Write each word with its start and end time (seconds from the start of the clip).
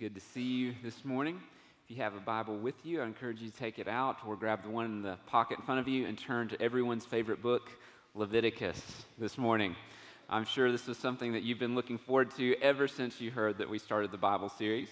good 0.00 0.14
to 0.14 0.20
see 0.32 0.40
you 0.40 0.74
this 0.82 1.04
morning. 1.04 1.38
If 1.84 1.90
you 1.94 2.02
have 2.02 2.14
a 2.14 2.20
Bible 2.20 2.56
with 2.56 2.86
you, 2.86 3.02
I 3.02 3.04
encourage 3.04 3.42
you 3.42 3.50
to 3.50 3.56
take 3.58 3.78
it 3.78 3.86
out 3.86 4.16
or 4.26 4.34
grab 4.34 4.62
the 4.62 4.70
one 4.70 4.86
in 4.86 5.02
the 5.02 5.18
pocket 5.26 5.58
in 5.58 5.64
front 5.66 5.78
of 5.78 5.88
you 5.88 6.06
and 6.06 6.16
turn 6.16 6.48
to 6.48 6.62
everyone's 6.62 7.04
favorite 7.04 7.42
book, 7.42 7.70
Leviticus, 8.14 8.80
this 9.18 9.36
morning. 9.36 9.76
I'm 10.30 10.46
sure 10.46 10.72
this 10.72 10.88
is 10.88 10.96
something 10.96 11.34
that 11.34 11.42
you've 11.42 11.58
been 11.58 11.74
looking 11.74 11.98
forward 11.98 12.30
to 12.38 12.56
ever 12.62 12.88
since 12.88 13.20
you 13.20 13.30
heard 13.30 13.58
that 13.58 13.68
we 13.68 13.78
started 13.78 14.10
the 14.10 14.16
Bible 14.16 14.48
series. 14.48 14.88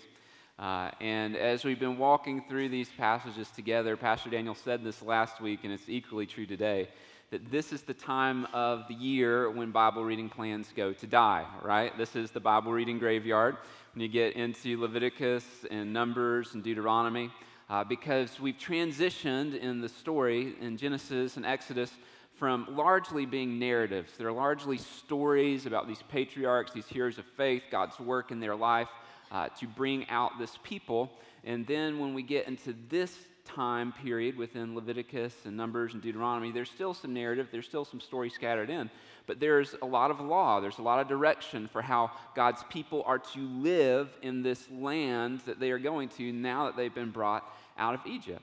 Uh, 0.58 0.90
and 1.00 1.36
as 1.38 1.64
we've 1.64 1.80
been 1.80 1.96
walking 1.96 2.44
through 2.46 2.68
these 2.68 2.90
passages 2.98 3.48
together, 3.56 3.96
Pastor 3.96 4.28
Daniel 4.28 4.56
said 4.56 4.84
this 4.84 5.00
last 5.00 5.40
week, 5.40 5.60
and 5.62 5.72
it's 5.72 5.88
equally 5.88 6.26
true 6.26 6.44
today 6.44 6.86
that 7.30 7.50
this 7.50 7.72
is 7.72 7.82
the 7.82 7.94
time 7.94 8.46
of 8.54 8.88
the 8.88 8.94
year 8.94 9.50
when 9.50 9.70
Bible 9.70 10.02
reading 10.02 10.30
plans 10.30 10.72
go 10.74 10.94
to 10.94 11.06
die, 11.06 11.44
right? 11.62 11.96
This 11.98 12.16
is 12.16 12.30
the 12.30 12.40
Bible 12.40 12.72
reading 12.72 12.98
graveyard 12.98 13.56
when 13.92 14.00
you 14.00 14.08
get 14.08 14.34
into 14.34 14.80
Leviticus 14.80 15.44
and 15.70 15.92
Numbers 15.92 16.54
and 16.54 16.64
Deuteronomy, 16.64 17.30
uh, 17.68 17.84
because 17.84 18.40
we've 18.40 18.56
transitioned 18.56 19.58
in 19.60 19.82
the 19.82 19.90
story 19.90 20.54
in 20.62 20.78
Genesis 20.78 21.36
and 21.36 21.44
Exodus 21.44 21.90
from 22.38 22.66
largely 22.70 23.26
being 23.26 23.58
narratives. 23.58 24.12
They're 24.16 24.32
largely 24.32 24.78
stories 24.78 25.66
about 25.66 25.86
these 25.86 26.02
patriarchs, 26.08 26.72
these 26.72 26.86
heroes 26.86 27.18
of 27.18 27.26
faith, 27.36 27.64
God's 27.70 28.00
work 28.00 28.30
in 28.30 28.40
their 28.40 28.56
life 28.56 28.88
uh, 29.30 29.48
to 29.60 29.66
bring 29.66 30.08
out 30.08 30.38
this 30.38 30.56
people. 30.62 31.10
And 31.44 31.66
then 31.66 31.98
when 31.98 32.14
we 32.14 32.22
get 32.22 32.48
into 32.48 32.74
this 32.88 33.14
time 33.48 33.92
period 33.92 34.36
within 34.36 34.74
Leviticus 34.74 35.34
and 35.44 35.56
Numbers 35.56 35.94
and 35.94 36.02
Deuteronomy, 36.02 36.52
there's 36.52 36.70
still 36.70 36.94
some 36.94 37.14
narrative, 37.14 37.48
there's 37.50 37.66
still 37.66 37.84
some 37.84 38.00
story 38.00 38.30
scattered 38.30 38.70
in, 38.70 38.90
but 39.26 39.40
there's 39.40 39.74
a 39.82 39.86
lot 39.86 40.10
of 40.10 40.20
law, 40.20 40.60
there's 40.60 40.78
a 40.78 40.82
lot 40.82 41.00
of 41.00 41.08
direction 41.08 41.68
for 41.68 41.82
how 41.82 42.10
God's 42.34 42.62
people 42.70 43.02
are 43.06 43.18
to 43.18 43.40
live 43.40 44.08
in 44.22 44.42
this 44.42 44.68
land 44.70 45.40
that 45.46 45.58
they 45.58 45.70
are 45.70 45.78
going 45.78 46.08
to 46.10 46.32
now 46.32 46.66
that 46.66 46.76
they've 46.76 46.94
been 46.94 47.10
brought 47.10 47.44
out 47.76 47.94
of 47.94 48.00
Egypt. 48.06 48.42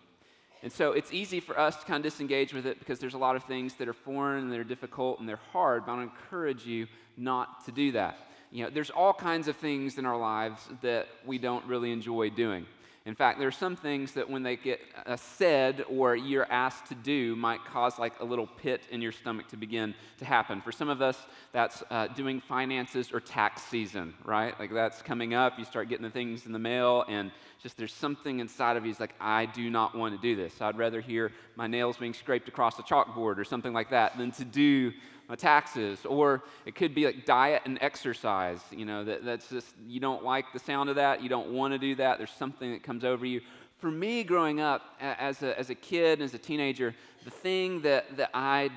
And 0.64 0.72
so 0.72 0.94
it's 0.94 1.14
easy 1.14 1.40
for 1.40 1.60
us 1.60 1.76
to 1.78 1.86
kind 1.86 2.04
of 2.04 2.12
disengage 2.12 2.54
with 2.54 2.66
it 2.66 2.80
because 2.80 3.00
there's 3.00 3.14
a 3.14 3.20
lot 3.20 3.36
of 3.36 3.44
things 3.44 3.76
that 3.76 3.88
are 3.88 3.94
foreign 3.94 4.44
and 4.44 4.52
they're 4.52 4.64
difficult 4.64 5.20
and 5.20 5.30
they're 5.30 5.40
hard, 5.52 5.86
but 5.86 5.94
I 5.94 6.04
encourage 6.04 6.66
you 6.66 6.88
not 7.18 7.64
to 7.66 7.72
do 7.72 7.92
that. 7.92 8.18
You 8.52 8.64
know, 8.64 8.70
there's 8.70 8.90
all 8.90 9.14
kinds 9.14 9.48
of 9.48 9.56
things 9.58 9.98
in 9.98 10.06
our 10.06 10.18
lives 10.18 10.68
that 10.82 11.08
we 11.26 11.38
don't 11.38 11.66
really 11.66 11.92
enjoy 11.92 12.30
doing. 12.30 12.66
In 13.06 13.14
fact, 13.14 13.38
there 13.38 13.48
are 13.48 13.52
some 13.52 13.76
things 13.76 14.14
that 14.14 14.28
when 14.28 14.42
they 14.42 14.56
get 14.56 14.82
uh, 15.06 15.16
said 15.16 15.86
or 15.90 16.16
you're 16.16 16.52
asked 16.52 16.88
to 16.88 16.96
do 16.96 17.36
might 17.36 17.64
cause 17.64 18.00
like 18.00 18.20
a 18.20 18.26
little 18.26 18.48
pit 18.48 18.82
in 18.90 19.00
your 19.00 19.12
stomach 19.12 19.48
to 19.50 19.58
begin 19.58 19.94
to 20.18 20.26
happen. 20.26 20.60
For 20.60 20.72
some 20.72 20.90
of 20.90 21.04
us, 21.04 21.28
that's 21.52 21.84
uh, 21.92 22.08
doing 22.08 22.42
finances 22.42 23.12
or 23.14 23.20
tax 23.20 23.62
season, 23.62 24.16
right? 24.24 24.60
Like 24.60 24.74
that's 24.74 25.04
coming 25.04 25.36
up. 25.36 25.60
You 25.60 25.66
start 25.66 25.88
getting 25.88 26.04
the 26.04 26.10
things 26.10 26.48
in 26.48 26.52
the 26.52 26.58
mail, 26.58 27.06
and 27.08 27.30
just 27.62 27.78
there's 27.78 27.94
something 27.94 28.40
inside 28.40 28.76
of 28.76 28.88
you 28.88 28.96
like, 29.00 29.14
I 29.20 29.46
do 29.46 29.70
not 29.70 29.96
want 29.96 30.16
to 30.16 30.22
do 30.22 30.36
this. 30.36 30.60
I'd 30.60 30.78
rather 30.78 31.00
hear 31.00 31.32
my 31.56 31.68
nails 31.68 31.98
being 31.98 32.14
scraped 32.14 32.48
across 32.48 32.80
a 32.80 32.84
chalkboard 32.84 33.38
or 33.38 33.44
something 33.44 33.74
like 33.74 33.92
that 33.92 34.18
than 34.18 34.32
to 34.34 34.46
do 34.46 34.92
taxes. 35.36 36.06
Or 36.06 36.44
it 36.66 36.76
could 36.76 36.94
be 36.94 37.06
like 37.06 37.26
diet 37.26 37.64
and 37.66 37.78
exercise. 37.82 38.60
You 38.72 38.86
know, 38.86 39.04
that, 39.04 39.26
that's 39.26 39.50
just, 39.50 39.74
you 39.88 40.00
don't 40.00 40.24
like 40.24 40.46
the 40.54 40.60
sound 40.60 40.90
of 40.90 40.98
that. 40.98 41.24
You 41.24 41.30
don't 41.30 41.52
want 41.52 41.74
to 41.74 41.80
do 41.80 41.96
that. 41.96 42.18
There's 42.18 42.32
something 42.32 42.72
that 42.74 42.84
comes 42.84 43.04
over 43.04 43.26
you. 43.26 43.42
For 43.78 43.92
me, 43.92 44.24
growing 44.24 44.62
up 44.62 44.82
as 45.00 45.44
a, 45.44 45.58
as 45.58 45.70
a 45.70 45.76
kid, 45.76 46.22
as 46.22 46.34
a 46.34 46.38
teenager, 46.38 46.96
the 47.24 47.32
thing 47.32 47.82
that, 47.82 48.18
that 48.18 48.30
I 48.34 48.70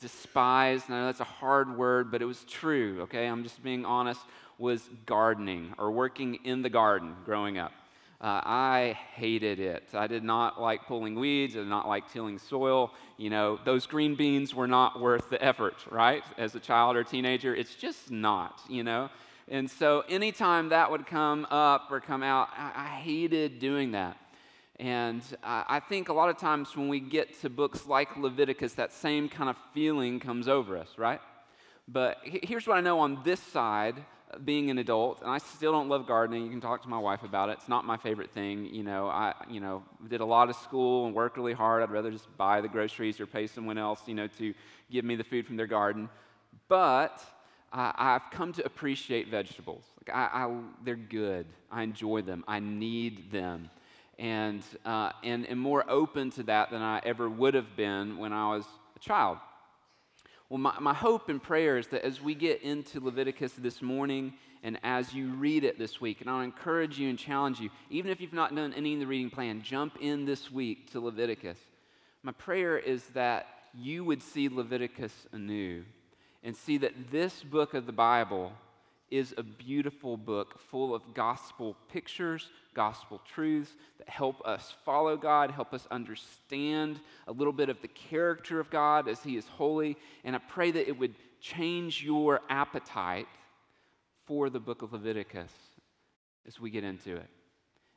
despised, 0.00 0.86
and 0.86 0.94
I 0.94 1.00
know 1.00 1.06
that's 1.06 1.20
a 1.20 1.24
hard 1.24 1.76
word, 1.76 2.10
but 2.10 2.22
it 2.22 2.24
was 2.24 2.44
true, 2.44 3.02
okay? 3.02 3.26
I'm 3.26 3.42
just 3.42 3.62
being 3.62 3.84
honest, 3.84 4.20
was 4.58 4.88
gardening 5.06 5.74
or 5.78 5.90
working 5.90 6.36
in 6.44 6.62
the 6.62 6.70
garden 6.70 7.14
growing 7.24 7.58
up. 7.58 7.72
Uh, 8.20 8.40
I 8.44 8.98
hated 9.14 9.60
it. 9.60 9.90
I 9.94 10.08
did 10.08 10.24
not 10.24 10.60
like 10.60 10.86
pulling 10.86 11.14
weeds. 11.14 11.54
I 11.54 11.60
did 11.60 11.68
not 11.68 11.86
like 11.86 12.12
tilling 12.12 12.38
soil. 12.38 12.92
You 13.16 13.30
know, 13.30 13.60
those 13.64 13.86
green 13.86 14.16
beans 14.16 14.52
were 14.52 14.66
not 14.66 15.00
worth 15.00 15.30
the 15.30 15.42
effort, 15.42 15.76
right? 15.88 16.24
As 16.36 16.56
a 16.56 16.60
child 16.60 16.96
or 16.96 17.04
teenager, 17.04 17.54
it's 17.54 17.76
just 17.76 18.10
not, 18.10 18.60
you 18.68 18.82
know? 18.82 19.08
And 19.46 19.70
so 19.70 20.02
anytime 20.08 20.70
that 20.70 20.90
would 20.90 21.06
come 21.06 21.46
up 21.50 21.88
or 21.92 22.00
come 22.00 22.24
out, 22.24 22.48
I, 22.56 22.72
I 22.74 22.86
hated 23.00 23.60
doing 23.60 23.92
that. 23.92 24.16
And 24.80 25.22
uh, 25.44 25.64
I 25.68 25.80
think 25.80 26.08
a 26.08 26.12
lot 26.12 26.28
of 26.28 26.38
times 26.38 26.76
when 26.76 26.88
we 26.88 26.98
get 26.98 27.40
to 27.42 27.48
books 27.48 27.86
like 27.86 28.16
Leviticus, 28.16 28.74
that 28.74 28.92
same 28.92 29.28
kind 29.28 29.48
of 29.48 29.56
feeling 29.72 30.18
comes 30.18 30.48
over 30.48 30.76
us, 30.76 30.98
right? 30.98 31.20
But 31.86 32.18
here's 32.24 32.66
what 32.66 32.76
I 32.76 32.80
know 32.80 32.98
on 32.98 33.20
this 33.24 33.40
side 33.40 34.04
being 34.44 34.70
an 34.70 34.78
adult, 34.78 35.22
and 35.22 35.30
I 35.30 35.38
still 35.38 35.72
don't 35.72 35.88
love 35.88 36.06
gardening. 36.06 36.44
You 36.44 36.50
can 36.50 36.60
talk 36.60 36.82
to 36.82 36.88
my 36.88 36.98
wife 36.98 37.22
about 37.22 37.48
it. 37.48 37.58
It's 37.58 37.68
not 37.68 37.84
my 37.84 37.96
favorite 37.96 38.30
thing. 38.30 38.66
You 38.66 38.82
know, 38.82 39.08
I 39.08 39.34
you 39.48 39.60
know 39.60 39.82
did 40.06 40.20
a 40.20 40.24
lot 40.24 40.50
of 40.50 40.56
school 40.56 41.06
and 41.06 41.14
worked 41.14 41.36
really 41.36 41.54
hard. 41.54 41.82
I'd 41.82 41.90
rather 41.90 42.10
just 42.10 42.36
buy 42.36 42.60
the 42.60 42.68
groceries 42.68 43.20
or 43.20 43.26
pay 43.26 43.46
someone 43.46 43.78
else, 43.78 44.02
you 44.06 44.14
know, 44.14 44.26
to 44.38 44.54
give 44.90 45.04
me 45.04 45.16
the 45.16 45.24
food 45.24 45.46
from 45.46 45.56
their 45.56 45.66
garden. 45.66 46.08
But 46.68 47.24
I, 47.72 47.92
have 47.96 48.24
come 48.30 48.52
to 48.54 48.64
appreciate 48.64 49.28
vegetables. 49.28 49.84
Like 50.06 50.14
I, 50.14 50.44
I, 50.44 50.60
they're 50.84 50.96
good. 50.96 51.46
I 51.70 51.82
enjoy 51.82 52.22
them. 52.22 52.44
I 52.46 52.60
need 52.60 53.30
them, 53.30 53.70
and 54.18 54.62
uh, 54.84 55.12
and 55.24 55.48
am 55.48 55.58
more 55.58 55.84
open 55.88 56.30
to 56.32 56.42
that 56.44 56.70
than 56.70 56.82
I 56.82 57.00
ever 57.04 57.28
would 57.30 57.54
have 57.54 57.76
been 57.76 58.18
when 58.18 58.32
I 58.32 58.54
was 58.54 58.64
a 58.94 58.98
child. 58.98 59.38
Well, 60.50 60.58
my, 60.58 60.78
my 60.80 60.94
hope 60.94 61.28
and 61.28 61.42
prayer 61.42 61.76
is 61.76 61.88
that 61.88 62.06
as 62.06 62.22
we 62.22 62.34
get 62.34 62.62
into 62.62 63.00
Leviticus 63.00 63.52
this 63.52 63.82
morning 63.82 64.32
and 64.62 64.78
as 64.82 65.12
you 65.12 65.28
read 65.34 65.62
it 65.62 65.78
this 65.78 66.00
week, 66.00 66.22
and 66.22 66.30
I'll 66.30 66.40
encourage 66.40 66.98
you 66.98 67.10
and 67.10 67.18
challenge 67.18 67.60
you, 67.60 67.68
even 67.90 68.10
if 68.10 68.18
you've 68.18 68.32
not 68.32 68.56
done 68.56 68.72
any 68.72 68.94
of 68.94 69.00
the 69.00 69.06
reading 69.06 69.28
plan, 69.28 69.60
jump 69.62 69.98
in 70.00 70.24
this 70.24 70.50
week 70.50 70.90
to 70.92 71.00
Leviticus. 71.00 71.58
My 72.22 72.32
prayer 72.32 72.78
is 72.78 73.04
that 73.08 73.46
you 73.74 74.04
would 74.04 74.22
see 74.22 74.48
Leviticus 74.48 75.12
anew 75.32 75.84
and 76.42 76.56
see 76.56 76.78
that 76.78 77.10
this 77.10 77.42
book 77.42 77.74
of 77.74 77.84
the 77.84 77.92
Bible 77.92 78.52
is 79.10 79.34
a 79.36 79.42
beautiful 79.42 80.16
book 80.16 80.58
full 80.70 80.94
of 80.94 81.14
gospel 81.14 81.76
pictures, 81.90 82.48
gospel 82.74 83.20
truths 83.34 83.72
that 83.98 84.08
help 84.08 84.40
us 84.46 84.74
follow 84.84 85.16
God, 85.16 85.50
help 85.50 85.72
us 85.72 85.86
understand 85.90 87.00
a 87.26 87.32
little 87.32 87.52
bit 87.52 87.68
of 87.68 87.80
the 87.80 87.88
character 87.88 88.60
of 88.60 88.70
God 88.70 89.08
as 89.08 89.22
He 89.22 89.36
is 89.36 89.46
holy. 89.46 89.96
And 90.24 90.36
I 90.36 90.40
pray 90.40 90.70
that 90.70 90.88
it 90.88 90.98
would 90.98 91.14
change 91.40 92.02
your 92.02 92.40
appetite 92.48 93.28
for 94.26 94.50
the 94.50 94.60
book 94.60 94.82
of 94.82 94.92
Leviticus 94.92 95.52
as 96.46 96.60
we 96.60 96.70
get 96.70 96.84
into 96.84 97.16
it. 97.16 97.28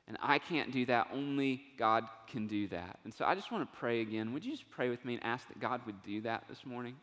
And 0.08 0.18
I 0.22 0.40
can't 0.40 0.72
do 0.72 0.86
that, 0.88 1.08
only 1.14 1.62
God 1.78 2.06
can 2.28 2.48
do 2.48 2.68
that. 2.70 3.00
And 3.04 3.14
so 3.14 3.24
I 3.26 3.36
just 3.36 3.52
want 3.52 3.72
to 3.72 3.80
pray 3.80 4.02
again. 4.02 4.34
Would 4.34 4.44
you 4.44 4.52
just 4.52 4.70
pray 4.70 4.90
with 4.90 5.06
me 5.06 5.16
and 5.16 5.24
ask 5.24 5.48
that 5.48 5.60
God 5.60 5.82
would 5.86 6.02
do 6.04 6.22
that 6.22 6.46
this 6.50 6.66
morning? 6.66 6.96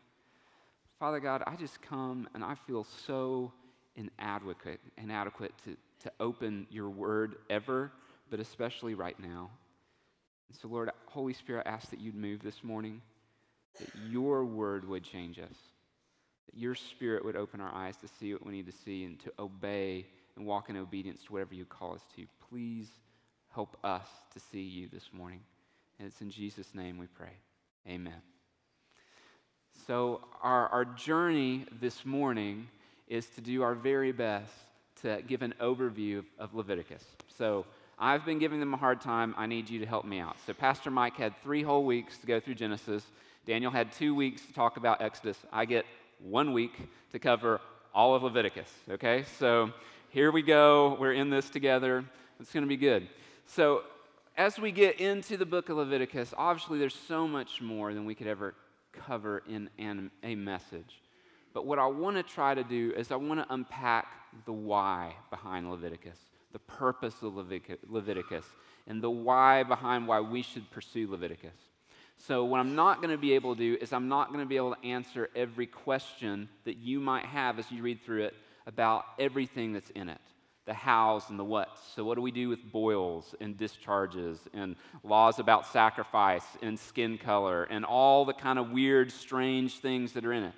Father 0.99 1.19
God, 1.19 1.43
I 1.47 1.55
just 1.55 1.81
come 1.81 2.27
and 2.35 2.43
I 2.43 2.55
feel 2.55 2.83
so 2.83 3.53
inadequate, 3.99 4.79
inadequate 4.97 5.53
to, 5.65 5.75
to 6.03 6.11
open 6.19 6.65
your 6.71 6.89
word 6.89 7.35
ever, 7.49 7.91
but 8.29 8.39
especially 8.39 8.93
right 8.93 9.19
now. 9.19 9.49
And 10.49 10.57
so, 10.57 10.67
Lord, 10.67 10.89
Holy 11.07 11.33
Spirit, 11.33 11.67
I 11.67 11.69
ask 11.69 11.89
that 11.89 11.99
you'd 11.99 12.15
move 12.15 12.41
this 12.41 12.63
morning, 12.63 13.01
that 13.79 13.89
your 14.09 14.45
word 14.45 14.87
would 14.87 15.03
change 15.03 15.37
us, 15.37 15.55
that 16.47 16.57
your 16.57 16.75
spirit 16.75 17.23
would 17.23 17.35
open 17.35 17.61
our 17.61 17.73
eyes 17.73 17.97
to 17.97 18.07
see 18.19 18.33
what 18.33 18.45
we 18.45 18.53
need 18.53 18.65
to 18.65 18.77
see 18.85 19.03
and 19.03 19.19
to 19.19 19.31
obey 19.37 20.05
and 20.35 20.45
walk 20.45 20.69
in 20.69 20.77
obedience 20.77 21.23
to 21.25 21.33
whatever 21.33 21.53
you 21.53 21.65
call 21.65 21.93
us 21.93 22.01
to. 22.15 22.25
Please 22.49 22.87
help 23.53 23.77
us 23.83 24.07
to 24.33 24.39
see 24.39 24.61
you 24.61 24.87
this 24.91 25.09
morning. 25.13 25.41
And 25.99 26.07
it's 26.07 26.21
in 26.21 26.31
Jesus' 26.31 26.73
name 26.73 26.97
we 26.97 27.07
pray. 27.07 27.33
Amen. 27.87 28.21
So, 29.87 30.21
our, 30.41 30.67
our 30.69 30.85
journey 30.85 31.65
this 31.79 32.05
morning 32.05 32.67
is 33.09 33.25
to 33.27 33.41
do 33.41 33.63
our 33.63 33.75
very 33.75 34.11
best 34.11 34.51
to 35.01 35.21
give 35.27 35.41
an 35.41 35.53
overview 35.59 36.23
of 36.37 36.53
Leviticus. 36.53 37.03
So 37.37 37.65
I've 37.97 38.25
been 38.25 38.39
giving 38.39 38.59
them 38.59 38.73
a 38.73 38.77
hard 38.77 39.01
time. 39.01 39.33
I 39.37 39.45
need 39.45 39.69
you 39.69 39.79
to 39.79 39.85
help 39.85 40.05
me 40.05 40.19
out. 40.19 40.37
So 40.45 40.53
Pastor 40.53 40.91
Mike 40.91 41.17
had 41.17 41.33
three 41.41 41.63
whole 41.63 41.83
weeks 41.83 42.17
to 42.19 42.27
go 42.27 42.39
through 42.39 42.55
Genesis. 42.55 43.03
Daniel 43.45 43.71
had 43.71 43.91
two 43.91 44.13
weeks 44.13 44.45
to 44.45 44.53
talk 44.53 44.77
about 44.77 45.01
Exodus. 45.01 45.37
I 45.51 45.65
get 45.65 45.85
one 46.19 46.53
week 46.53 46.73
to 47.11 47.19
cover 47.19 47.59
all 47.93 48.13
of 48.13 48.23
Leviticus. 48.23 48.69
Okay? 48.89 49.25
So 49.39 49.71
here 50.09 50.31
we 50.31 50.41
go. 50.41 50.95
We're 50.99 51.13
in 51.13 51.29
this 51.29 51.49
together. 51.49 52.05
It's 52.39 52.53
going 52.53 52.63
to 52.63 52.69
be 52.69 52.77
good. 52.77 53.07
So 53.47 53.83
as 54.37 54.59
we 54.59 54.71
get 54.71 54.99
into 54.99 55.35
the 55.35 55.45
book 55.45 55.69
of 55.69 55.77
Leviticus, 55.77 56.33
obviously 56.37 56.77
there's 56.77 56.95
so 56.95 57.27
much 57.27 57.61
more 57.61 57.93
than 57.93 58.05
we 58.05 58.15
could 58.15 58.27
ever 58.27 58.53
cover 58.93 59.43
in 59.47 60.11
a 60.23 60.35
message. 60.35 61.01
But 61.53 61.65
what 61.65 61.79
I 61.79 61.87
want 61.87 62.17
to 62.17 62.23
try 62.23 62.53
to 62.53 62.63
do 62.63 62.93
is 62.95 63.11
I 63.11 63.15
want 63.15 63.39
to 63.39 63.53
unpack 63.53 64.07
the 64.45 64.53
why 64.53 65.15
behind 65.29 65.69
Leviticus, 65.69 66.19
the 66.53 66.59
purpose 66.59 67.15
of 67.21 67.35
Leviticus, 67.35 68.45
and 68.87 69.01
the 69.01 69.09
why 69.09 69.63
behind 69.63 70.07
why 70.07 70.19
we 70.19 70.41
should 70.41 70.69
pursue 70.71 71.09
Leviticus. 71.09 71.55
So, 72.17 72.43
what 72.43 72.59
I'm 72.59 72.75
not 72.75 72.97
going 72.97 73.11
to 73.11 73.17
be 73.17 73.33
able 73.33 73.55
to 73.55 73.59
do 73.59 73.77
is 73.81 73.93
I'm 73.93 74.09
not 74.09 74.27
going 74.27 74.41
to 74.41 74.45
be 74.45 74.57
able 74.57 74.75
to 74.75 74.85
answer 74.85 75.29
every 75.35 75.67
question 75.67 76.49
that 76.65 76.77
you 76.77 76.99
might 76.99 77.25
have 77.25 77.59
as 77.59 77.71
you 77.71 77.81
read 77.81 78.01
through 78.03 78.25
it 78.25 78.35
about 78.67 79.05
everything 79.17 79.73
that's 79.73 79.89
in 79.91 80.09
it. 80.09 80.21
the 80.65 80.73
hows 80.73 81.23
and 81.29 81.39
the 81.39 81.43
whats. 81.43 81.81
So, 81.95 82.03
what 82.03 82.15
do 82.15 82.21
we 82.21 82.31
do 82.31 82.49
with 82.49 82.71
boils 82.71 83.33
and 83.39 83.57
discharges 83.57 84.37
and 84.53 84.75
laws 85.03 85.39
about 85.39 85.65
sacrifice 85.65 86.45
and 86.61 86.77
skin 86.77 87.17
color 87.17 87.63
and 87.63 87.85
all 87.85 88.25
the 88.25 88.33
kind 88.33 88.59
of 88.59 88.69
weird, 88.69 89.11
strange 89.11 89.79
things 89.79 90.11
that 90.13 90.25
are 90.25 90.33
in 90.33 90.43
it? 90.43 90.53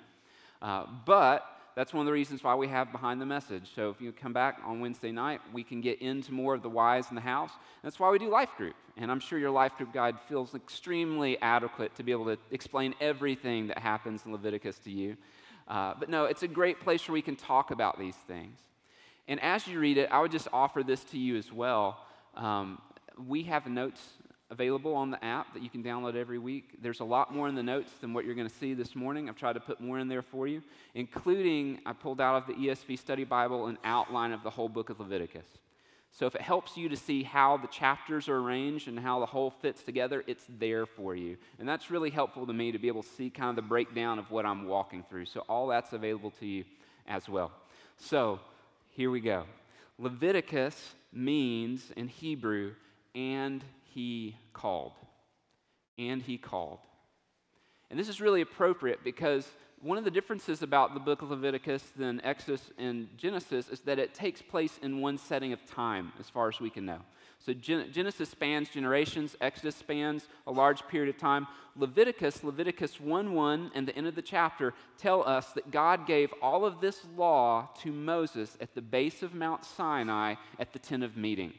Uh, 0.62 0.86
but 1.04 1.44
that's 1.74 1.92
one 1.92 2.02
of 2.02 2.06
the 2.06 2.12
reasons 2.12 2.44
why 2.44 2.54
we 2.54 2.68
have 2.68 2.92
behind 2.92 3.20
the 3.20 3.26
message. 3.26 3.72
So 3.74 3.90
if 3.90 4.00
you 4.00 4.12
come 4.12 4.32
back 4.32 4.60
on 4.64 4.80
Wednesday 4.80 5.10
night, 5.10 5.40
we 5.52 5.64
can 5.64 5.80
get 5.80 6.00
into 6.00 6.32
more 6.32 6.54
of 6.54 6.62
the 6.62 6.68
whys 6.68 7.06
in 7.10 7.14
the 7.14 7.22
house. 7.22 7.50
That's 7.82 7.98
why 7.98 8.10
we 8.10 8.18
do 8.18 8.28
life 8.28 8.50
group. 8.56 8.76
And 8.96 9.10
I'm 9.10 9.20
sure 9.20 9.38
your 9.38 9.50
life 9.50 9.76
group 9.76 9.92
guide 9.92 10.16
feels 10.28 10.54
extremely 10.54 11.40
adequate 11.40 11.94
to 11.96 12.02
be 12.02 12.12
able 12.12 12.26
to 12.26 12.38
explain 12.50 12.94
everything 13.00 13.66
that 13.68 13.78
happens 13.78 14.24
in 14.24 14.32
Leviticus 14.32 14.78
to 14.80 14.90
you. 14.90 15.16
Uh, 15.66 15.94
but 15.98 16.08
no, 16.08 16.26
it's 16.26 16.42
a 16.42 16.48
great 16.48 16.80
place 16.80 17.08
where 17.08 17.14
we 17.14 17.22
can 17.22 17.36
talk 17.36 17.70
about 17.70 17.98
these 17.98 18.16
things. 18.26 18.60
And 19.26 19.40
as 19.40 19.66
you 19.66 19.80
read 19.80 19.96
it, 19.96 20.10
I 20.12 20.20
would 20.20 20.32
just 20.32 20.48
offer 20.52 20.82
this 20.82 21.02
to 21.04 21.18
you 21.18 21.36
as 21.36 21.50
well. 21.52 22.04
Um, 22.36 22.78
we 23.26 23.44
have 23.44 23.66
notes 23.66 24.02
available 24.52 24.94
on 24.94 25.10
the 25.10 25.24
app 25.24 25.54
that 25.54 25.62
you 25.62 25.70
can 25.70 25.82
download 25.82 26.14
every 26.14 26.38
week. 26.38 26.76
There's 26.82 27.00
a 27.00 27.04
lot 27.04 27.34
more 27.34 27.48
in 27.48 27.54
the 27.54 27.62
notes 27.62 27.90
than 28.00 28.12
what 28.12 28.26
you're 28.26 28.34
going 28.34 28.48
to 28.48 28.54
see 28.54 28.74
this 28.74 28.94
morning. 28.94 29.28
I've 29.28 29.36
tried 29.36 29.54
to 29.54 29.60
put 29.60 29.80
more 29.80 29.98
in 29.98 30.08
there 30.08 30.20
for 30.20 30.46
you, 30.46 30.62
including 30.94 31.80
I 31.86 31.94
pulled 31.94 32.20
out 32.20 32.36
of 32.36 32.46
the 32.46 32.52
ESV 32.52 32.98
Study 32.98 33.24
Bible 33.24 33.66
an 33.66 33.78
outline 33.82 34.30
of 34.30 34.42
the 34.42 34.50
whole 34.50 34.68
book 34.68 34.90
of 34.90 35.00
Leviticus. 35.00 35.46
So 36.12 36.26
if 36.26 36.34
it 36.34 36.42
helps 36.42 36.76
you 36.76 36.90
to 36.90 36.96
see 36.96 37.22
how 37.22 37.56
the 37.56 37.66
chapters 37.68 38.28
are 38.28 38.36
arranged 38.36 38.88
and 38.88 39.00
how 39.00 39.18
the 39.18 39.26
whole 39.26 39.50
fits 39.50 39.82
together, 39.82 40.22
it's 40.26 40.44
there 40.58 40.84
for 40.84 41.16
you. 41.16 41.38
And 41.58 41.66
that's 41.66 41.90
really 41.90 42.10
helpful 42.10 42.46
to 42.46 42.52
me 42.52 42.70
to 42.72 42.78
be 42.78 42.88
able 42.88 43.02
to 43.02 43.08
see 43.08 43.30
kind 43.30 43.48
of 43.48 43.56
the 43.56 43.66
breakdown 43.66 44.18
of 44.18 44.30
what 44.30 44.44
I'm 44.44 44.66
walking 44.66 45.02
through. 45.08 45.24
So 45.24 45.40
all 45.48 45.66
that's 45.68 45.94
available 45.94 46.30
to 46.40 46.46
you 46.46 46.64
as 47.08 47.26
well. 47.26 47.50
So 47.96 48.38
here 48.90 49.10
we 49.10 49.20
go. 49.20 49.44
Leviticus 49.98 50.94
means 51.10 51.90
in 51.96 52.08
Hebrew, 52.08 52.74
and 53.14 53.64
he 53.94 54.36
called. 54.52 54.92
And 55.98 56.22
he 56.22 56.38
called. 56.38 56.78
And 57.90 57.98
this 57.98 58.08
is 58.08 58.20
really 58.20 58.40
appropriate 58.40 59.04
because 59.04 59.46
one 59.82 59.98
of 59.98 60.04
the 60.04 60.10
differences 60.10 60.62
about 60.62 60.94
the 60.94 61.00
book 61.00 61.22
of 61.22 61.30
Leviticus 61.30 61.82
than 61.96 62.20
Exodus 62.24 62.70
and 62.78 63.08
Genesis 63.18 63.68
is 63.68 63.80
that 63.80 63.98
it 63.98 64.14
takes 64.14 64.40
place 64.40 64.78
in 64.80 65.00
one 65.00 65.18
setting 65.18 65.52
of 65.52 65.66
time, 65.66 66.12
as 66.20 66.30
far 66.30 66.48
as 66.48 66.60
we 66.60 66.70
can 66.70 66.86
know. 66.86 67.00
So 67.44 67.52
Genesis 67.52 68.28
spans 68.28 68.70
generations, 68.70 69.36
Exodus 69.40 69.74
spans 69.74 70.28
a 70.46 70.52
large 70.52 70.86
period 70.86 71.12
of 71.12 71.20
time. 71.20 71.48
Leviticus, 71.74 72.44
Leviticus 72.44 73.00
1 73.00 73.34
1 73.34 73.72
and 73.74 73.88
the 73.88 73.96
end 73.96 74.06
of 74.06 74.14
the 74.14 74.22
chapter 74.22 74.72
tell 74.96 75.26
us 75.28 75.48
that 75.54 75.72
God 75.72 76.06
gave 76.06 76.32
all 76.40 76.64
of 76.64 76.80
this 76.80 77.00
law 77.16 77.68
to 77.82 77.90
Moses 77.90 78.56
at 78.60 78.76
the 78.76 78.82
base 78.82 79.24
of 79.24 79.34
Mount 79.34 79.64
Sinai 79.64 80.36
at 80.60 80.72
the 80.72 80.78
tent 80.78 81.02
of 81.02 81.16
meeting. 81.16 81.52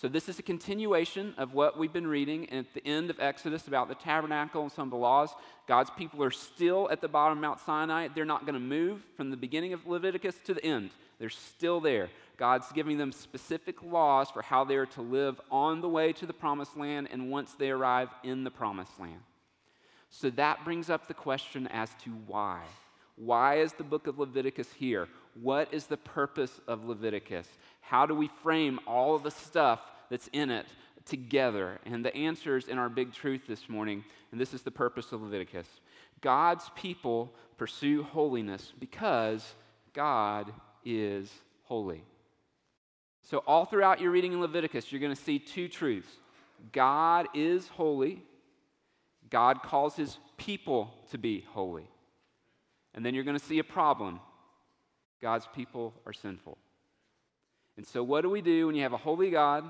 So, 0.00 0.08
this 0.08 0.30
is 0.30 0.38
a 0.38 0.42
continuation 0.42 1.34
of 1.36 1.52
what 1.52 1.76
we've 1.78 1.92
been 1.92 2.06
reading 2.06 2.48
at 2.48 2.72
the 2.72 2.82
end 2.86 3.10
of 3.10 3.20
Exodus 3.20 3.68
about 3.68 3.88
the 3.88 3.94
tabernacle 3.94 4.62
and 4.62 4.72
some 4.72 4.84
of 4.84 4.92
the 4.92 4.96
laws. 4.96 5.28
God's 5.68 5.90
people 5.90 6.24
are 6.24 6.30
still 6.30 6.88
at 6.90 7.02
the 7.02 7.08
bottom 7.08 7.36
of 7.36 7.42
Mount 7.42 7.60
Sinai. 7.60 8.08
They're 8.08 8.24
not 8.24 8.46
going 8.46 8.54
to 8.54 8.60
move 8.60 9.02
from 9.14 9.30
the 9.30 9.36
beginning 9.36 9.74
of 9.74 9.86
Leviticus 9.86 10.36
to 10.44 10.54
the 10.54 10.64
end, 10.64 10.88
they're 11.18 11.28
still 11.28 11.80
there. 11.80 12.08
God's 12.38 12.72
giving 12.72 12.96
them 12.96 13.12
specific 13.12 13.82
laws 13.82 14.30
for 14.30 14.40
how 14.40 14.64
they 14.64 14.76
are 14.76 14.86
to 14.86 15.02
live 15.02 15.38
on 15.50 15.82
the 15.82 15.88
way 15.90 16.14
to 16.14 16.24
the 16.24 16.32
promised 16.32 16.78
land 16.78 17.08
and 17.12 17.30
once 17.30 17.52
they 17.52 17.68
arrive 17.68 18.08
in 18.24 18.42
the 18.42 18.50
promised 18.50 18.98
land. 18.98 19.20
So, 20.08 20.30
that 20.30 20.64
brings 20.64 20.88
up 20.88 21.08
the 21.08 21.14
question 21.14 21.66
as 21.66 21.90
to 22.04 22.10
why. 22.26 22.62
Why 23.16 23.58
is 23.58 23.74
the 23.74 23.84
book 23.84 24.06
of 24.06 24.18
Leviticus 24.18 24.72
here? 24.72 25.08
What 25.34 25.72
is 25.72 25.86
the 25.86 25.96
purpose 25.96 26.60
of 26.66 26.84
Leviticus? 26.84 27.48
How 27.80 28.06
do 28.06 28.14
we 28.14 28.30
frame 28.42 28.80
all 28.86 29.14
of 29.14 29.22
the 29.22 29.30
stuff 29.30 29.80
that's 30.10 30.28
in 30.32 30.50
it 30.50 30.66
together? 31.04 31.78
And 31.84 32.04
the 32.04 32.14
answer 32.14 32.56
is 32.56 32.68
in 32.68 32.78
our 32.78 32.88
big 32.88 33.12
truth 33.12 33.42
this 33.48 33.68
morning, 33.68 34.04
and 34.32 34.40
this 34.40 34.54
is 34.54 34.62
the 34.62 34.70
purpose 34.70 35.12
of 35.12 35.22
Leviticus. 35.22 35.66
God's 36.20 36.70
people 36.74 37.32
pursue 37.56 38.02
holiness 38.02 38.72
because 38.78 39.54
God 39.92 40.52
is 40.84 41.30
holy. 41.64 42.02
So, 43.22 43.38
all 43.46 43.64
throughout 43.64 44.00
your 44.00 44.10
reading 44.10 44.32
in 44.32 44.40
Leviticus, 44.40 44.90
you're 44.90 45.00
going 45.00 45.14
to 45.14 45.22
see 45.22 45.38
two 45.38 45.68
truths 45.68 46.10
God 46.72 47.28
is 47.34 47.68
holy, 47.68 48.22
God 49.30 49.62
calls 49.62 49.96
his 49.96 50.18
people 50.36 50.92
to 51.10 51.18
be 51.18 51.46
holy. 51.52 51.88
And 52.94 53.06
then 53.06 53.14
you're 53.14 53.24
going 53.24 53.38
to 53.38 53.44
see 53.44 53.60
a 53.60 53.64
problem 53.64 54.20
God's 55.20 55.48
people 55.54 55.94
are 56.06 56.12
sinful. 56.12 56.56
And 57.76 57.86
so, 57.86 58.02
what 58.02 58.22
do 58.22 58.30
we 58.30 58.40
do 58.40 58.66
when 58.66 58.76
you 58.76 58.82
have 58.82 58.92
a 58.92 58.98
holy 58.98 59.30
God 59.30 59.64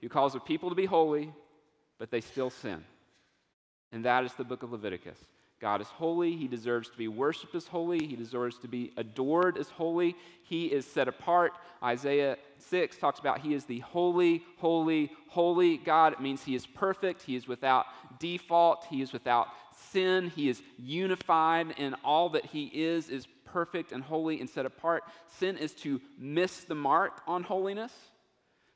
who 0.00 0.08
calls 0.08 0.34
a 0.34 0.40
people 0.40 0.68
to 0.68 0.74
be 0.74 0.86
holy, 0.86 1.32
but 1.98 2.10
they 2.10 2.20
still 2.20 2.50
sin? 2.50 2.84
And 3.92 4.04
that 4.04 4.24
is 4.24 4.32
the 4.34 4.44
book 4.44 4.62
of 4.62 4.72
Leviticus. 4.72 5.18
God 5.60 5.80
is 5.80 5.88
holy. 5.88 6.36
He 6.36 6.46
deserves 6.46 6.88
to 6.90 6.96
be 6.96 7.08
worshiped 7.08 7.54
as 7.54 7.66
holy. 7.66 8.06
He 8.06 8.14
deserves 8.14 8.58
to 8.58 8.68
be 8.68 8.92
adored 8.96 9.58
as 9.58 9.68
holy. 9.68 10.14
He 10.44 10.66
is 10.66 10.86
set 10.86 11.08
apart. 11.08 11.52
Isaiah 11.82 12.36
6 12.58 12.96
talks 12.98 13.18
about 13.18 13.40
He 13.40 13.54
is 13.54 13.64
the 13.64 13.80
holy, 13.80 14.44
holy, 14.58 15.10
holy 15.28 15.78
God. 15.78 16.12
It 16.12 16.20
means 16.20 16.44
He 16.44 16.54
is 16.54 16.66
perfect. 16.66 17.22
He 17.22 17.34
is 17.34 17.48
without 17.48 17.86
default. 18.20 18.86
He 18.88 19.02
is 19.02 19.12
without 19.12 19.48
sin. 19.90 20.30
He 20.34 20.48
is 20.48 20.62
unified, 20.78 21.74
and 21.76 21.96
all 22.04 22.28
that 22.30 22.46
He 22.46 22.66
is 22.66 23.08
is 23.08 23.26
perfect 23.52 23.92
and 23.92 24.02
holy 24.02 24.40
and 24.40 24.48
set 24.48 24.66
apart. 24.66 25.04
Sin 25.38 25.56
is 25.56 25.72
to 25.74 26.00
miss 26.18 26.64
the 26.64 26.74
mark 26.74 27.20
on 27.26 27.42
holiness. 27.42 27.92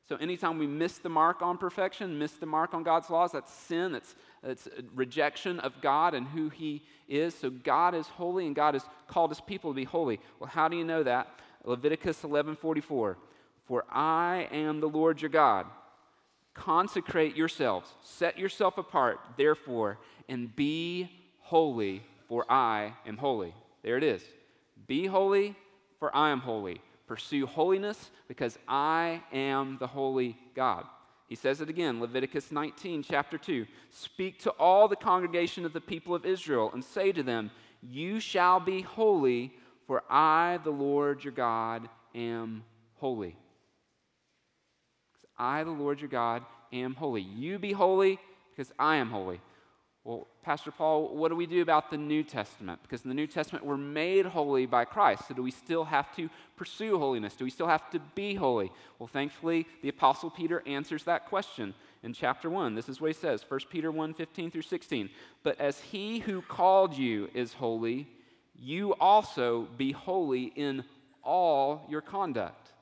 So 0.09 0.17
anytime 0.17 0.59
we 0.59 0.67
miss 0.67 0.99
the 0.99 1.09
mark 1.09 1.43
on 1.43 1.57
perfection, 1.59 2.19
miss 2.19 2.33
the 2.33 2.47
mark 2.47 2.75
on 2.75 2.83
God's 2.83 3.09
laws, 3.09 3.33
that's 3.33 3.53
sin. 3.53 3.93
That's, 3.93 4.15
that's 4.43 4.69
rejection 4.95 5.61
of 5.61 5.81
God 5.81 6.15
and 6.15 6.27
who 6.27 6.49
He 6.49 6.83
is. 7.09 7.35
So 7.35 7.51
God 7.51 7.95
is 7.95 8.07
holy 8.09 8.47
and 8.47 8.55
God 8.55 8.75
has 8.75 8.85
called 9.07 9.31
His 9.31 9.41
people 9.41 9.71
to 9.71 9.75
be 9.75 9.85
holy. 9.85 10.21
Well, 10.39 10.51
how 10.51 10.69
do 10.69 10.77
you 10.77 10.85
know 10.85 11.03
that? 11.03 11.29
Leviticus 11.65 12.23
11:44. 12.23 13.17
For 13.67 13.85
I 13.91 14.49
am 14.51 14.81
the 14.81 14.89
Lord 14.89 15.23
your 15.23 15.31
God. 15.31 15.67
Consecrate 16.55 17.35
yourselves, 17.35 17.89
set 18.03 18.39
yourself 18.39 18.77
apart, 18.77 19.19
therefore, 19.39 19.99
and 20.29 20.55
be 20.55 21.11
holy, 21.41 22.03
for 22.29 22.45
I 22.51 22.93
am 23.07 23.17
holy. 23.17 23.55
There 23.83 23.97
it 23.97 24.05
is. 24.05 24.23
Be 24.87 25.07
holy, 25.07 25.57
for 25.99 26.15
I 26.15 26.31
am 26.31 26.41
holy. 26.41 26.81
Pursue 27.07 27.47
holiness, 27.47 28.11
because 28.29 28.59
I 28.67 29.23
am 29.33 29.77
the 29.79 29.87
holy 29.87 30.37
God. 30.55 30.87
He 31.29 31.35
says 31.35 31.61
it 31.61 31.69
again, 31.69 32.01
Leviticus 32.01 32.53
19, 32.53 33.03
chapter 33.03 33.39
2. 33.39 33.67
Speak 33.91 34.39
to 34.41 34.51
all 34.51 34.87
the 34.89 34.97
congregation 34.97 35.65
of 35.65 35.73
the 35.73 35.81
people 35.81 36.15
of 36.15 36.27
Israel 36.27 36.71
and 36.75 36.85
say 36.85 37.13
to 37.13 37.23
them, 37.23 37.51
You 37.81 38.21
shall 38.21 38.61
be 38.61 38.83
holy, 38.83 39.55
for 39.87 40.03
I, 40.11 40.59
the 40.63 40.71
Lord 40.71 41.25
your 41.25 41.33
God, 41.33 41.89
am 42.15 42.65
holy. 42.97 43.37
I, 45.39 45.65
the 45.65 45.71
Lord 45.71 46.01
your 46.01 46.11
God, 46.11 46.45
am 46.73 46.95
holy. 46.95 47.23
You 47.23 47.59
be 47.59 47.73
holy 47.73 48.19
because 48.51 48.73
I 48.79 48.97
am 48.97 49.11
holy. 49.11 49.41
Well, 50.05 50.27
Pastor 50.43 50.73
Paul, 50.73 51.15
what 51.15 51.29
do 51.29 51.37
we 51.37 51.47
do 51.47 51.63
about 51.63 51.91
the 51.91 51.97
New 51.97 52.25
Testament? 52.25 52.81
Because 52.83 53.05
in 53.05 53.09
the 53.09 53.15
New 53.15 53.29
Testament, 53.29 53.65
we're 53.65 53.77
made 53.77 54.27
holy 54.27 54.67
by 54.67 54.85
Christ. 54.85 55.29
So, 55.29 55.35
do 55.35 55.43
we 55.45 55.53
still 55.53 55.85
have 55.85 56.15
to 56.17 56.29
pursue 56.57 56.99
holiness? 56.99 57.37
Do 57.37 57.45
we 57.45 57.51
still 57.51 57.69
have 57.69 57.89
to 57.91 58.01
be 58.17 58.35
holy? 58.35 58.73
Well, 58.99 59.07
thankfully, 59.07 59.67
the 59.81 59.91
Apostle 59.91 60.31
Peter 60.31 60.61
answers 60.67 61.05
that 61.05 61.27
question 61.27 61.73
in 62.03 62.13
chapter 62.13 62.51
1. 62.51 62.75
This 62.75 62.89
is 62.89 63.01
what 63.01 63.09
he 63.09 63.13
says 63.13 63.45
1 63.47 63.61
Peter 63.71 63.93
1 63.93 64.15
15 64.15 64.51
through 64.51 64.63
16. 64.63 65.09
But 65.45 65.61
as 65.61 65.79
he 65.79 66.19
who 66.19 66.43
called 66.43 66.99
you 66.99 67.31
is 67.33 67.53
holy, 67.53 68.09
you 68.59 68.95
also 68.95 69.69
be 69.77 69.93
holy 69.93 70.53
in 70.57 70.83
all 71.23 71.87
your 71.89 72.01
conduct. 72.01 72.73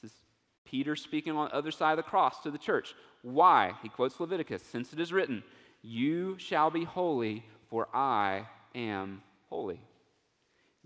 This 0.00 0.12
is 0.12 0.16
Peter 0.64 0.96
speaking 0.96 1.36
on 1.36 1.48
the 1.48 1.54
other 1.54 1.70
side 1.70 1.92
of 1.92 1.96
the 1.98 2.02
cross 2.04 2.42
to 2.42 2.50
the 2.50 2.56
church. 2.56 2.94
Why? 3.20 3.74
He 3.82 3.90
quotes 3.90 4.18
Leviticus, 4.18 4.62
since 4.62 4.94
it 4.94 5.00
is 5.00 5.12
written, 5.12 5.42
you 5.82 6.36
shall 6.38 6.70
be 6.70 6.84
holy, 6.84 7.44
for 7.68 7.88
I 7.94 8.46
am 8.74 9.22
holy. 9.48 9.80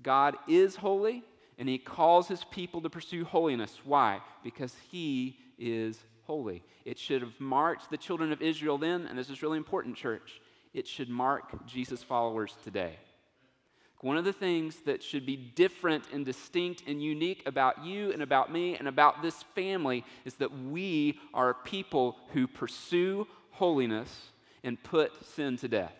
God 0.02 0.36
is 0.48 0.76
holy, 0.76 1.24
and 1.58 1.68
he 1.68 1.78
calls 1.78 2.28
his 2.28 2.44
people 2.44 2.80
to 2.82 2.90
pursue 2.90 3.24
holiness. 3.24 3.80
Why? 3.84 4.20
Because 4.42 4.74
he 4.90 5.38
is 5.58 5.98
holy. 6.22 6.62
It 6.84 6.98
should 6.98 7.22
have 7.22 7.38
marked 7.40 7.90
the 7.90 7.96
children 7.96 8.32
of 8.32 8.42
Israel 8.42 8.78
then, 8.78 9.06
and 9.06 9.18
this 9.18 9.30
is 9.30 9.42
really 9.42 9.58
important, 9.58 9.96
church. 9.96 10.40
It 10.72 10.86
should 10.86 11.08
mark 11.08 11.66
Jesus' 11.66 12.02
followers 12.02 12.54
today. 12.64 12.98
One 14.00 14.18
of 14.18 14.24
the 14.24 14.34
things 14.34 14.76
that 14.84 15.02
should 15.02 15.24
be 15.24 15.36
different 15.36 16.04
and 16.12 16.26
distinct 16.26 16.82
and 16.86 17.02
unique 17.02 17.42
about 17.46 17.84
you 17.84 18.12
and 18.12 18.22
about 18.22 18.52
me 18.52 18.76
and 18.76 18.86
about 18.86 19.22
this 19.22 19.44
family 19.54 20.04
is 20.26 20.34
that 20.34 20.52
we 20.52 21.18
are 21.32 21.50
a 21.50 21.54
people 21.54 22.16
who 22.34 22.46
pursue 22.46 23.26
holiness 23.52 24.32
and 24.64 24.82
put 24.82 25.12
sin 25.36 25.56
to 25.58 25.68
death. 25.68 25.92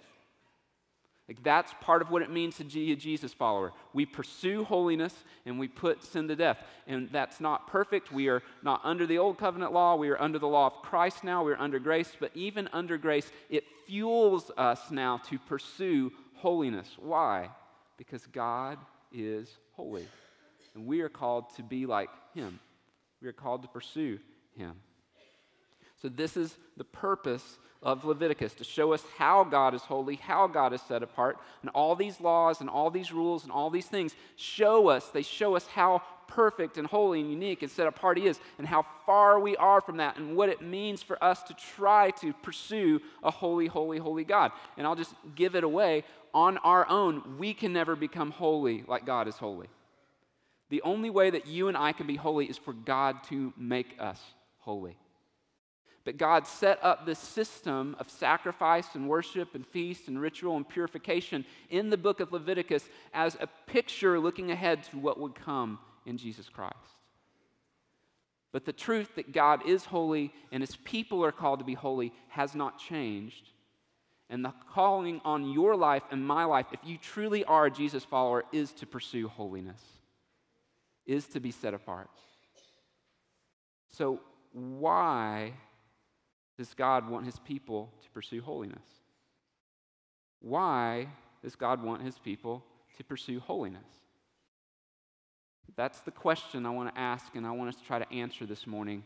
Like 1.28 1.42
that's 1.42 1.72
part 1.80 2.02
of 2.02 2.10
what 2.10 2.20
it 2.20 2.30
means 2.30 2.56
to 2.58 2.64
be 2.64 2.92
a 2.92 2.96
Jesus 2.96 3.32
follower. 3.32 3.72
We 3.94 4.04
pursue 4.04 4.64
holiness 4.64 5.14
and 5.46 5.58
we 5.58 5.68
put 5.68 6.02
sin 6.02 6.28
to 6.28 6.36
death. 6.36 6.58
And 6.86 7.08
that's 7.10 7.40
not 7.40 7.66
perfect. 7.66 8.12
We 8.12 8.28
are 8.28 8.42
not 8.62 8.80
under 8.84 9.06
the 9.06 9.18
old 9.18 9.38
covenant 9.38 9.72
law. 9.72 9.96
We 9.96 10.10
are 10.10 10.20
under 10.20 10.38
the 10.38 10.48
law 10.48 10.66
of 10.66 10.82
Christ 10.82 11.24
now. 11.24 11.42
We're 11.42 11.56
under 11.56 11.78
grace. 11.78 12.12
But 12.18 12.30
even 12.34 12.68
under 12.74 12.98
grace, 12.98 13.30
it 13.48 13.64
fuels 13.86 14.50
us 14.58 14.90
now 14.90 15.18
to 15.30 15.38
pursue 15.38 16.12
holiness. 16.34 16.88
Why? 16.98 17.48
Because 17.96 18.26
God 18.26 18.78
is 19.10 19.48
holy. 19.72 20.06
And 20.74 20.86
we 20.86 21.00
are 21.00 21.08
called 21.08 21.54
to 21.56 21.62
be 21.62 21.86
like 21.86 22.10
Him. 22.34 22.58
We 23.22 23.28
are 23.28 23.32
called 23.32 23.62
to 23.62 23.68
pursue 23.68 24.18
Him. 24.56 24.74
So, 26.02 26.10
this 26.10 26.36
is 26.36 26.58
the 26.76 26.84
purpose 26.84 27.58
of 27.84 28.04
Leviticus 28.04 28.54
to 28.54 28.64
show 28.64 28.92
us 28.92 29.04
how 29.18 29.44
God 29.44 29.74
is 29.74 29.82
holy, 29.82 30.16
how 30.16 30.46
God 30.46 30.72
is 30.72 30.80
set 30.82 31.02
apart. 31.02 31.38
And 31.60 31.70
all 31.74 31.94
these 31.94 32.20
laws 32.20 32.60
and 32.60 32.70
all 32.70 32.90
these 32.90 33.12
rules 33.12 33.44
and 33.44 33.52
all 33.52 33.70
these 33.70 33.86
things 33.86 34.14
show 34.36 34.88
us, 34.88 35.08
they 35.10 35.22
show 35.22 35.54
us 35.54 35.66
how 35.66 36.02
perfect 36.26 36.78
and 36.78 36.86
holy 36.86 37.20
and 37.20 37.30
unique 37.30 37.62
and 37.62 37.70
set 37.70 37.86
apart 37.86 38.16
He 38.16 38.26
is, 38.26 38.40
and 38.58 38.66
how 38.66 38.86
far 39.04 39.38
we 39.38 39.56
are 39.56 39.82
from 39.82 39.98
that, 39.98 40.16
and 40.16 40.34
what 40.34 40.48
it 40.48 40.62
means 40.62 41.02
for 41.02 41.22
us 41.22 41.42
to 41.44 41.54
try 41.76 42.10
to 42.22 42.32
pursue 42.32 43.00
a 43.22 43.30
holy, 43.30 43.66
holy, 43.66 43.98
holy 43.98 44.24
God. 44.24 44.50
And 44.76 44.86
I'll 44.86 44.96
just 44.96 45.14
give 45.34 45.54
it 45.54 45.62
away. 45.62 46.04
On 46.32 46.58
our 46.58 46.88
own, 46.88 47.36
we 47.38 47.54
can 47.54 47.72
never 47.72 47.94
become 47.94 48.30
holy 48.30 48.82
like 48.88 49.04
God 49.04 49.28
is 49.28 49.36
holy. 49.36 49.68
The 50.70 50.82
only 50.82 51.10
way 51.10 51.30
that 51.30 51.46
you 51.46 51.68
and 51.68 51.76
I 51.76 51.92
can 51.92 52.06
be 52.06 52.16
holy 52.16 52.46
is 52.46 52.58
for 52.58 52.72
God 52.72 53.22
to 53.24 53.52
make 53.56 53.94
us 54.00 54.20
holy. 54.58 54.96
But 56.04 56.18
God 56.18 56.46
set 56.46 56.78
up 56.82 57.06
this 57.06 57.18
system 57.18 57.96
of 57.98 58.10
sacrifice 58.10 58.94
and 58.94 59.08
worship 59.08 59.54
and 59.54 59.66
feast 59.66 60.06
and 60.06 60.20
ritual 60.20 60.56
and 60.56 60.68
purification 60.68 61.46
in 61.70 61.88
the 61.88 61.96
book 61.96 62.20
of 62.20 62.30
Leviticus 62.30 62.88
as 63.14 63.36
a 63.40 63.48
picture 63.66 64.20
looking 64.20 64.50
ahead 64.50 64.82
to 64.84 64.98
what 64.98 65.18
would 65.18 65.34
come 65.34 65.78
in 66.04 66.18
Jesus 66.18 66.48
Christ. 66.48 66.76
But 68.52 68.66
the 68.66 68.72
truth 68.72 69.16
that 69.16 69.32
God 69.32 69.66
is 69.66 69.86
holy 69.86 70.32
and 70.52 70.62
his 70.62 70.76
people 70.76 71.24
are 71.24 71.32
called 71.32 71.58
to 71.58 71.64
be 71.64 71.74
holy 71.74 72.12
has 72.28 72.54
not 72.54 72.78
changed. 72.78 73.50
And 74.28 74.44
the 74.44 74.52
calling 74.72 75.20
on 75.24 75.52
your 75.52 75.74
life 75.74 76.02
and 76.10 76.24
my 76.26 76.44
life, 76.44 76.66
if 76.72 76.80
you 76.84 76.98
truly 76.98 77.44
are 77.44 77.66
a 77.66 77.70
Jesus 77.70 78.04
follower, 78.04 78.44
is 78.52 78.72
to 78.74 78.86
pursue 78.86 79.28
holiness, 79.28 79.82
is 81.06 81.26
to 81.28 81.40
be 81.40 81.50
set 81.50 81.74
apart. 81.74 82.10
So, 83.90 84.20
why 84.52 85.54
does 86.58 86.74
God 86.74 87.08
want 87.08 87.26
his 87.26 87.38
people 87.40 87.92
to 88.02 88.10
pursue 88.10 88.40
holiness? 88.40 88.86
Why 90.40 91.08
does 91.42 91.56
God 91.56 91.82
want 91.82 92.02
his 92.02 92.18
people 92.18 92.64
to 92.96 93.04
pursue 93.04 93.40
holiness? 93.40 93.82
That's 95.76 96.00
the 96.00 96.10
question 96.10 96.66
I 96.66 96.70
want 96.70 96.94
to 96.94 97.00
ask, 97.00 97.34
and 97.34 97.46
I 97.46 97.50
want 97.50 97.70
us 97.70 97.76
to 97.76 97.84
try 97.84 97.98
to 97.98 98.12
answer 98.12 98.46
this 98.46 98.66
morning 98.66 99.02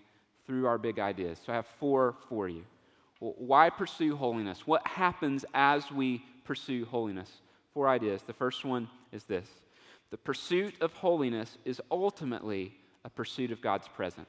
through 0.47 0.67
our 0.67 0.79
big 0.79 0.99
ideas. 0.99 1.41
So 1.45 1.53
I 1.53 1.57
have 1.57 1.67
four 1.79 2.17
for 2.29 2.49
you. 2.49 2.65
Well, 3.21 3.35
why 3.39 3.71
pursue 3.71 4.17
holiness? 4.17 4.67
What 4.67 4.87
happens 4.87 5.45
as 5.55 5.91
we 5.91 6.23
pursue 6.45 6.85
holiness? 6.85 7.31
Four 7.73 7.89
ideas. 7.89 8.23
The 8.23 8.33
first 8.33 8.65
one 8.65 8.89
is 9.13 9.25
this 9.25 9.49
the 10.11 10.17
pursuit 10.17 10.75
of 10.81 10.93
holiness 10.95 11.59
is 11.65 11.81
ultimately 11.91 12.75
a 13.05 13.11
pursuit 13.11 13.53
of 13.53 13.61
God's 13.61 13.89
presence. 13.89 14.27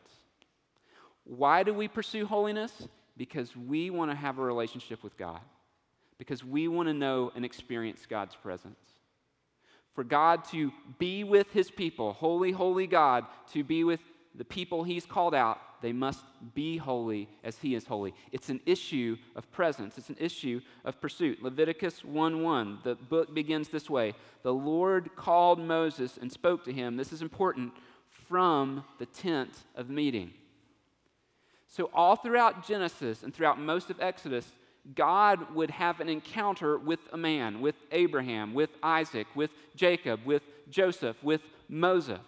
Why 1.23 1.63
do 1.63 1.73
we 1.73 1.87
pursue 1.87 2.25
holiness? 2.25 2.87
Because 3.19 3.53
we 3.55 3.89
want 3.89 4.09
to 4.09 4.15
have 4.15 4.39
a 4.39 4.41
relationship 4.41 5.03
with 5.03 5.17
God, 5.17 5.41
because 6.17 6.41
we 6.41 6.69
want 6.69 6.87
to 6.87 6.93
know 6.93 7.33
and 7.35 7.43
experience 7.43 8.05
God's 8.09 8.33
presence. 8.33 8.79
For 9.93 10.05
God 10.05 10.45
to 10.51 10.71
be 10.99 11.25
with 11.25 11.51
his 11.51 11.69
people, 11.69 12.13
holy, 12.13 12.51
holy 12.51 12.87
God, 12.87 13.25
to 13.51 13.63
be 13.65 13.83
with 13.83 13.99
the 14.35 14.45
people 14.45 14.85
he's 14.85 15.05
called 15.05 15.35
out, 15.35 15.59
they 15.81 15.91
must 15.91 16.23
be 16.55 16.77
holy 16.77 17.27
as 17.43 17.57
he 17.57 17.75
is 17.75 17.85
holy. 17.85 18.13
It's 18.31 18.47
an 18.47 18.61
issue 18.65 19.17
of 19.35 19.51
presence, 19.51 19.97
it's 19.97 20.09
an 20.09 20.17
issue 20.17 20.61
of 20.85 21.01
pursuit. 21.01 21.43
Leviticus 21.43 22.05
1 22.05 22.41
1, 22.41 22.79
the 22.83 22.95
book 22.95 23.35
begins 23.35 23.67
this 23.67 23.89
way 23.89 24.13
The 24.43 24.53
Lord 24.53 25.13
called 25.17 25.59
Moses 25.59 26.17
and 26.21 26.31
spoke 26.31 26.63
to 26.65 26.71
him, 26.71 26.95
this 26.95 27.11
is 27.11 27.21
important, 27.21 27.73
from 28.29 28.85
the 28.97 29.07
tent 29.07 29.51
of 29.75 29.89
meeting. 29.89 30.31
So, 31.69 31.91
all 31.93 32.15
throughout 32.15 32.67
Genesis 32.67 33.21
and 33.21 33.33
throughout 33.33 33.59
most 33.59 33.91
of 33.91 34.01
Exodus, 34.01 34.51
God 34.95 35.53
would 35.53 35.69
have 35.69 35.99
an 35.99 36.09
encounter 36.09 36.79
with 36.79 36.99
a 37.13 37.17
man, 37.17 37.61
with 37.61 37.75
Abraham, 37.91 38.55
with 38.55 38.71
Isaac, 38.81 39.27
with 39.35 39.51
Jacob, 39.75 40.21
with 40.25 40.41
Joseph, 40.69 41.15
with 41.23 41.41
Moses. 41.67 42.19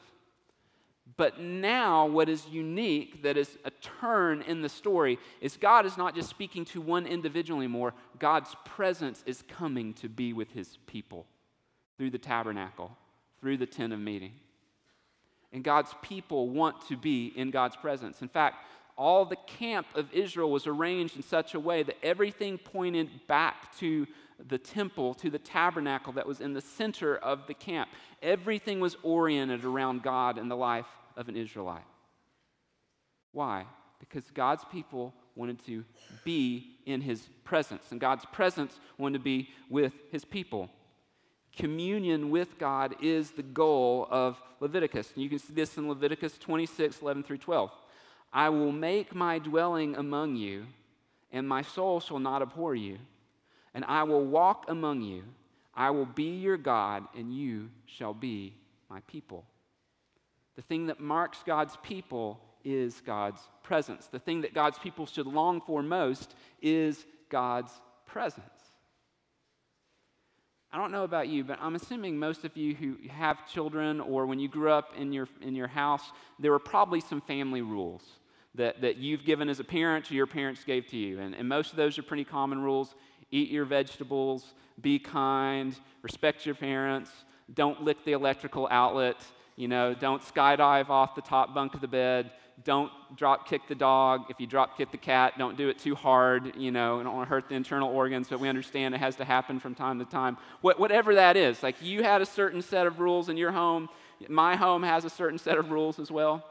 But 1.17 1.39
now, 1.39 2.05
what 2.05 2.29
is 2.29 2.47
unique, 2.47 3.23
that 3.23 3.35
is 3.35 3.57
a 3.65 3.71
turn 3.71 4.43
in 4.43 4.61
the 4.61 4.69
story, 4.69 5.17
is 5.41 5.57
God 5.57 5.85
is 5.85 5.97
not 5.97 6.15
just 6.15 6.29
speaking 6.29 6.63
to 6.65 6.81
one 6.81 7.07
individual 7.07 7.59
anymore. 7.59 7.93
God's 8.19 8.55
presence 8.63 9.23
is 9.25 9.43
coming 9.47 9.93
to 9.95 10.07
be 10.07 10.33
with 10.33 10.51
his 10.51 10.77
people 10.85 11.25
through 11.97 12.11
the 12.11 12.17
tabernacle, 12.17 12.95
through 13.39 13.57
the 13.57 13.65
tent 13.65 13.91
of 13.91 13.99
meeting. 13.99 14.33
And 15.51 15.63
God's 15.63 15.93
people 16.01 16.49
want 16.49 16.87
to 16.87 16.95
be 16.95 17.33
in 17.35 17.51
God's 17.51 17.75
presence. 17.75 18.21
In 18.21 18.29
fact, 18.29 18.63
all 19.01 19.25
the 19.25 19.35
camp 19.47 19.87
of 19.95 20.13
Israel 20.13 20.51
was 20.51 20.67
arranged 20.67 21.15
in 21.15 21.23
such 21.23 21.55
a 21.55 21.59
way 21.59 21.81
that 21.81 21.97
everything 22.03 22.59
pointed 22.59 23.09
back 23.27 23.75
to 23.79 24.05
the 24.47 24.59
temple, 24.59 25.15
to 25.15 25.31
the 25.31 25.39
tabernacle 25.39 26.13
that 26.13 26.27
was 26.27 26.39
in 26.39 26.53
the 26.53 26.61
center 26.61 27.17
of 27.17 27.47
the 27.47 27.53
camp. 27.55 27.89
Everything 28.21 28.79
was 28.79 28.95
oriented 29.01 29.65
around 29.65 30.03
God 30.03 30.37
and 30.37 30.51
the 30.51 30.55
life 30.55 30.85
of 31.17 31.29
an 31.29 31.35
Israelite. 31.35 31.83
Why? 33.31 33.65
Because 33.99 34.29
God's 34.35 34.63
people 34.71 35.15
wanted 35.35 35.65
to 35.65 35.83
be 36.23 36.75
in 36.85 37.01
his 37.01 37.27
presence, 37.43 37.85
and 37.89 37.99
God's 37.99 38.25
presence 38.25 38.79
wanted 38.99 39.17
to 39.17 39.23
be 39.23 39.49
with 39.67 39.93
his 40.11 40.25
people. 40.25 40.69
Communion 41.55 42.29
with 42.29 42.59
God 42.59 42.95
is 43.01 43.31
the 43.31 43.41
goal 43.41 44.07
of 44.11 44.39
Leviticus. 44.59 45.11
And 45.15 45.23
you 45.23 45.29
can 45.29 45.39
see 45.39 45.53
this 45.53 45.77
in 45.77 45.89
Leviticus 45.89 46.37
26, 46.37 47.01
11 47.01 47.23
through 47.23 47.39
12. 47.39 47.71
I 48.33 48.49
will 48.49 48.71
make 48.71 49.13
my 49.13 49.39
dwelling 49.39 49.95
among 49.95 50.35
you, 50.35 50.65
and 51.31 51.47
my 51.47 51.61
soul 51.61 51.99
shall 51.99 52.19
not 52.19 52.41
abhor 52.41 52.75
you. 52.75 52.97
And 53.73 53.85
I 53.85 54.03
will 54.03 54.23
walk 54.23 54.65
among 54.67 55.01
you. 55.01 55.23
I 55.73 55.89
will 55.89 56.05
be 56.05 56.35
your 56.35 56.57
God, 56.57 57.05
and 57.15 57.33
you 57.33 57.69
shall 57.85 58.13
be 58.13 58.55
my 58.89 59.01
people. 59.01 59.45
The 60.55 60.61
thing 60.61 60.87
that 60.87 60.99
marks 60.99 61.43
God's 61.45 61.77
people 61.81 62.39
is 62.63 63.01
God's 63.01 63.41
presence. 63.63 64.07
The 64.07 64.19
thing 64.19 64.41
that 64.41 64.53
God's 64.53 64.77
people 64.79 65.05
should 65.05 65.27
long 65.27 65.61
for 65.61 65.81
most 65.81 66.35
is 66.61 67.05
God's 67.29 67.71
presence. 68.05 68.45
I 70.73 70.77
don't 70.77 70.91
know 70.91 71.03
about 71.03 71.27
you, 71.27 71.43
but 71.43 71.59
I'm 71.61 71.75
assuming 71.75 72.17
most 72.17 72.45
of 72.45 72.55
you 72.55 72.75
who 72.75 72.95
have 73.09 73.45
children 73.47 73.99
or 73.99 74.25
when 74.25 74.39
you 74.39 74.47
grew 74.47 74.71
up 74.71 74.93
in 74.97 75.11
your, 75.11 75.27
in 75.41 75.53
your 75.53 75.67
house, 75.67 76.03
there 76.39 76.51
were 76.51 76.59
probably 76.59 77.01
some 77.01 77.19
family 77.21 77.61
rules 77.61 78.03
that, 78.55 78.81
that 78.81 78.97
you've 78.97 79.23
given 79.23 79.49
as 79.49 79.59
a 79.59 79.63
parent 79.63 80.11
or 80.11 80.15
your 80.15 80.27
parents 80.27 80.63
gave 80.63 80.87
to 80.87 80.97
you. 80.97 81.19
And, 81.19 81.33
and 81.33 81.47
most 81.47 81.71
of 81.71 81.77
those 81.77 81.97
are 81.97 82.03
pretty 82.03 82.25
common 82.25 82.61
rules. 82.61 82.93
Eat 83.31 83.49
your 83.49 83.65
vegetables, 83.65 84.53
be 84.81 84.99
kind, 84.99 85.75
respect 86.01 86.45
your 86.45 86.55
parents, 86.55 87.11
don't 87.53 87.83
lick 87.83 88.03
the 88.03 88.11
electrical 88.11 88.67
outlet, 88.69 89.17
you 89.55 89.67
know, 89.67 89.93
don't 89.93 90.21
skydive 90.21 90.89
off 90.89 91.15
the 91.15 91.21
top 91.21 91.53
bunk 91.53 91.73
of 91.73 91.81
the 91.81 91.87
bed, 91.87 92.31
don't 92.63 92.91
drop 93.15 93.47
kick 93.47 93.61
the 93.67 93.75
dog. 93.75 94.25
If 94.29 94.39
you 94.39 94.47
drop 94.47 94.77
kick 94.77 94.91
the 94.91 94.97
cat, 94.97 95.33
don't 95.37 95.57
do 95.57 95.69
it 95.69 95.79
too 95.79 95.95
hard, 95.95 96.55
you 96.55 96.71
know, 96.71 97.01
don't 97.01 97.15
want 97.15 97.27
to 97.27 97.29
hurt 97.29 97.49
the 97.49 97.55
internal 97.55 97.89
organs, 97.89 98.27
but 98.29 98.39
we 98.39 98.49
understand 98.49 98.93
it 98.93 98.99
has 98.99 99.15
to 99.17 99.25
happen 99.25 99.59
from 99.59 99.75
time 99.75 99.99
to 99.99 100.05
time. 100.05 100.37
What, 100.61 100.79
whatever 100.79 101.15
that 101.15 101.37
is, 101.37 101.63
like 101.63 101.81
you 101.81 102.03
had 102.03 102.21
a 102.21 102.25
certain 102.25 102.61
set 102.61 102.85
of 102.85 102.99
rules 102.99 103.29
in 103.29 103.37
your 103.37 103.51
home, 103.51 103.89
my 104.27 104.55
home 104.55 104.83
has 104.83 105.05
a 105.05 105.09
certain 105.09 105.39
set 105.39 105.57
of 105.57 105.71
rules 105.71 105.99
as 105.99 106.11
well. 106.11 106.45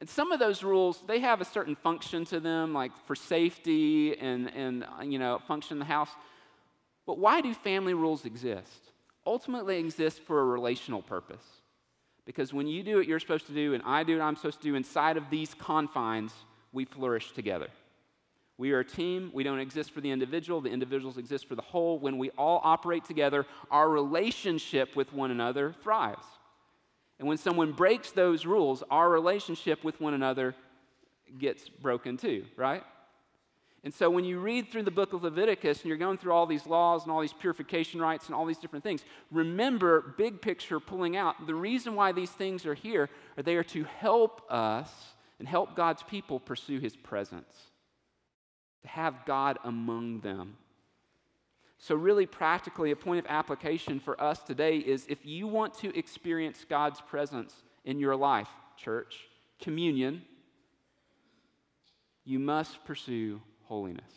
And 0.00 0.08
some 0.08 0.30
of 0.30 0.38
those 0.38 0.62
rules, 0.62 1.02
they 1.06 1.20
have 1.20 1.40
a 1.40 1.44
certain 1.44 1.74
function 1.74 2.24
to 2.26 2.38
them, 2.38 2.74
like 2.74 2.92
for 3.06 3.16
safety 3.16 4.16
and, 4.18 4.52
and 4.54 4.84
you 5.04 5.18
know, 5.18 5.40
function 5.48 5.76
in 5.76 5.78
the 5.78 5.86
house. 5.86 6.10
But 7.06 7.18
why 7.18 7.40
do 7.40 7.54
family 7.54 7.94
rules 7.94 8.24
exist? 8.24 8.92
Ultimately, 9.24 9.78
exist 9.78 10.20
for 10.20 10.40
a 10.40 10.44
relational 10.44 11.02
purpose. 11.02 11.44
Because 12.26 12.52
when 12.52 12.66
you 12.66 12.82
do 12.82 12.96
what 12.96 13.06
you're 13.06 13.20
supposed 13.20 13.46
to 13.46 13.54
do 13.54 13.74
and 13.74 13.82
I 13.86 14.02
do 14.02 14.18
what 14.18 14.24
I'm 14.24 14.36
supposed 14.36 14.60
to 14.62 14.68
do 14.68 14.74
inside 14.74 15.16
of 15.16 15.30
these 15.30 15.54
confines, 15.54 16.32
we 16.72 16.84
flourish 16.84 17.32
together. 17.32 17.68
We 18.58 18.72
are 18.72 18.80
a 18.80 18.84
team. 18.84 19.30
We 19.32 19.44
don't 19.44 19.60
exist 19.60 19.92
for 19.92 20.00
the 20.00 20.10
individual. 20.10 20.60
The 20.60 20.70
individuals 20.70 21.18
exist 21.18 21.48
for 21.48 21.54
the 21.54 21.62
whole. 21.62 21.98
When 21.98 22.18
we 22.18 22.30
all 22.30 22.60
operate 22.64 23.04
together, 23.04 23.46
our 23.70 23.88
relationship 23.88 24.96
with 24.96 25.12
one 25.12 25.30
another 25.30 25.74
thrives. 25.82 26.24
And 27.18 27.26
when 27.26 27.38
someone 27.38 27.72
breaks 27.72 28.10
those 28.10 28.44
rules, 28.44 28.82
our 28.90 29.08
relationship 29.08 29.82
with 29.84 30.00
one 30.00 30.14
another 30.14 30.54
gets 31.38 31.68
broken 31.68 32.16
too, 32.16 32.44
right? 32.56 32.82
And 33.84 33.94
so 33.94 34.10
when 34.10 34.24
you 34.24 34.40
read 34.40 34.68
through 34.68 34.82
the 34.82 34.90
book 34.90 35.12
of 35.12 35.22
Leviticus 35.22 35.80
and 35.80 35.88
you're 35.88 35.96
going 35.96 36.18
through 36.18 36.32
all 36.32 36.46
these 36.46 36.66
laws 36.66 37.04
and 37.04 37.12
all 37.12 37.20
these 37.20 37.32
purification 37.32 38.00
rites 38.00 38.26
and 38.26 38.34
all 38.34 38.44
these 38.44 38.58
different 38.58 38.82
things, 38.82 39.04
remember, 39.30 40.14
big 40.18 40.42
picture 40.42 40.80
pulling 40.80 41.16
out, 41.16 41.46
the 41.46 41.54
reason 41.54 41.94
why 41.94 42.10
these 42.10 42.30
things 42.30 42.66
are 42.66 42.74
here 42.74 43.08
are 43.36 43.44
they 43.44 43.54
are 43.54 43.62
to 43.62 43.84
help 43.84 44.42
us 44.50 44.90
and 45.38 45.46
help 45.46 45.76
God's 45.76 46.02
people 46.02 46.40
pursue 46.40 46.80
his 46.80 46.96
presence, 46.96 47.70
to 48.82 48.88
have 48.88 49.24
God 49.24 49.58
among 49.62 50.20
them. 50.20 50.56
So, 51.78 51.94
really, 51.94 52.26
practically, 52.26 52.90
a 52.90 52.96
point 52.96 53.24
of 53.24 53.30
application 53.30 54.00
for 54.00 54.20
us 54.20 54.42
today 54.42 54.78
is 54.78 55.06
if 55.08 55.26
you 55.26 55.46
want 55.46 55.74
to 55.74 55.96
experience 55.96 56.64
God's 56.68 57.00
presence 57.02 57.54
in 57.84 57.98
your 57.98 58.16
life, 58.16 58.48
church, 58.76 59.28
communion, 59.60 60.22
you 62.24 62.38
must 62.38 62.84
pursue 62.84 63.40
holiness. 63.64 64.10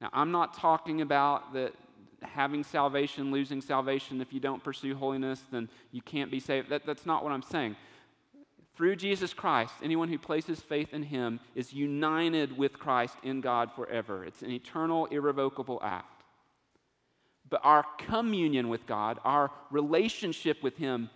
Now, 0.00 0.10
I'm 0.12 0.30
not 0.30 0.54
talking 0.54 1.00
about 1.00 1.52
that 1.54 1.74
having 2.22 2.64
salvation, 2.64 3.30
losing 3.30 3.60
salvation. 3.60 4.20
If 4.20 4.32
you 4.32 4.40
don't 4.40 4.62
pursue 4.62 4.94
holiness, 4.94 5.42
then 5.50 5.68
you 5.92 6.02
can't 6.02 6.30
be 6.30 6.40
saved. 6.40 6.70
That, 6.70 6.86
that's 6.86 7.06
not 7.06 7.22
what 7.22 7.32
I'm 7.32 7.42
saying. 7.42 7.76
Through 8.78 8.94
Jesus 8.94 9.34
Christ, 9.34 9.74
anyone 9.82 10.08
who 10.08 10.18
places 10.18 10.60
faith 10.60 10.94
in 10.94 11.02
him 11.02 11.40
is 11.56 11.72
united 11.72 12.56
with 12.56 12.78
Christ 12.78 13.16
in 13.24 13.40
God 13.40 13.72
forever. 13.74 14.24
It's 14.24 14.42
an 14.42 14.52
eternal, 14.52 15.06
irrevocable 15.06 15.80
act. 15.82 16.22
But 17.50 17.60
our 17.64 17.84
communion 18.06 18.68
with 18.68 18.86
God, 18.86 19.18
our 19.24 19.50
relationship 19.72 20.62
with 20.62 20.76
him, 20.76 21.10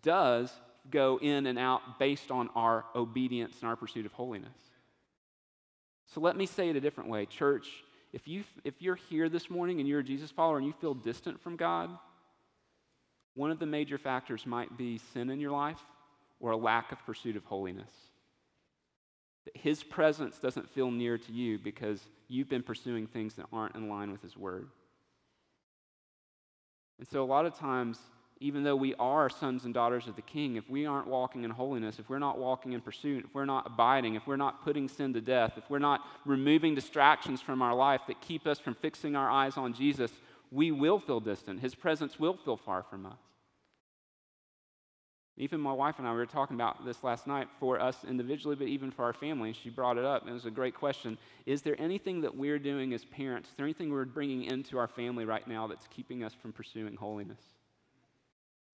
does 0.00 0.50
go 0.90 1.18
in 1.20 1.44
and 1.44 1.58
out 1.58 1.98
based 1.98 2.30
on 2.30 2.48
our 2.54 2.86
obedience 2.94 3.56
and 3.60 3.68
our 3.68 3.76
pursuit 3.76 4.06
of 4.06 4.12
holiness. 4.14 4.56
So 6.06 6.22
let 6.22 6.34
me 6.34 6.46
say 6.46 6.70
it 6.70 6.76
a 6.76 6.80
different 6.80 7.10
way. 7.10 7.26
Church, 7.26 7.68
if, 8.14 8.26
you, 8.26 8.42
if 8.64 8.80
you're 8.80 8.94
here 8.94 9.28
this 9.28 9.50
morning 9.50 9.80
and 9.80 9.88
you're 9.88 10.00
a 10.00 10.04
Jesus 10.04 10.30
follower 10.30 10.56
and 10.56 10.66
you 10.66 10.72
feel 10.80 10.94
distant 10.94 11.42
from 11.42 11.56
God, 11.56 11.90
one 13.34 13.50
of 13.50 13.58
the 13.58 13.66
major 13.66 13.98
factors 13.98 14.46
might 14.46 14.78
be 14.78 14.96
sin 15.12 15.28
in 15.28 15.40
your 15.40 15.50
life 15.50 15.82
or 16.40 16.50
a 16.52 16.56
lack 16.56 16.92
of 16.92 17.04
pursuit 17.06 17.36
of 17.36 17.44
holiness. 17.44 17.90
That 19.44 19.56
His 19.56 19.82
presence 19.82 20.38
doesn't 20.38 20.70
feel 20.70 20.90
near 20.90 21.18
to 21.18 21.32
you 21.32 21.58
because 21.58 22.00
you've 22.28 22.48
been 22.48 22.62
pursuing 22.62 23.06
things 23.06 23.34
that 23.34 23.46
aren't 23.52 23.74
in 23.74 23.88
line 23.88 24.10
with 24.12 24.22
His 24.22 24.36
Word. 24.36 24.68
And 26.98 27.06
so, 27.06 27.22
a 27.22 27.26
lot 27.26 27.46
of 27.46 27.58
times, 27.58 27.98
even 28.40 28.64
though 28.64 28.76
we 28.76 28.94
are 28.96 29.30
sons 29.30 29.64
and 29.64 29.72
daughters 29.72 30.06
of 30.08 30.16
the 30.16 30.22
King, 30.22 30.56
if 30.56 30.68
we 30.68 30.86
aren't 30.86 31.06
walking 31.06 31.44
in 31.44 31.50
holiness, 31.50 31.98
if 31.98 32.08
we're 32.08 32.18
not 32.18 32.38
walking 32.38 32.72
in 32.72 32.80
pursuit, 32.80 33.24
if 33.26 33.34
we're 33.34 33.44
not 33.44 33.66
abiding, 33.66 34.14
if 34.14 34.26
we're 34.26 34.36
not 34.36 34.62
putting 34.62 34.88
sin 34.88 35.14
to 35.14 35.20
death, 35.20 35.54
if 35.56 35.68
we're 35.70 35.78
not 35.78 36.02
removing 36.24 36.74
distractions 36.74 37.40
from 37.40 37.62
our 37.62 37.74
life 37.74 38.02
that 38.08 38.20
keep 38.20 38.46
us 38.46 38.58
from 38.58 38.74
fixing 38.74 39.16
our 39.16 39.30
eyes 39.30 39.56
on 39.56 39.72
Jesus, 39.72 40.10
we 40.50 40.70
will 40.70 40.98
feel 40.98 41.20
distant. 41.20 41.60
His 41.60 41.74
presence 41.74 42.18
will 42.18 42.36
feel 42.36 42.56
far 42.56 42.82
from 42.82 43.06
us. 43.06 43.18
Even 45.38 45.60
my 45.60 45.72
wife 45.72 45.96
and 45.98 46.08
I 46.08 46.12
we 46.12 46.16
were 46.16 46.26
talking 46.26 46.56
about 46.56 46.84
this 46.84 47.04
last 47.04 47.26
night 47.26 47.48
for 47.60 47.78
us 47.78 48.04
individually, 48.08 48.56
but 48.56 48.68
even 48.68 48.90
for 48.90 49.04
our 49.04 49.12
family. 49.12 49.52
She 49.52 49.68
brought 49.68 49.98
it 49.98 50.04
up, 50.04 50.22
and 50.22 50.30
it 50.30 50.34
was 50.34 50.46
a 50.46 50.50
great 50.50 50.74
question. 50.74 51.18
Is 51.44 51.60
there 51.60 51.78
anything 51.78 52.22
that 52.22 52.34
we're 52.34 52.58
doing 52.58 52.94
as 52.94 53.04
parents, 53.04 53.50
is 53.50 53.54
there 53.56 53.66
anything 53.66 53.90
we're 53.90 54.06
bringing 54.06 54.44
into 54.44 54.78
our 54.78 54.88
family 54.88 55.26
right 55.26 55.46
now 55.46 55.66
that's 55.66 55.86
keeping 55.88 56.24
us 56.24 56.32
from 56.32 56.52
pursuing 56.52 56.96
holiness? 56.96 57.40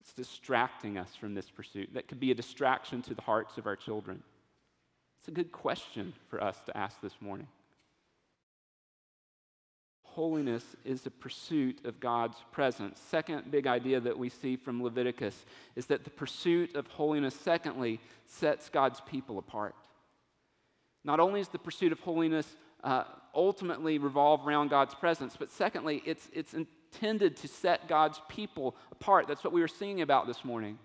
It's 0.01 0.13
distracting 0.13 0.99
us 0.99 1.15
from 1.17 1.35
this 1.35 1.51
pursuit. 1.51 1.95
That 1.95 2.07
could 2.07 2.21
be 2.21 2.31
a 2.31 2.35
distraction 2.35 3.03
to 3.03 3.15
the 3.15 3.23
hearts 3.23 3.59
of 3.59 3.67
our 3.67 3.77
children. 3.77 4.23
It's 5.19 5.29
a 5.29 5.33
good 5.33 5.53
question 5.53 6.13
for 6.29 6.43
us 6.43 6.59
to 6.67 6.77
ask 6.77 7.01
this 7.01 7.15
morning. 7.21 7.47
Holiness 10.15 10.63
is 10.85 11.01
the 11.01 11.11
pursuit 11.11 11.87
of 11.87 11.99
God's 11.99 12.37
presence. 12.53 13.01
Second 13.09 13.51
big 13.51 13.67
idea 13.67 13.99
that 13.99 14.19
we 14.19 14.29
see 14.29 14.57
from 14.57 14.83
Leviticus 14.83 15.47
is 15.75 15.87
that 15.87 16.05
the 16.05 16.11
pursuit 16.11 16.77
of 16.77 16.87
holiness, 16.87 17.35
secondly, 17.35 17.99
sets 18.27 18.69
God's 18.69 19.01
people 19.01 19.39
apart. 19.39 19.75
Not 21.03 21.19
only 21.19 21.41
is 21.41 21.49
the 21.49 21.59
pursuit 21.59 21.93
of 21.93 22.01
holiness 22.01 22.47
uh, 22.85 23.05
ultimately 23.35 23.97
revolve 23.97 24.47
around 24.47 24.69
God's 24.69 24.95
presence, 24.95 25.35
but 25.39 25.51
secondly, 25.51 26.03
it's, 26.05 26.29
it's 26.35 26.53
intended 26.53 27.39
to 27.39 27.49
set 27.49 27.89
God's 27.89 28.21
people 28.29 28.77
apart. 28.91 29.27
That's 29.27 29.43
what 29.43 29.55
we 29.55 29.63
were 29.63 29.69
singing 29.69 30.03
about 30.03 30.27
this 30.27 30.45
morning. 30.45 30.79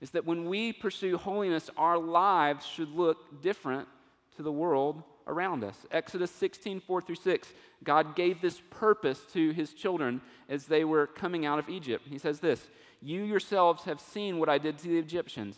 Is 0.00 0.10
that 0.10 0.24
when 0.24 0.44
we 0.44 0.72
pursue 0.72 1.16
holiness, 1.16 1.68
our 1.76 1.98
lives 1.98 2.64
should 2.64 2.90
look 2.90 3.42
different 3.42 3.88
to 4.36 4.44
the 4.44 4.52
world 4.52 5.02
around 5.26 5.64
us. 5.64 5.76
Exodus 5.90 6.30
16, 6.30 6.80
4 6.80 7.02
through 7.02 7.16
6, 7.16 7.52
God 7.84 8.14
gave 8.14 8.40
this 8.40 8.62
purpose 8.70 9.20
to 9.32 9.50
his 9.50 9.72
children 9.72 10.20
as 10.48 10.66
they 10.66 10.84
were 10.84 11.06
coming 11.06 11.46
out 11.46 11.58
of 11.58 11.68
Egypt. 11.68 12.06
He 12.08 12.18
says 12.18 12.40
this 12.40 12.68
You 13.00 13.22
yourselves 13.22 13.84
have 13.84 14.00
seen 14.00 14.38
what 14.38 14.48
I 14.48 14.58
did 14.58 14.78
to 14.78 14.88
the 14.88 14.98
Egyptians, 14.98 15.56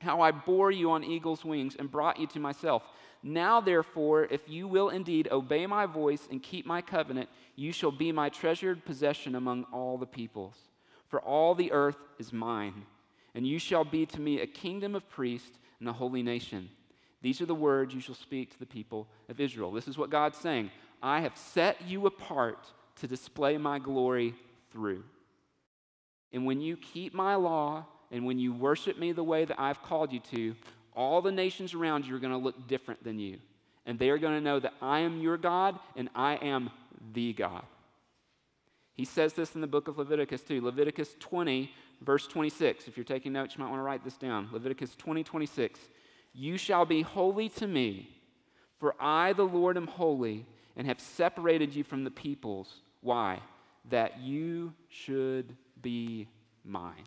how 0.00 0.20
I 0.20 0.30
bore 0.30 0.70
you 0.70 0.90
on 0.90 1.04
eagle's 1.04 1.44
wings 1.44 1.76
and 1.78 1.90
brought 1.90 2.18
you 2.18 2.26
to 2.28 2.40
myself. 2.40 2.82
Now, 3.22 3.60
therefore, 3.60 4.24
if 4.24 4.48
you 4.48 4.66
will 4.66 4.88
indeed 4.88 5.28
obey 5.30 5.66
my 5.66 5.86
voice 5.86 6.26
and 6.30 6.42
keep 6.42 6.66
my 6.66 6.82
covenant, 6.82 7.28
you 7.54 7.70
shall 7.72 7.92
be 7.92 8.10
my 8.10 8.28
treasured 8.28 8.84
possession 8.84 9.36
among 9.36 9.64
all 9.72 9.96
the 9.96 10.06
peoples. 10.06 10.56
For 11.06 11.20
all 11.20 11.54
the 11.54 11.70
earth 11.70 11.98
is 12.18 12.32
mine, 12.32 12.86
and 13.34 13.46
you 13.46 13.58
shall 13.58 13.84
be 13.84 14.06
to 14.06 14.20
me 14.20 14.40
a 14.40 14.46
kingdom 14.46 14.94
of 14.96 15.08
priests 15.08 15.58
and 15.78 15.88
a 15.88 15.92
holy 15.92 16.22
nation. 16.22 16.70
These 17.22 17.40
are 17.40 17.46
the 17.46 17.54
words 17.54 17.94
you 17.94 18.00
shall 18.00 18.16
speak 18.16 18.50
to 18.50 18.58
the 18.58 18.66
people 18.66 19.08
of 19.28 19.40
Israel. 19.40 19.72
This 19.72 19.88
is 19.88 19.96
what 19.96 20.10
God's 20.10 20.38
saying 20.38 20.70
I 21.02 21.20
have 21.20 21.36
set 21.36 21.82
you 21.82 22.06
apart 22.06 22.66
to 22.96 23.06
display 23.06 23.56
my 23.56 23.78
glory 23.78 24.34
through. 24.70 25.04
And 26.32 26.46
when 26.46 26.60
you 26.60 26.76
keep 26.76 27.14
my 27.14 27.34
law 27.34 27.86
and 28.10 28.24
when 28.24 28.38
you 28.38 28.52
worship 28.52 28.98
me 28.98 29.12
the 29.12 29.24
way 29.24 29.44
that 29.44 29.60
I've 29.60 29.82
called 29.82 30.12
you 30.12 30.20
to, 30.30 30.54
all 30.94 31.22
the 31.22 31.32
nations 31.32 31.74
around 31.74 32.06
you 32.06 32.14
are 32.14 32.20
going 32.20 32.32
to 32.32 32.38
look 32.38 32.68
different 32.68 33.02
than 33.02 33.18
you. 33.18 33.38
And 33.86 33.98
they 33.98 34.10
are 34.10 34.18
going 34.18 34.34
to 34.34 34.40
know 34.40 34.60
that 34.60 34.74
I 34.80 35.00
am 35.00 35.20
your 35.20 35.36
God 35.36 35.78
and 35.96 36.08
I 36.14 36.34
am 36.34 36.70
the 37.12 37.32
God. 37.32 37.64
He 38.94 39.04
says 39.04 39.32
this 39.32 39.54
in 39.54 39.60
the 39.60 39.66
book 39.66 39.88
of 39.88 39.98
Leviticus 39.98 40.42
too. 40.42 40.60
Leviticus 40.60 41.16
20, 41.18 41.70
verse 42.02 42.26
26. 42.26 42.86
If 42.88 42.96
you're 42.96 43.04
taking 43.04 43.32
notes, 43.32 43.56
you 43.56 43.64
might 43.64 43.70
want 43.70 43.80
to 43.80 43.84
write 43.84 44.04
this 44.04 44.16
down. 44.16 44.48
Leviticus 44.52 44.94
20, 44.96 45.24
26. 45.24 45.80
You 46.34 46.56
shall 46.56 46.84
be 46.84 47.02
holy 47.02 47.48
to 47.50 47.66
me, 47.66 48.08
for 48.78 48.94
I, 49.00 49.32
the 49.32 49.46
Lord, 49.46 49.76
am 49.76 49.86
holy 49.86 50.46
and 50.76 50.86
have 50.86 51.00
separated 51.00 51.74
you 51.74 51.84
from 51.84 52.04
the 52.04 52.10
peoples. 52.10 52.80
Why? 53.00 53.40
That 53.90 54.20
you 54.20 54.72
should 54.88 55.56
be 55.80 56.28
mine. 56.64 57.04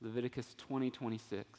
Leviticus 0.00 0.54
20, 0.58 0.90
26. 0.90 1.58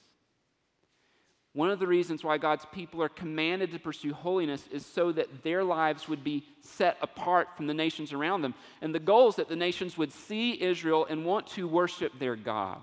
One 1.54 1.70
of 1.70 1.80
the 1.80 1.88
reasons 1.88 2.22
why 2.22 2.38
God's 2.38 2.66
people 2.74 3.02
are 3.02 3.08
commanded 3.08 3.72
to 3.72 3.80
pursue 3.80 4.14
holiness 4.14 4.68
is 4.72 4.86
so 4.86 5.14
that 5.14 5.42
their 5.42 5.64
lives 5.64 6.10
would 6.10 6.22
be 6.22 6.44
set 6.60 6.98
apart 7.02 7.48
from 7.56 7.68
the 7.68 7.74
nations 7.74 8.12
around 8.12 8.42
them. 8.42 8.54
And 8.82 8.94
the 8.94 9.00
goal 9.00 9.30
is 9.30 9.36
that 9.38 9.48
the 9.48 9.56
nations 9.56 9.98
would 9.98 10.12
see 10.12 10.62
Israel 10.62 11.08
and 11.10 11.26
want 11.26 11.48
to 11.48 11.66
worship 11.66 12.20
their 12.20 12.36
God, 12.36 12.82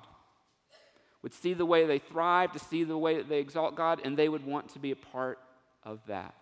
would 1.23 1.33
see 1.33 1.55
the 1.55 1.67
way 1.67 1.87
they 1.87 1.99
thrive, 1.99 2.53
to 2.53 2.59
see 2.59 2.85
the 2.85 2.99
way 2.99 3.17
that 3.17 3.29
they 3.29 3.39
exalt 3.39 3.77
God, 3.77 4.01
and 4.05 4.17
they 4.17 4.29
would 4.29 4.45
want 4.45 4.71
to 4.71 4.79
be 4.79 4.91
a 4.91 4.97
part 4.97 5.39
of 5.85 6.01
that. 6.07 6.35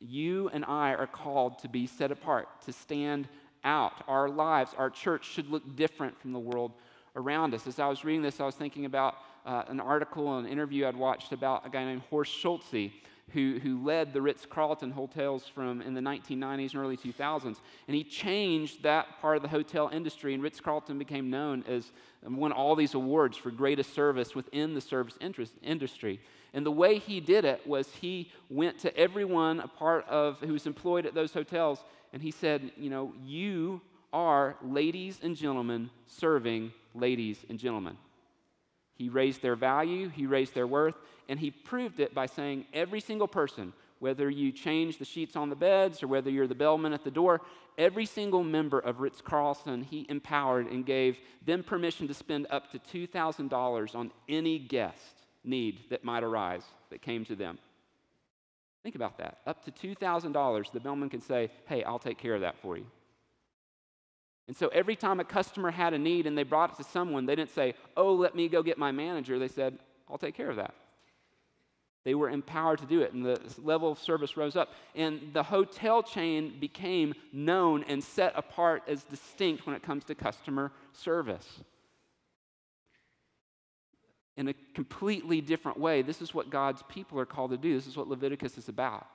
You 0.00 0.50
and 0.52 0.64
I 0.64 0.94
are 0.94 1.06
called 1.06 1.60
to 1.60 1.68
be 1.68 1.86
set 1.86 2.12
apart, 2.12 2.48
to 2.66 2.72
stand 2.72 3.28
out. 3.64 4.04
Our 4.06 4.28
lives, 4.28 4.72
our 4.76 4.90
church 4.90 5.24
should 5.24 5.50
look 5.50 5.76
different 5.76 6.20
from 6.20 6.32
the 6.32 6.38
world 6.38 6.72
around 7.16 7.54
us. 7.54 7.66
As 7.66 7.78
I 7.78 7.86
was 7.86 8.04
reading 8.04 8.22
this, 8.22 8.40
I 8.40 8.44
was 8.44 8.54
thinking 8.54 8.84
about 8.84 9.16
uh, 9.44 9.64
an 9.68 9.80
article, 9.80 10.38
an 10.38 10.46
interview 10.46 10.86
I'd 10.86 10.96
watched 10.96 11.32
about 11.32 11.66
a 11.66 11.70
guy 11.70 11.84
named 11.84 12.02
Horst 12.10 12.32
Schulze, 12.32 12.90
who, 13.32 13.58
who 13.62 13.82
led 13.82 14.12
the 14.12 14.20
Ritz 14.20 14.46
Carlton 14.46 14.90
hotels 14.90 15.46
from 15.46 15.80
in 15.82 15.94
the 15.94 16.00
1990s 16.00 16.72
and 16.72 16.82
early 16.82 16.96
2000s. 16.96 17.56
And 17.88 17.96
he 17.96 18.04
changed 18.04 18.82
that 18.82 19.20
part 19.20 19.36
of 19.36 19.42
the 19.42 19.48
hotel 19.48 19.90
industry, 19.92 20.34
and 20.34 20.42
Ritz 20.42 20.60
Carlton 20.60 20.98
became 20.98 21.30
known 21.30 21.64
as 21.66 21.90
um, 22.24 22.36
won 22.36 22.52
all 22.52 22.76
these 22.76 22.94
awards 22.94 23.36
for 23.36 23.50
greatest 23.50 23.94
service 23.94 24.34
within 24.34 24.74
the 24.74 24.80
service 24.80 25.16
interest, 25.20 25.54
industry. 25.62 26.20
And 26.52 26.64
the 26.64 26.70
way 26.70 26.98
he 26.98 27.20
did 27.20 27.44
it 27.44 27.66
was 27.66 27.88
he 27.94 28.30
went 28.48 28.78
to 28.80 28.96
everyone 28.96 29.60
a 29.60 29.68
part 29.68 30.06
of 30.08 30.38
who 30.40 30.52
was 30.52 30.66
employed 30.66 31.06
at 31.06 31.14
those 31.14 31.32
hotels, 31.32 31.82
and 32.12 32.22
he 32.22 32.30
said, 32.30 32.70
You 32.76 32.90
know, 32.90 33.12
you 33.24 33.80
are 34.12 34.56
ladies 34.62 35.18
and 35.22 35.34
gentlemen 35.34 35.90
serving 36.06 36.72
ladies 36.94 37.44
and 37.48 37.58
gentlemen. 37.58 37.96
He 38.94 39.08
raised 39.08 39.42
their 39.42 39.56
value, 39.56 40.08
he 40.08 40.26
raised 40.26 40.54
their 40.54 40.66
worth, 40.66 40.94
and 41.28 41.38
he 41.38 41.50
proved 41.50 42.00
it 42.00 42.14
by 42.14 42.26
saying 42.26 42.66
every 42.72 43.00
single 43.00 43.28
person, 43.28 43.72
whether 43.98 44.30
you 44.30 44.52
change 44.52 44.98
the 44.98 45.04
sheets 45.04 45.36
on 45.36 45.50
the 45.50 45.56
beds 45.56 46.02
or 46.02 46.08
whether 46.08 46.30
you're 46.30 46.46
the 46.46 46.54
bellman 46.54 46.92
at 46.92 47.04
the 47.04 47.10
door, 47.10 47.40
every 47.78 48.06
single 48.06 48.44
member 48.44 48.78
of 48.78 49.00
Ritz 49.00 49.20
Carlton 49.20 49.82
he 49.82 50.06
empowered 50.08 50.66
and 50.70 50.86
gave 50.86 51.18
them 51.44 51.62
permission 51.62 52.06
to 52.08 52.14
spend 52.14 52.46
up 52.50 52.70
to 52.72 53.08
$2,000 53.08 53.94
on 53.94 54.12
any 54.28 54.58
guest 54.58 55.24
need 55.42 55.80
that 55.90 56.04
might 56.04 56.22
arise 56.22 56.64
that 56.90 57.02
came 57.02 57.24
to 57.24 57.34
them. 57.34 57.58
Think 58.82 58.94
about 58.94 59.18
that. 59.18 59.38
Up 59.46 59.64
to 59.64 59.70
$2,000, 59.70 60.72
the 60.72 60.80
bellman 60.80 61.08
can 61.08 61.22
say, 61.22 61.50
Hey, 61.66 61.82
I'll 61.82 61.98
take 61.98 62.18
care 62.18 62.34
of 62.34 62.42
that 62.42 62.58
for 62.60 62.76
you. 62.76 62.86
And 64.46 64.56
so 64.56 64.68
every 64.68 64.96
time 64.96 65.20
a 65.20 65.24
customer 65.24 65.70
had 65.70 65.94
a 65.94 65.98
need 65.98 66.26
and 66.26 66.36
they 66.36 66.42
brought 66.42 66.72
it 66.72 66.76
to 66.76 66.84
someone, 66.84 67.26
they 67.26 67.34
didn't 67.34 67.54
say, 67.54 67.74
Oh, 67.96 68.14
let 68.14 68.34
me 68.34 68.48
go 68.48 68.62
get 68.62 68.76
my 68.76 68.92
manager. 68.92 69.38
They 69.38 69.48
said, 69.48 69.78
I'll 70.08 70.18
take 70.18 70.36
care 70.36 70.50
of 70.50 70.56
that. 70.56 70.74
They 72.04 72.14
were 72.14 72.28
empowered 72.28 72.80
to 72.80 72.86
do 72.86 73.00
it, 73.00 73.14
and 73.14 73.24
the 73.24 73.40
level 73.62 73.90
of 73.90 73.98
service 73.98 74.36
rose 74.36 74.56
up. 74.56 74.74
And 74.94 75.30
the 75.32 75.42
hotel 75.42 76.02
chain 76.02 76.58
became 76.60 77.14
known 77.32 77.82
and 77.84 78.04
set 78.04 78.34
apart 78.36 78.82
as 78.86 79.04
distinct 79.04 79.66
when 79.66 79.74
it 79.74 79.82
comes 79.82 80.04
to 80.04 80.14
customer 80.14 80.70
service. 80.92 81.62
In 84.36 84.48
a 84.48 84.54
completely 84.74 85.40
different 85.40 85.78
way, 85.78 86.02
this 86.02 86.20
is 86.20 86.34
what 86.34 86.50
God's 86.50 86.82
people 86.88 87.18
are 87.18 87.24
called 87.24 87.52
to 87.52 87.56
do. 87.56 87.74
This 87.74 87.86
is 87.86 87.96
what 87.96 88.08
Leviticus 88.08 88.58
is 88.58 88.68
about. 88.68 89.06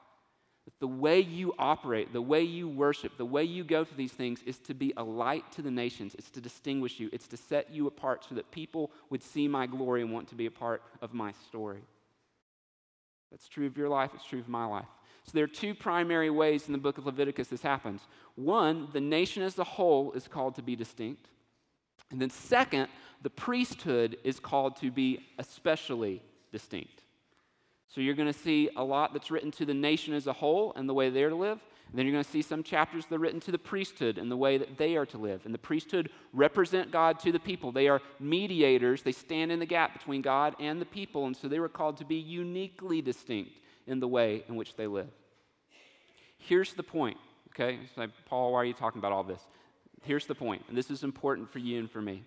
The 0.79 0.87
way 0.87 1.19
you 1.19 1.53
operate, 1.57 2.13
the 2.13 2.21
way 2.21 2.43
you 2.43 2.67
worship, 2.67 3.17
the 3.17 3.25
way 3.25 3.43
you 3.43 3.63
go 3.63 3.83
through 3.83 3.97
these 3.97 4.11
things 4.11 4.41
is 4.45 4.59
to 4.59 4.73
be 4.73 4.93
a 4.97 5.03
light 5.03 5.51
to 5.53 5.61
the 5.61 5.71
nations. 5.71 6.15
It's 6.17 6.29
to 6.31 6.41
distinguish 6.41 6.99
you, 6.99 7.09
it's 7.11 7.27
to 7.27 7.37
set 7.37 7.71
you 7.71 7.87
apart 7.87 8.25
so 8.27 8.35
that 8.35 8.51
people 8.51 8.91
would 9.09 9.23
see 9.23 9.47
my 9.47 9.65
glory 9.65 10.01
and 10.01 10.11
want 10.11 10.27
to 10.29 10.35
be 10.35 10.45
a 10.45 10.51
part 10.51 10.81
of 11.01 11.13
my 11.13 11.33
story. 11.47 11.81
That's 13.31 13.47
true 13.47 13.67
of 13.67 13.77
your 13.77 13.89
life, 13.89 14.11
it's 14.13 14.25
true 14.25 14.39
of 14.39 14.47
my 14.47 14.65
life. 14.65 14.87
So 15.25 15.31
there 15.33 15.43
are 15.43 15.47
two 15.47 15.75
primary 15.75 16.29
ways 16.29 16.67
in 16.67 16.71
the 16.71 16.79
book 16.79 16.97
of 16.97 17.05
Leviticus 17.05 17.49
this 17.49 17.61
happens. 17.61 18.01
One, 18.35 18.87
the 18.93 19.01
nation 19.01 19.43
as 19.43 19.57
a 19.59 19.63
whole 19.63 20.11
is 20.13 20.27
called 20.27 20.55
to 20.55 20.63
be 20.63 20.75
distinct. 20.75 21.29
And 22.09 22.19
then, 22.19 22.31
second, 22.31 22.87
the 23.21 23.29
priesthood 23.29 24.17
is 24.23 24.39
called 24.39 24.77
to 24.77 24.89
be 24.89 25.27
especially 25.37 26.23
distinct. 26.51 27.03
So 27.89 28.01
you're 28.01 28.15
going 28.15 28.31
to 28.31 28.39
see 28.39 28.69
a 28.75 28.83
lot 28.83 29.13
that's 29.13 29.31
written 29.31 29.51
to 29.51 29.65
the 29.65 29.73
nation 29.73 30.13
as 30.13 30.27
a 30.27 30.33
whole 30.33 30.73
and 30.75 30.87
the 30.87 30.93
way 30.93 31.09
they're 31.09 31.29
to 31.29 31.35
live. 31.35 31.59
And 31.89 31.97
then 31.97 32.05
you're 32.05 32.13
going 32.13 32.23
to 32.23 32.29
see 32.29 32.43
some 32.43 32.61
chapters 32.61 33.07
that 33.07 33.15
are 33.15 33.19
written 33.19 33.39
to 33.41 33.51
the 33.51 33.57
priesthood 33.57 34.19
and 34.19 34.29
the 34.29 34.37
way 34.37 34.59
that 34.59 34.77
they 34.77 34.95
are 34.95 35.07
to 35.07 35.17
live. 35.17 35.41
And 35.45 35.53
the 35.53 35.59
priesthood 35.59 36.11
represent 36.31 36.91
God 36.91 37.19
to 37.21 37.31
the 37.31 37.39
people. 37.39 37.71
They 37.71 37.87
are 37.87 37.99
mediators. 38.19 39.01
They 39.01 39.11
stand 39.11 39.51
in 39.51 39.57
the 39.57 39.65
gap 39.65 39.93
between 39.93 40.21
God 40.21 40.55
and 40.59 40.79
the 40.79 40.85
people. 40.85 41.25
And 41.25 41.35
so 41.35 41.47
they 41.47 41.59
were 41.59 41.67
called 41.67 41.97
to 41.97 42.05
be 42.05 42.17
uniquely 42.17 43.01
distinct 43.01 43.53
in 43.87 43.99
the 43.99 44.07
way 44.07 44.43
in 44.47 44.55
which 44.55 44.75
they 44.75 44.85
live. 44.85 45.09
Here's 46.37 46.73
the 46.73 46.83
point, 46.83 47.17
okay? 47.49 47.79
It's 47.83 47.97
like, 47.97 48.11
Paul, 48.27 48.53
why 48.53 48.59
are 48.59 48.65
you 48.65 48.73
talking 48.73 48.99
about 48.99 49.11
all 49.11 49.23
this? 49.23 49.41
Here's 50.03 50.27
the 50.27 50.35
point, 50.35 50.63
and 50.69 50.77
this 50.77 50.91
is 50.91 51.03
important 51.03 51.51
for 51.51 51.59
you 51.59 51.79
and 51.79 51.91
for 51.91 52.01
me. 52.01 52.23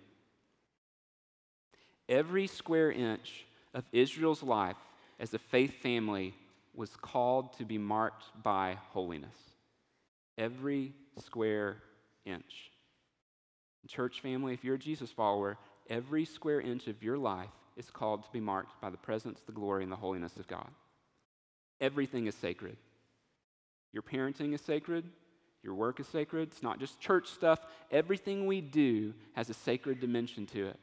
Every 2.07 2.47
square 2.47 2.91
inch 2.91 3.45
of 3.73 3.85
Israel's 3.91 4.43
life 4.43 4.75
as 5.23 5.33
a 5.33 5.39
faith 5.39 5.81
family 5.81 6.35
was 6.75 6.97
called 6.97 7.57
to 7.57 7.63
be 7.63 7.77
marked 7.77 8.25
by 8.43 8.77
holiness. 8.89 9.37
Every 10.37 10.91
square 11.17 11.77
inch. 12.25 12.71
Church 13.87 14.19
family, 14.19 14.53
if 14.53 14.65
you're 14.65 14.75
a 14.75 14.79
Jesus 14.79 15.11
follower, 15.11 15.57
every 15.89 16.25
square 16.25 16.59
inch 16.59 16.87
of 16.87 17.01
your 17.01 17.17
life 17.17 17.49
is 17.77 17.89
called 17.89 18.25
to 18.25 18.31
be 18.33 18.41
marked 18.41 18.81
by 18.81 18.89
the 18.89 18.97
presence, 18.97 19.39
the 19.45 19.53
glory, 19.53 19.83
and 19.83 19.91
the 19.91 19.95
holiness 19.95 20.35
of 20.35 20.47
God. 20.47 20.67
Everything 21.79 22.27
is 22.27 22.35
sacred. 22.35 22.75
Your 23.93 24.03
parenting 24.03 24.53
is 24.53 24.61
sacred. 24.61 25.05
Your 25.63 25.73
work 25.73 26.01
is 26.01 26.07
sacred. 26.07 26.49
It's 26.51 26.63
not 26.63 26.79
just 26.79 26.99
church 26.99 27.29
stuff. 27.29 27.59
Everything 27.91 28.45
we 28.45 28.59
do 28.59 29.13
has 29.35 29.49
a 29.49 29.53
sacred 29.53 30.01
dimension 30.01 30.45
to 30.47 30.67
it. 30.67 30.79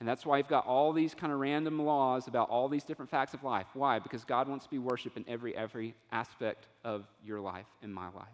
And 0.00 0.08
that's 0.08 0.26
why 0.26 0.38
you've 0.38 0.48
got 0.48 0.66
all 0.66 0.92
these 0.92 1.14
kind 1.14 1.32
of 1.32 1.38
random 1.38 1.80
laws 1.80 2.26
about 2.26 2.50
all 2.50 2.68
these 2.68 2.84
different 2.84 3.10
facts 3.10 3.32
of 3.32 3.44
life. 3.44 3.66
Why? 3.74 3.98
Because 3.98 4.24
God 4.24 4.48
wants 4.48 4.64
to 4.64 4.70
be 4.70 4.78
worshiped 4.78 5.16
in 5.16 5.24
every, 5.28 5.56
every 5.56 5.94
aspect 6.10 6.66
of 6.84 7.06
your 7.24 7.40
life, 7.40 7.66
in 7.82 7.92
my 7.92 8.06
life. 8.06 8.26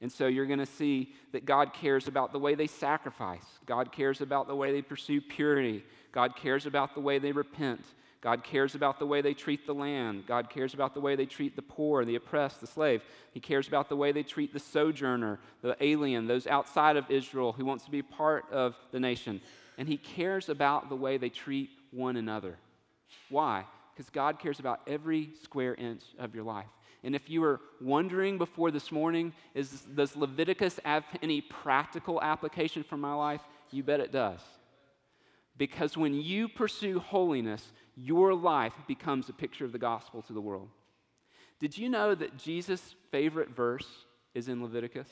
And 0.00 0.10
so 0.12 0.26
you're 0.26 0.46
going 0.46 0.58
to 0.58 0.66
see 0.66 1.12
that 1.32 1.46
God 1.46 1.72
cares 1.72 2.08
about 2.08 2.32
the 2.32 2.38
way 2.38 2.54
they 2.54 2.66
sacrifice. 2.66 3.44
God 3.64 3.92
cares 3.92 4.20
about 4.20 4.46
the 4.46 4.54
way 4.54 4.72
they 4.72 4.82
pursue 4.82 5.20
purity. 5.20 5.84
God 6.12 6.36
cares 6.36 6.66
about 6.66 6.94
the 6.94 7.00
way 7.00 7.18
they 7.18 7.32
repent. 7.32 7.84
God 8.20 8.42
cares 8.42 8.74
about 8.74 8.98
the 8.98 9.06
way 9.06 9.22
they 9.22 9.34
treat 9.34 9.66
the 9.66 9.74
land. 9.74 10.24
God 10.26 10.50
cares 10.50 10.74
about 10.74 10.94
the 10.94 11.00
way 11.00 11.16
they 11.16 11.26
treat 11.26 11.54
the 11.54 11.62
poor, 11.62 12.04
the 12.04 12.16
oppressed, 12.16 12.60
the 12.60 12.66
slave. 12.66 13.02
He 13.32 13.40
cares 13.40 13.68
about 13.68 13.88
the 13.88 13.96
way 13.96 14.10
they 14.12 14.22
treat 14.22 14.52
the 14.52 14.58
sojourner, 14.58 15.38
the 15.62 15.76
alien, 15.80 16.26
those 16.26 16.46
outside 16.46 16.96
of 16.96 17.10
Israel 17.10 17.52
who 17.52 17.64
wants 17.64 17.84
to 17.84 17.90
be 17.90 18.02
part 18.02 18.44
of 18.50 18.74
the 18.90 19.00
nation 19.00 19.40
and 19.78 19.88
He 19.88 19.96
cares 19.96 20.48
about 20.48 20.88
the 20.88 20.96
way 20.96 21.16
they 21.16 21.28
treat 21.28 21.70
one 21.90 22.16
another. 22.16 22.56
Why? 23.28 23.64
Because 23.94 24.10
God 24.10 24.38
cares 24.38 24.60
about 24.60 24.80
every 24.86 25.30
square 25.42 25.74
inch 25.74 26.02
of 26.18 26.34
your 26.34 26.44
life. 26.44 26.66
And 27.02 27.14
if 27.14 27.30
you 27.30 27.40
were 27.40 27.60
wondering 27.80 28.36
before 28.36 28.70
this 28.70 28.90
morning, 28.90 29.32
is, 29.54 29.70
does 29.82 30.16
Leviticus 30.16 30.80
have 30.84 31.04
any 31.22 31.40
practical 31.40 32.20
application 32.20 32.82
for 32.82 32.96
my 32.96 33.14
life? 33.14 33.40
You 33.70 33.82
bet 33.82 34.00
it 34.00 34.12
does. 34.12 34.40
Because 35.56 35.96
when 35.96 36.14
you 36.14 36.48
pursue 36.48 36.98
holiness, 36.98 37.72
your 37.94 38.34
life 38.34 38.74
becomes 38.86 39.28
a 39.28 39.32
picture 39.32 39.64
of 39.64 39.72
the 39.72 39.78
gospel 39.78 40.22
to 40.22 40.32
the 40.32 40.40
world. 40.40 40.68
Did 41.58 41.78
you 41.78 41.88
know 41.88 42.14
that 42.14 42.36
Jesus' 42.36 42.94
favorite 43.10 43.50
verse 43.50 43.88
is 44.34 44.48
in 44.48 44.62
Leviticus? 44.62 45.08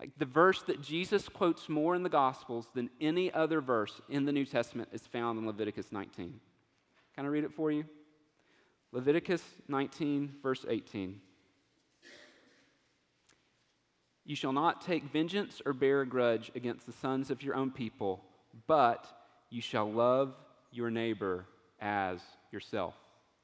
Like 0.00 0.16
the 0.16 0.24
verse 0.24 0.62
that 0.62 0.80
Jesus 0.80 1.28
quotes 1.28 1.68
more 1.68 1.94
in 1.94 2.02
the 2.02 2.08
Gospels 2.08 2.68
than 2.74 2.88
any 3.02 3.30
other 3.34 3.60
verse 3.60 4.00
in 4.08 4.24
the 4.24 4.32
New 4.32 4.46
Testament 4.46 4.88
is 4.92 5.06
found 5.06 5.38
in 5.38 5.46
Leviticus 5.46 5.92
19. 5.92 6.40
Can 7.14 7.24
I 7.26 7.28
read 7.28 7.44
it 7.44 7.52
for 7.52 7.70
you? 7.70 7.84
Leviticus 8.92 9.42
19, 9.68 10.36
verse 10.42 10.64
18. 10.66 11.20
You 14.24 14.34
shall 14.34 14.54
not 14.54 14.80
take 14.80 15.04
vengeance 15.04 15.60
or 15.66 15.74
bear 15.74 16.00
a 16.00 16.06
grudge 16.06 16.50
against 16.54 16.86
the 16.86 16.92
sons 16.92 17.30
of 17.30 17.42
your 17.42 17.54
own 17.54 17.70
people, 17.70 18.24
but 18.66 19.06
you 19.50 19.60
shall 19.60 19.90
love 19.90 20.34
your 20.72 20.90
neighbor 20.90 21.44
as 21.78 22.20
yourself. 22.50 22.94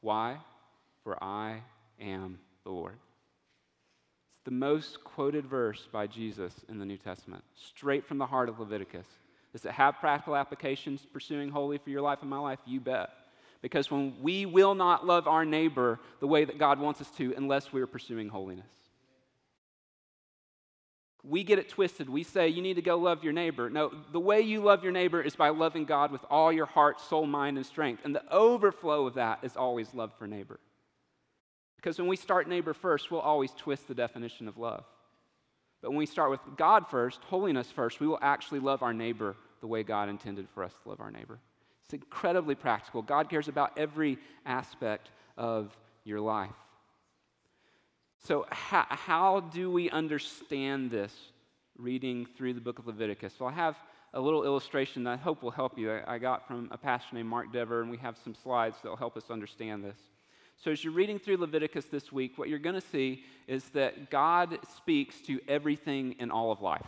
Why? 0.01 0.39
For 1.05 1.23
I 1.23 1.61
am 2.01 2.39
the 2.65 2.71
Lord 2.71 2.97
the 4.47 4.53
most 4.53 5.03
quoted 5.03 5.45
verse 5.45 5.89
by 5.91 6.07
Jesus 6.07 6.55
in 6.69 6.79
the 6.79 6.87
New 6.87 6.97
Testament, 6.97 7.43
straight 7.57 8.07
from 8.07 8.17
the 8.17 8.27
heart 8.27 8.49
of 8.49 8.61
Leviticus. 8.61 9.07
Does 9.53 9.65
it 9.65 9.73
have 9.73 9.99
practical 9.99 10.37
applications 10.37 11.05
pursuing 11.13 11.51
holy 11.51 11.79
for 11.79 11.91
your 11.91 12.01
life 12.01 12.21
and 12.21 12.31
my 12.31 12.39
life? 12.39 12.61
You 12.65 12.79
bet. 12.79 13.11
Because 13.61 13.91
when 13.91 14.15
we 14.23 14.47
will 14.47 14.77
not 14.77 15.05
love 15.05 15.27
our 15.27 15.45
neighbor 15.45 15.99
the 16.21 16.29
way 16.29 16.45
that 16.45 16.61
God 16.61 16.79
wants 16.79 17.01
us 17.01 17.11
to 17.17 17.35
unless 17.37 17.73
we 17.73 17.81
are 17.81 17.89
pursuing 17.89 18.29
holiness. 18.29 18.71
We 21.25 21.43
get 21.43 21.59
it 21.59 21.69
twisted. 21.69 22.09
We 22.09 22.23
say 22.23 22.47
you 22.47 22.63
need 22.63 22.75
to 22.75 22.83
go 22.83 22.99
love 22.99 23.25
your 23.25 23.33
neighbor. 23.33 23.69
No, 23.69 23.91
the 24.13 24.21
way 24.21 24.43
you 24.43 24.61
love 24.61 24.85
your 24.85 24.93
neighbor 24.93 25.21
is 25.21 25.35
by 25.35 25.49
loving 25.49 25.87
God 25.87 26.13
with 26.13 26.25
all 26.31 26.53
your 26.53 26.67
heart, 26.67 27.01
soul, 27.01 27.27
mind, 27.27 27.57
and 27.57 27.67
strength. 27.67 28.05
And 28.05 28.15
the 28.15 28.23
overflow 28.33 29.09
of 29.09 29.15
that 29.15 29.41
is 29.43 29.57
always 29.57 29.93
love 29.93 30.13
for 30.17 30.29
neighbor. 30.29 30.61
Because 31.77 31.99
when 31.99 32.09
we 32.09 32.17
start 32.17 32.49
neighbor 32.49 32.75
first, 32.75 33.11
we'll 33.11 33.21
always 33.21 33.53
twist 33.53 33.89
the 33.89 33.95
definition 33.95 34.49
of 34.49 34.57
love. 34.59 34.85
But 35.83 35.91
when 35.91 35.99
we 35.99 36.07
start 36.07 36.31
with 36.31 36.41
God 36.57 36.89
first, 36.89 37.23
holiness 37.25 37.71
first, 37.71 38.01
we 38.01 38.07
will 38.07 38.19
actually 38.23 38.61
love 38.61 38.83
our 38.83 38.95
neighbor 38.95 39.37
the 39.61 39.67
way 39.67 39.83
God 39.83 40.09
intended 40.09 40.49
for 40.55 40.65
us 40.65 40.73
to 40.83 40.89
love 40.89 41.01
our 41.01 41.11
neighbor. 41.11 41.39
It's 41.85 41.95
incredibly 41.95 42.55
practical. 42.55 43.03
God 43.03 43.31
cares 43.31 43.47
about 43.47 43.79
every 43.79 44.19
aspect 44.45 45.11
of 45.37 45.77
your 46.05 46.21
life. 46.21 46.51
So, 48.25 48.47
how, 48.51 48.87
how 48.89 49.41
do 49.41 49.71
we 49.71 49.89
understand 49.91 50.91
this 50.91 51.13
reading 51.79 52.27
through 52.37 52.55
the 52.55 52.61
book 52.61 52.81
of 52.81 52.87
Leviticus? 52.89 53.35
Well, 53.39 53.49
I 53.49 53.53
have 53.53 53.77
a 54.15 54.21
little 54.21 54.45
illustration 54.45 55.05
that 55.05 55.11
I 55.11 55.17
hope 55.17 55.43
will 55.43 55.53
help 55.53 55.79
you. 55.79 55.93
I, 55.93 56.15
I 56.15 56.19
got 56.19 56.49
from 56.49 56.69
a 56.73 56.79
pastor 56.79 57.15
named 57.15 57.29
Mark 57.29 57.53
Dever, 57.53 57.83
and 57.83 57.91
we 57.91 57.99
have 57.99 58.17
some 58.25 58.35
slides 58.35 58.77
that 58.83 58.89
will 58.89 58.97
help 58.97 59.17
us 59.17 59.31
understand 59.31 59.85
this. 59.85 59.99
So, 60.63 60.71
as 60.71 60.83
you're 60.83 60.93
reading 60.93 61.19
through 61.19 61.37
Leviticus 61.37 61.85
this 61.87 62.11
week, 62.11 62.39
what 62.39 62.49
you're 62.49 62.59
going 62.59 62.81
to 62.81 62.87
see 62.87 63.25
is 63.47 63.65
that 63.71 64.11
God 64.11 64.59
speaks 64.77 65.21
to 65.23 65.39
everything 65.47 66.17
in 66.19 66.31
all 66.31 66.51
of 66.51 66.63
life. 66.63 66.87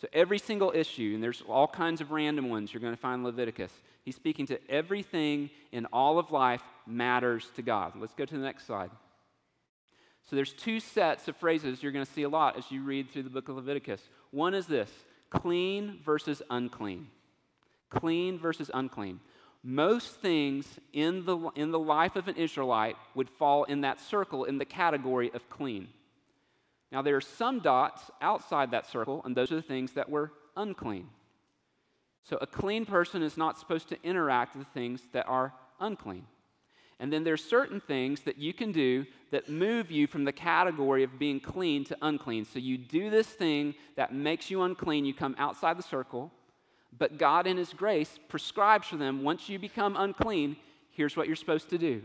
So, 0.00 0.08
every 0.12 0.38
single 0.38 0.72
issue, 0.74 1.12
and 1.14 1.22
there's 1.22 1.42
all 1.46 1.68
kinds 1.68 2.00
of 2.00 2.12
random 2.12 2.48
ones 2.48 2.72
you're 2.72 2.80
going 2.80 2.94
to 2.94 3.00
find 3.00 3.20
in 3.20 3.24
Leviticus, 3.24 3.72
he's 4.04 4.16
speaking 4.16 4.46
to 4.46 4.58
everything 4.70 5.50
in 5.70 5.86
all 5.92 6.18
of 6.18 6.30
life 6.30 6.62
matters 6.86 7.50
to 7.56 7.62
God. 7.62 7.92
Let's 7.96 8.14
go 8.14 8.24
to 8.24 8.34
the 8.34 8.42
next 8.42 8.66
slide. 8.66 8.90
So, 10.30 10.34
there's 10.34 10.54
two 10.54 10.80
sets 10.80 11.28
of 11.28 11.36
phrases 11.36 11.82
you're 11.82 11.92
going 11.92 12.06
to 12.06 12.12
see 12.12 12.22
a 12.22 12.28
lot 12.28 12.56
as 12.56 12.70
you 12.70 12.82
read 12.82 13.10
through 13.10 13.24
the 13.24 13.30
book 13.30 13.50
of 13.50 13.56
Leviticus. 13.56 14.00
One 14.30 14.54
is 14.54 14.66
this 14.66 14.90
clean 15.28 15.98
versus 16.02 16.40
unclean. 16.48 17.08
Clean 17.90 18.38
versus 18.38 18.70
unclean 18.72 19.20
most 19.62 20.20
things 20.20 20.66
in 20.92 21.26
the, 21.26 21.36
in 21.54 21.70
the 21.70 21.78
life 21.78 22.16
of 22.16 22.28
an 22.28 22.36
Israelite 22.36 22.96
would 23.14 23.28
fall 23.28 23.64
in 23.64 23.82
that 23.82 24.00
circle 24.00 24.44
in 24.44 24.58
the 24.58 24.64
category 24.64 25.30
of 25.34 25.48
clean. 25.50 25.88
Now, 26.90 27.02
there 27.02 27.16
are 27.16 27.20
some 27.20 27.60
dots 27.60 28.10
outside 28.20 28.70
that 28.70 28.86
circle, 28.86 29.22
and 29.24 29.36
those 29.36 29.52
are 29.52 29.56
the 29.56 29.62
things 29.62 29.92
that 29.92 30.08
were 30.08 30.32
unclean. 30.56 31.08
So, 32.24 32.38
a 32.40 32.46
clean 32.46 32.84
person 32.84 33.22
is 33.22 33.36
not 33.36 33.58
supposed 33.58 33.88
to 33.90 34.02
interact 34.02 34.56
with 34.56 34.66
things 34.68 35.02
that 35.12 35.26
are 35.28 35.52
unclean. 35.78 36.26
And 36.98 37.10
then 37.10 37.24
there's 37.24 37.42
certain 37.42 37.80
things 37.80 38.20
that 38.22 38.38
you 38.38 38.52
can 38.52 38.72
do 38.72 39.06
that 39.30 39.48
move 39.48 39.90
you 39.90 40.06
from 40.06 40.24
the 40.24 40.32
category 40.32 41.02
of 41.02 41.18
being 41.18 41.40
clean 41.40 41.84
to 41.84 41.96
unclean. 42.02 42.44
So 42.44 42.58
you 42.58 42.76
do 42.76 43.08
this 43.08 43.26
thing 43.26 43.74
that 43.96 44.12
makes 44.12 44.50
you 44.50 44.62
unclean, 44.62 45.06
you 45.06 45.14
come 45.14 45.34
outside 45.38 45.78
the 45.78 45.82
circle, 45.82 46.30
but 46.96 47.18
God 47.18 47.46
in 47.46 47.56
his 47.56 47.72
grace 47.72 48.18
prescribes 48.28 48.88
for 48.88 48.96
them 48.96 49.22
once 49.22 49.48
you 49.48 49.58
become 49.58 49.96
unclean, 49.96 50.56
here's 50.90 51.16
what 51.16 51.26
you're 51.26 51.36
supposed 51.36 51.70
to 51.70 51.78
do. 51.78 52.02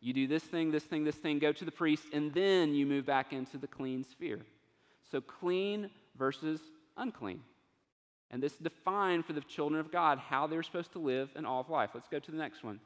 You 0.00 0.14
do 0.14 0.26
this 0.26 0.44
thing, 0.44 0.70
this 0.70 0.84
thing, 0.84 1.04
this 1.04 1.16
thing, 1.16 1.38
go 1.38 1.52
to 1.52 1.64
the 1.64 1.70
priest, 1.70 2.04
and 2.12 2.32
then 2.32 2.74
you 2.74 2.86
move 2.86 3.04
back 3.04 3.32
into 3.32 3.58
the 3.58 3.66
clean 3.66 4.04
sphere. 4.04 4.40
So 5.10 5.20
clean 5.20 5.90
versus 6.16 6.60
unclean. 6.96 7.40
And 8.30 8.42
this 8.42 8.54
defined 8.54 9.26
for 9.26 9.32
the 9.32 9.40
children 9.40 9.80
of 9.80 9.90
God 9.90 10.18
how 10.18 10.46
they're 10.46 10.62
supposed 10.62 10.92
to 10.92 11.00
live 11.00 11.30
in 11.36 11.44
all 11.44 11.60
of 11.60 11.68
life. 11.68 11.90
Let's 11.92 12.08
go 12.08 12.18
to 12.18 12.30
the 12.30 12.38
next 12.38 12.62
one. 12.62 12.80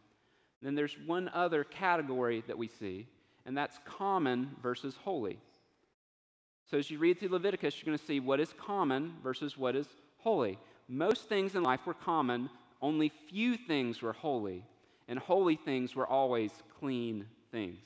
Then 0.62 0.74
there's 0.74 0.96
one 1.07 1.30
other 1.35 1.62
category 1.62 2.42
that 2.46 2.57
we 2.57 2.68
see, 2.68 3.07
and 3.44 3.57
that's 3.57 3.78
common 3.85 4.50
versus 4.62 4.96
holy. 5.04 5.38
So 6.70 6.78
as 6.78 6.90
you 6.90 6.98
read 6.98 7.20
through 7.20 7.28
Leviticus, 7.28 7.76
you're 7.76 7.85
going 7.85 7.98
to 7.98 8.04
see 8.04 8.18
what 8.18 8.40
is 8.40 8.54
common 8.59 9.14
versus 9.22 9.59
what 9.59 9.76
is 9.76 9.87
holy. 10.18 10.59
Most 10.88 11.29
things 11.29 11.55
in 11.55 11.62
life 11.62 11.87
were 11.87 11.94
common, 11.94 12.51
only 12.83 13.11
few 13.29 13.57
things 13.57 14.03
were 14.03 14.12
holy, 14.12 14.64
and 15.09 15.18
holy 15.18 15.57
things 15.57 15.94
were 15.94 16.07
always 16.07 16.51
clean 16.79 17.27
things. 17.51 17.85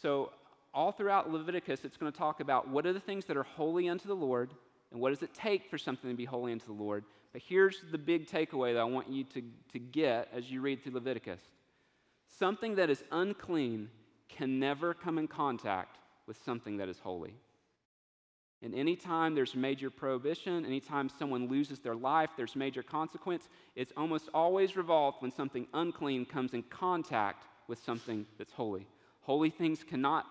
So, 0.00 0.32
all 0.74 0.90
throughout 0.90 1.30
Leviticus, 1.30 1.84
it's 1.84 1.98
going 1.98 2.10
to 2.10 2.16
talk 2.16 2.40
about 2.40 2.66
what 2.66 2.86
are 2.86 2.94
the 2.94 3.00
things 3.00 3.26
that 3.26 3.36
are 3.36 3.42
holy 3.42 3.90
unto 3.90 4.08
the 4.08 4.16
Lord, 4.16 4.50
and 4.90 5.00
what 5.00 5.10
does 5.10 5.22
it 5.22 5.34
take 5.34 5.68
for 5.68 5.76
something 5.76 6.10
to 6.10 6.16
be 6.16 6.24
holy 6.24 6.52
unto 6.52 6.66
the 6.66 6.72
Lord. 6.72 7.04
But 7.32 7.42
here's 7.42 7.82
the 7.90 7.98
big 7.98 8.26
takeaway 8.26 8.72
that 8.74 8.80
I 8.80 8.84
want 8.84 9.10
you 9.10 9.24
to, 9.24 9.42
to 9.72 9.78
get 9.78 10.28
as 10.34 10.50
you 10.50 10.60
read 10.60 10.82
through 10.82 10.94
Leviticus 10.94 11.40
something 12.38 12.76
that 12.76 12.90
is 12.90 13.04
unclean 13.12 13.88
can 14.28 14.58
never 14.58 14.94
come 14.94 15.18
in 15.18 15.28
contact 15.28 15.98
with 16.26 16.36
something 16.44 16.78
that 16.78 16.88
is 16.88 16.98
holy. 16.98 17.34
And 18.62 18.74
anytime 18.74 19.34
there's 19.34 19.56
major 19.56 19.90
prohibition, 19.90 20.64
anytime 20.64 21.08
someone 21.08 21.48
loses 21.48 21.80
their 21.80 21.96
life, 21.96 22.30
there's 22.36 22.54
major 22.54 22.82
consequence, 22.82 23.48
it's 23.74 23.92
almost 23.96 24.28
always 24.32 24.76
revolved 24.76 25.20
when 25.20 25.32
something 25.32 25.66
unclean 25.74 26.24
comes 26.24 26.54
in 26.54 26.62
contact 26.64 27.44
with 27.66 27.82
something 27.82 28.24
that's 28.38 28.52
holy. 28.52 28.86
Holy 29.22 29.50
things 29.50 29.82
cannot 29.82 30.26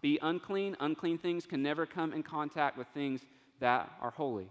be 0.00 0.18
unclean, 0.20 0.76
unclean 0.80 1.16
things 1.16 1.46
can 1.46 1.62
never 1.62 1.86
come 1.86 2.12
in 2.12 2.24
contact 2.24 2.76
with 2.76 2.88
things 2.88 3.20
that 3.60 3.90
are 4.00 4.10
holy. 4.10 4.48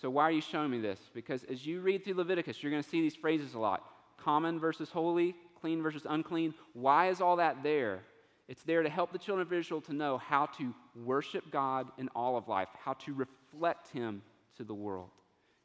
So, 0.00 0.10
why 0.10 0.24
are 0.24 0.32
you 0.32 0.40
showing 0.40 0.70
me 0.70 0.80
this? 0.80 0.98
Because 1.14 1.44
as 1.44 1.64
you 1.66 1.80
read 1.80 2.04
through 2.04 2.14
Leviticus, 2.14 2.62
you're 2.62 2.70
going 2.70 2.82
to 2.82 2.88
see 2.88 3.00
these 3.00 3.16
phrases 3.16 3.54
a 3.54 3.58
lot 3.58 3.84
common 4.16 4.58
versus 4.58 4.90
holy, 4.90 5.34
clean 5.60 5.80
versus 5.80 6.02
unclean. 6.08 6.52
Why 6.72 7.08
is 7.08 7.20
all 7.20 7.36
that 7.36 7.62
there? 7.62 8.00
It's 8.48 8.62
there 8.62 8.82
to 8.82 8.88
help 8.88 9.12
the 9.12 9.18
children 9.18 9.46
of 9.46 9.52
Israel 9.52 9.82
to 9.82 9.92
know 9.92 10.16
how 10.16 10.46
to 10.58 10.74
worship 10.94 11.50
God 11.50 11.90
in 11.98 12.08
all 12.14 12.36
of 12.36 12.48
life, 12.48 12.68
how 12.82 12.94
to 12.94 13.14
reflect 13.14 13.88
Him 13.88 14.22
to 14.56 14.64
the 14.64 14.74
world. 14.74 15.10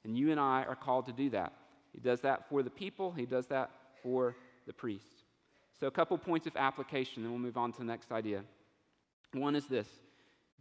And 0.03 0.17
you 0.17 0.31
and 0.31 0.39
I 0.39 0.65
are 0.67 0.75
called 0.75 1.05
to 1.05 1.13
do 1.13 1.29
that. 1.29 1.53
He 1.93 2.01
does 2.01 2.21
that 2.21 2.49
for 2.49 2.61
the 2.61 2.69
people, 2.69 3.11
He 3.11 3.25
does 3.25 3.47
that 3.47 3.71
for 4.01 4.35
the 4.67 4.73
priests. 4.73 5.23
So, 5.79 5.87
a 5.87 5.91
couple 5.91 6.17
points 6.17 6.45
of 6.45 6.55
application, 6.57 7.23
then 7.23 7.31
we'll 7.31 7.39
move 7.39 7.57
on 7.57 7.71
to 7.71 7.79
the 7.79 7.85
next 7.85 8.11
idea. 8.11 8.43
One 9.33 9.55
is 9.55 9.65
this 9.67 9.87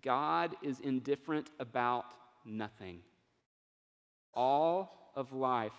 God 0.01 0.55
is 0.63 0.81
indifferent 0.81 1.51
about 1.59 2.07
nothing. 2.45 3.01
All 4.35 5.13
of 5.15 5.33
life 5.33 5.73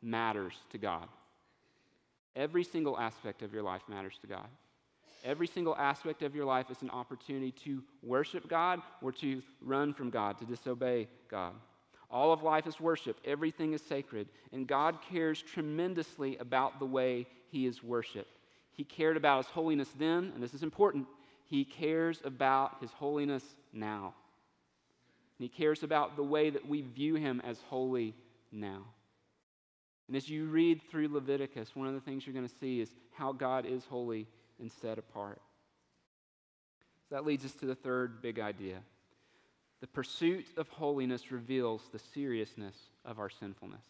matters 0.00 0.54
to 0.70 0.78
God. 0.78 1.08
Every 2.36 2.64
single 2.64 2.98
aspect 2.98 3.42
of 3.42 3.52
your 3.52 3.62
life 3.62 3.82
matters 3.88 4.16
to 4.22 4.26
God. 4.26 4.46
Every 5.24 5.46
single 5.46 5.76
aspect 5.76 6.22
of 6.22 6.34
your 6.34 6.44
life 6.44 6.70
is 6.70 6.82
an 6.82 6.90
opportunity 6.90 7.52
to 7.64 7.82
worship 8.02 8.48
God 8.48 8.80
or 9.02 9.12
to 9.12 9.42
run 9.60 9.92
from 9.92 10.10
God, 10.10 10.38
to 10.38 10.44
disobey 10.44 11.08
God. 11.30 11.54
All 12.10 12.32
of 12.32 12.42
life 12.42 12.66
is 12.66 12.80
worship, 12.80 13.18
everything 13.24 13.74
is 13.74 13.82
sacred, 13.82 14.28
and 14.52 14.66
God 14.66 14.96
cares 15.10 15.42
tremendously 15.42 16.38
about 16.38 16.78
the 16.78 16.86
way 16.86 17.26
He 17.50 17.66
is 17.66 17.82
worshiped. 17.82 18.38
He 18.72 18.84
cared 18.84 19.16
about 19.16 19.44
His 19.44 19.52
holiness 19.52 19.90
then, 19.98 20.32
and 20.34 20.42
this 20.42 20.54
is 20.54 20.62
important. 20.62 21.06
He 21.44 21.64
cares 21.64 22.22
about 22.24 22.76
His 22.80 22.90
holiness 22.92 23.44
now. 23.72 24.14
And 25.38 25.44
he 25.44 25.48
cares 25.48 25.82
about 25.82 26.16
the 26.16 26.22
way 26.22 26.50
that 26.50 26.68
we 26.68 26.82
view 26.82 27.14
him 27.14 27.40
as 27.44 27.60
holy 27.68 28.14
now. 28.50 28.82
And 30.08 30.16
as 30.16 30.28
you 30.28 30.46
read 30.46 30.80
through 30.90 31.08
Leviticus, 31.08 31.76
one 31.76 31.86
of 31.86 31.94
the 31.94 32.00
things 32.00 32.26
you're 32.26 32.34
going 32.34 32.48
to 32.48 32.54
see 32.60 32.80
is 32.80 32.90
how 33.12 33.32
God 33.32 33.66
is 33.66 33.84
holy 33.84 34.26
and 34.60 34.70
set 34.70 34.98
apart. 34.98 35.40
So 37.08 37.14
that 37.14 37.24
leads 37.24 37.44
us 37.44 37.52
to 37.54 37.66
the 37.66 37.74
third 37.74 38.20
big 38.20 38.38
idea. 38.38 38.78
The 39.80 39.86
pursuit 39.86 40.46
of 40.56 40.68
holiness 40.68 41.30
reveals 41.30 41.82
the 41.92 41.98
seriousness 41.98 42.74
of 43.04 43.18
our 43.18 43.30
sinfulness. 43.30 43.84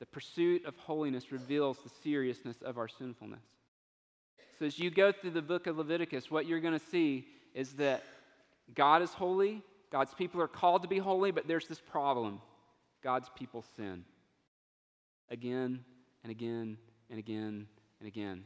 The 0.00 0.06
pursuit 0.06 0.64
of 0.64 0.76
holiness 0.76 1.30
reveals 1.30 1.78
the 1.78 1.90
seriousness 2.02 2.56
of 2.62 2.78
our 2.78 2.88
sinfulness. 2.88 3.44
So, 4.58 4.66
as 4.66 4.78
you 4.78 4.90
go 4.90 5.12
through 5.12 5.30
the 5.30 5.42
book 5.42 5.66
of 5.66 5.78
Leviticus, 5.78 6.30
what 6.30 6.46
you're 6.46 6.60
going 6.60 6.78
to 6.78 6.86
see 6.86 7.26
is 7.54 7.74
that 7.74 8.02
God 8.74 9.02
is 9.02 9.10
holy, 9.10 9.62
God's 9.90 10.14
people 10.14 10.40
are 10.40 10.48
called 10.48 10.82
to 10.82 10.88
be 10.88 10.98
holy, 10.98 11.30
but 11.30 11.46
there's 11.46 11.68
this 11.68 11.80
problem 11.80 12.40
God's 13.02 13.28
people 13.36 13.64
sin. 13.76 14.04
Again 15.30 15.84
and 16.22 16.30
again 16.30 16.78
and 17.10 17.18
again 17.18 17.66
and 18.00 18.08
again. 18.08 18.44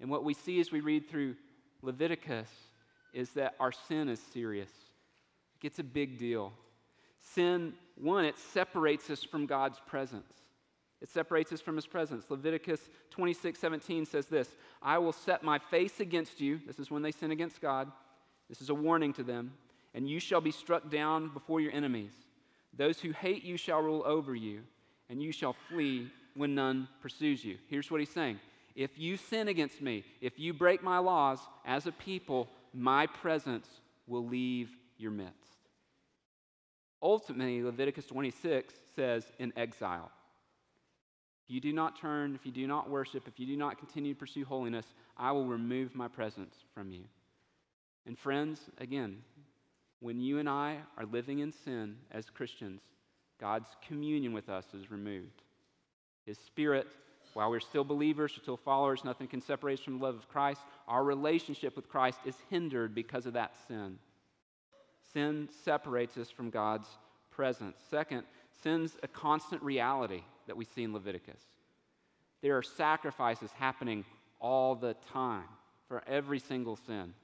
And 0.00 0.10
what 0.10 0.24
we 0.24 0.34
see 0.34 0.60
as 0.60 0.72
we 0.72 0.80
read 0.80 1.08
through 1.08 1.36
Leviticus 1.82 2.48
is 3.12 3.30
that 3.30 3.54
our 3.60 3.72
sin 3.72 4.08
is 4.08 4.20
serious. 4.32 4.70
It's 5.62 5.78
a 5.78 5.84
big 5.84 6.18
deal. 6.18 6.52
Sin, 7.20 7.74
one, 7.96 8.24
it 8.24 8.38
separates 8.38 9.10
us 9.10 9.22
from 9.22 9.46
God's 9.46 9.80
presence. 9.86 10.32
It 11.00 11.08
separates 11.08 11.52
us 11.52 11.60
from 11.60 11.76
his 11.76 11.86
presence. 11.86 12.24
Leviticus 12.28 12.80
26, 13.10 13.58
17 13.58 14.06
says 14.06 14.26
this 14.26 14.48
I 14.82 14.98
will 14.98 15.12
set 15.12 15.42
my 15.42 15.58
face 15.58 16.00
against 16.00 16.40
you. 16.40 16.60
This 16.66 16.78
is 16.78 16.90
when 16.90 17.02
they 17.02 17.12
sin 17.12 17.30
against 17.30 17.60
God. 17.60 17.90
This 18.48 18.60
is 18.60 18.70
a 18.70 18.74
warning 18.74 19.12
to 19.14 19.22
them. 19.22 19.52
And 19.94 20.08
you 20.08 20.20
shall 20.20 20.40
be 20.40 20.50
struck 20.50 20.90
down 20.90 21.28
before 21.28 21.60
your 21.60 21.72
enemies. 21.72 22.12
Those 22.76 23.00
who 23.00 23.10
hate 23.10 23.44
you 23.44 23.56
shall 23.56 23.80
rule 23.80 24.02
over 24.06 24.34
you, 24.34 24.60
and 25.08 25.20
you 25.20 25.32
shall 25.32 25.56
flee 25.68 26.10
when 26.34 26.54
none 26.54 26.86
pursues 27.02 27.44
you. 27.44 27.58
Here's 27.68 27.90
what 27.90 28.00
he's 28.00 28.10
saying 28.10 28.38
If 28.74 28.98
you 28.98 29.16
sin 29.16 29.48
against 29.48 29.80
me, 29.80 30.04
if 30.20 30.38
you 30.38 30.52
break 30.52 30.82
my 30.82 30.98
laws 30.98 31.38
as 31.64 31.86
a 31.86 31.92
people, 31.92 32.48
my 32.72 33.06
presence 33.06 33.68
will 34.06 34.26
leave 34.26 34.70
your 34.96 35.10
midst. 35.10 35.36
Ultimately, 37.02 37.62
Leviticus 37.62 38.06
26 38.06 38.74
says, 38.94 39.24
in 39.38 39.52
exile. 39.56 40.10
If 41.44 41.54
you 41.54 41.60
do 41.60 41.72
not 41.72 41.98
turn, 41.98 42.34
if 42.34 42.44
you 42.44 42.52
do 42.52 42.66
not 42.66 42.90
worship, 42.90 43.26
if 43.26 43.40
you 43.40 43.46
do 43.46 43.56
not 43.56 43.78
continue 43.78 44.12
to 44.14 44.18
pursue 44.18 44.44
holiness, 44.44 44.86
I 45.16 45.32
will 45.32 45.46
remove 45.46 45.94
my 45.94 46.08
presence 46.08 46.54
from 46.74 46.92
you. 46.92 47.04
And 48.06 48.18
friends, 48.18 48.60
again, 48.78 49.22
when 50.00 50.20
you 50.20 50.38
and 50.38 50.48
I 50.48 50.78
are 50.96 51.06
living 51.06 51.40
in 51.40 51.52
sin 51.52 51.96
as 52.10 52.30
Christians, 52.30 52.82
God's 53.40 53.68
communion 53.86 54.32
with 54.32 54.48
us 54.48 54.66
is 54.74 54.90
removed. 54.90 55.42
His 56.26 56.38
Spirit, 56.38 56.86
while 57.34 57.50
we're 57.50 57.60
still 57.60 57.84
believers, 57.84 58.38
still 58.40 58.56
followers, 58.56 59.04
nothing 59.04 59.28
can 59.28 59.40
separate 59.40 59.78
us 59.78 59.84
from 59.84 59.98
the 59.98 60.04
love 60.04 60.16
of 60.16 60.28
Christ. 60.28 60.60
Our 60.88 61.04
relationship 61.04 61.76
with 61.76 61.88
Christ 61.88 62.18
is 62.24 62.34
hindered 62.50 62.94
because 62.94 63.26
of 63.26 63.34
that 63.34 63.54
sin. 63.68 63.98
Sin 65.12 65.48
separates 65.64 66.16
us 66.16 66.30
from 66.30 66.50
God's 66.50 66.88
presence. 67.30 67.76
Second, 67.90 68.24
sin's 68.62 68.96
a 69.02 69.08
constant 69.08 69.62
reality 69.62 70.22
that 70.46 70.56
we 70.56 70.64
see 70.64 70.82
in 70.82 70.92
Leviticus. 70.92 71.42
There 72.42 72.56
are 72.56 72.62
sacrifices 72.62 73.50
happening 73.52 74.04
all 74.40 74.74
the 74.74 74.94
time 75.12 75.44
for 75.88 76.02
every 76.06 76.38
single 76.38 76.76
sin. 76.76 77.14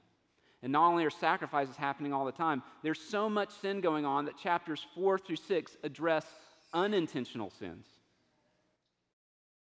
And 0.63 0.71
not 0.71 0.89
only 0.89 1.05
are 1.05 1.09
sacrifices 1.09 1.75
happening 1.75 2.13
all 2.13 2.25
the 2.25 2.31
time, 2.31 2.63
there's 2.81 2.99
so 2.99 3.29
much 3.29 3.51
sin 3.61 3.81
going 3.81 4.05
on 4.05 4.25
that 4.25 4.37
chapters 4.37 4.85
4 4.95 5.19
through 5.19 5.35
6 5.35 5.77
address 5.83 6.25
unintentional 6.73 7.51
sins. 7.51 7.85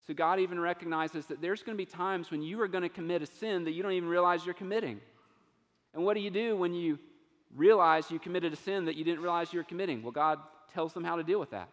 So 0.07 0.13
God 0.13 0.39
even 0.39 0.59
recognizes 0.59 1.25
that 1.27 1.41
there's 1.41 1.63
going 1.63 1.77
to 1.77 1.83
be 1.83 1.89
times 1.89 2.29
when 2.29 2.41
you 2.41 2.61
are 2.61 2.67
going 2.67 2.83
to 2.83 2.89
commit 2.89 3.23
a 3.23 3.25
sin 3.25 3.63
that 3.63 3.71
you 3.71 3.81
don't 3.81 3.93
even 3.93 4.09
realize 4.09 4.45
you're 4.45 4.53
committing. 4.53 5.01
And 5.93 6.03
what 6.03 6.13
do 6.13 6.19
you 6.19 6.29
do 6.29 6.55
when 6.55 6.73
you 6.73 6.99
realize 7.55 8.11
you 8.11 8.19
committed 8.19 8.53
a 8.53 8.57
sin 8.57 8.85
that 8.85 8.95
you 8.95 9.03
didn't 9.03 9.21
realize 9.21 9.51
you 9.51 9.59
were 9.59 9.63
committing? 9.63 10.03
Well, 10.03 10.11
God 10.11 10.39
tells 10.73 10.93
them 10.93 11.03
how 11.03 11.15
to 11.15 11.23
deal 11.23 11.39
with 11.39 11.51
that. 11.51 11.69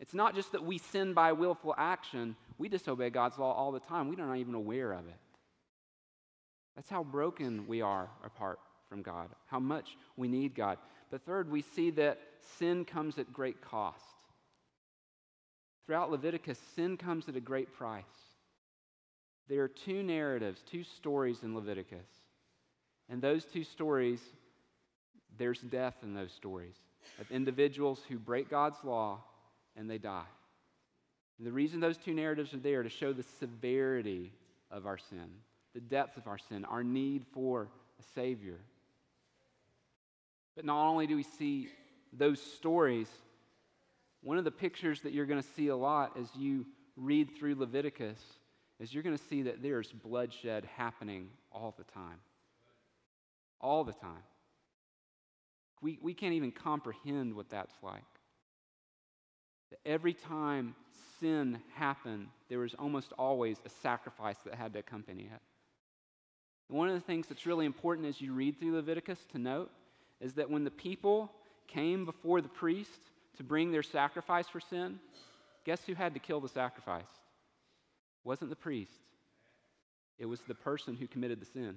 It's 0.00 0.14
not 0.14 0.34
just 0.34 0.52
that 0.52 0.64
we 0.64 0.78
sin 0.78 1.12
by 1.12 1.32
willful 1.32 1.74
action, 1.76 2.36
we 2.58 2.68
disobey 2.68 3.10
God's 3.10 3.38
law 3.38 3.52
all 3.52 3.72
the 3.72 3.80
time. 3.80 4.08
We 4.08 4.16
are 4.16 4.26
not 4.26 4.38
even 4.38 4.54
aware 4.54 4.92
of 4.92 5.06
it. 5.06 5.14
That's 6.76 6.90
how 6.90 7.04
broken 7.04 7.66
we 7.66 7.82
are 7.82 8.08
apart 8.24 8.58
from 8.88 9.02
God, 9.02 9.28
how 9.46 9.60
much 9.60 9.96
we 10.16 10.28
need 10.28 10.54
God. 10.54 10.78
But 11.10 11.24
third, 11.24 11.50
we 11.50 11.62
see 11.62 11.90
that 11.92 12.18
sin 12.58 12.84
comes 12.84 13.18
at 13.18 13.32
great 13.32 13.60
cost. 13.60 14.13
Throughout 15.86 16.10
Leviticus, 16.10 16.58
sin 16.76 16.96
comes 16.96 17.28
at 17.28 17.36
a 17.36 17.40
great 17.40 17.74
price. 17.74 18.04
There 19.48 19.62
are 19.62 19.68
two 19.68 20.02
narratives, 20.02 20.62
two 20.62 20.82
stories 20.82 21.42
in 21.42 21.54
Leviticus. 21.54 22.06
And 23.10 23.20
those 23.20 23.44
two 23.44 23.64
stories, 23.64 24.20
there's 25.36 25.60
death 25.60 25.96
in 26.02 26.14
those 26.14 26.32
stories 26.32 26.74
of 27.20 27.30
individuals 27.30 28.00
who 28.08 28.18
break 28.18 28.48
God's 28.48 28.82
law 28.82 29.20
and 29.76 29.90
they 29.90 29.98
die. 29.98 30.24
And 31.38 31.46
the 31.46 31.52
reason 31.52 31.80
those 31.80 31.98
two 31.98 32.14
narratives 32.14 32.54
are 32.54 32.58
there 32.58 32.82
to 32.82 32.88
show 32.88 33.12
the 33.12 33.24
severity 33.40 34.32
of 34.70 34.86
our 34.86 34.98
sin, 34.98 35.28
the 35.74 35.80
depth 35.80 36.16
of 36.16 36.26
our 36.26 36.38
sin, 36.38 36.64
our 36.64 36.84
need 36.84 37.24
for 37.32 37.68
a 37.98 38.02
Savior. 38.14 38.58
But 40.56 40.64
not 40.64 40.88
only 40.88 41.06
do 41.06 41.16
we 41.16 41.24
see 41.24 41.68
those 42.12 42.40
stories, 42.40 43.08
one 44.24 44.38
of 44.38 44.44
the 44.44 44.50
pictures 44.50 45.02
that 45.02 45.12
you're 45.12 45.26
going 45.26 45.40
to 45.40 45.48
see 45.54 45.68
a 45.68 45.76
lot 45.76 46.16
as 46.18 46.26
you 46.34 46.64
read 46.96 47.28
through 47.38 47.54
Leviticus 47.56 48.18
is 48.80 48.92
you're 48.92 49.02
going 49.02 49.16
to 49.16 49.24
see 49.24 49.42
that 49.42 49.62
there's 49.62 49.92
bloodshed 49.92 50.66
happening 50.76 51.28
all 51.52 51.74
the 51.76 51.84
time. 51.84 52.18
All 53.60 53.84
the 53.84 53.92
time. 53.92 54.22
We, 55.82 55.98
we 56.00 56.14
can't 56.14 56.32
even 56.32 56.52
comprehend 56.52 57.34
what 57.34 57.50
that's 57.50 57.74
like. 57.82 58.02
That 59.70 59.80
every 59.84 60.14
time 60.14 60.74
sin 61.20 61.60
happened, 61.74 62.28
there 62.48 62.60
was 62.60 62.74
almost 62.78 63.12
always 63.18 63.58
a 63.66 63.68
sacrifice 63.68 64.38
that 64.46 64.54
had 64.54 64.72
to 64.72 64.78
accompany 64.78 65.24
it. 65.24 65.40
One 66.68 66.88
of 66.88 66.94
the 66.94 67.00
things 67.00 67.26
that's 67.26 67.44
really 67.44 67.66
important 67.66 68.08
as 68.08 68.22
you 68.22 68.32
read 68.32 68.58
through 68.58 68.74
Leviticus 68.74 69.18
to 69.32 69.38
note 69.38 69.70
is 70.18 70.32
that 70.34 70.50
when 70.50 70.64
the 70.64 70.70
people 70.70 71.30
came 71.68 72.06
before 72.06 72.40
the 72.40 72.48
priest 72.48 73.10
to 73.36 73.42
bring 73.42 73.72
their 73.72 73.82
sacrifice 73.82 74.48
for 74.48 74.60
sin, 74.60 74.98
guess 75.64 75.84
who 75.84 75.94
had 75.94 76.14
to 76.14 76.20
kill 76.20 76.40
the 76.40 76.48
sacrifice? 76.48 77.02
It 77.02 78.28
wasn't 78.28 78.50
the 78.50 78.56
priest, 78.56 78.92
it 80.18 80.26
was 80.26 80.40
the 80.46 80.54
person 80.54 80.96
who 80.96 81.06
committed 81.06 81.40
the 81.40 81.46
sin. 81.46 81.76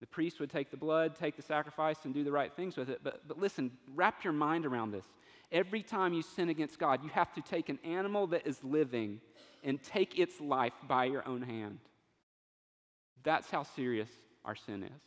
The 0.00 0.06
priest 0.06 0.40
would 0.40 0.50
take 0.50 0.70
the 0.70 0.78
blood, 0.78 1.14
take 1.14 1.36
the 1.36 1.42
sacrifice, 1.42 1.98
and 2.04 2.14
do 2.14 2.24
the 2.24 2.32
right 2.32 2.50
things 2.56 2.74
with 2.74 2.88
it. 2.88 3.00
But, 3.04 3.28
but 3.28 3.38
listen, 3.38 3.70
wrap 3.94 4.24
your 4.24 4.32
mind 4.32 4.64
around 4.64 4.92
this. 4.92 5.04
Every 5.52 5.82
time 5.82 6.14
you 6.14 6.22
sin 6.22 6.48
against 6.48 6.78
God, 6.78 7.04
you 7.04 7.10
have 7.10 7.34
to 7.34 7.42
take 7.42 7.68
an 7.68 7.78
animal 7.84 8.28
that 8.28 8.46
is 8.46 8.64
living 8.64 9.20
and 9.62 9.82
take 9.82 10.18
its 10.18 10.40
life 10.40 10.72
by 10.88 11.04
your 11.04 11.28
own 11.28 11.42
hand. 11.42 11.80
That's 13.24 13.50
how 13.50 13.64
serious 13.64 14.08
our 14.42 14.56
sin 14.56 14.84
is. 14.84 15.02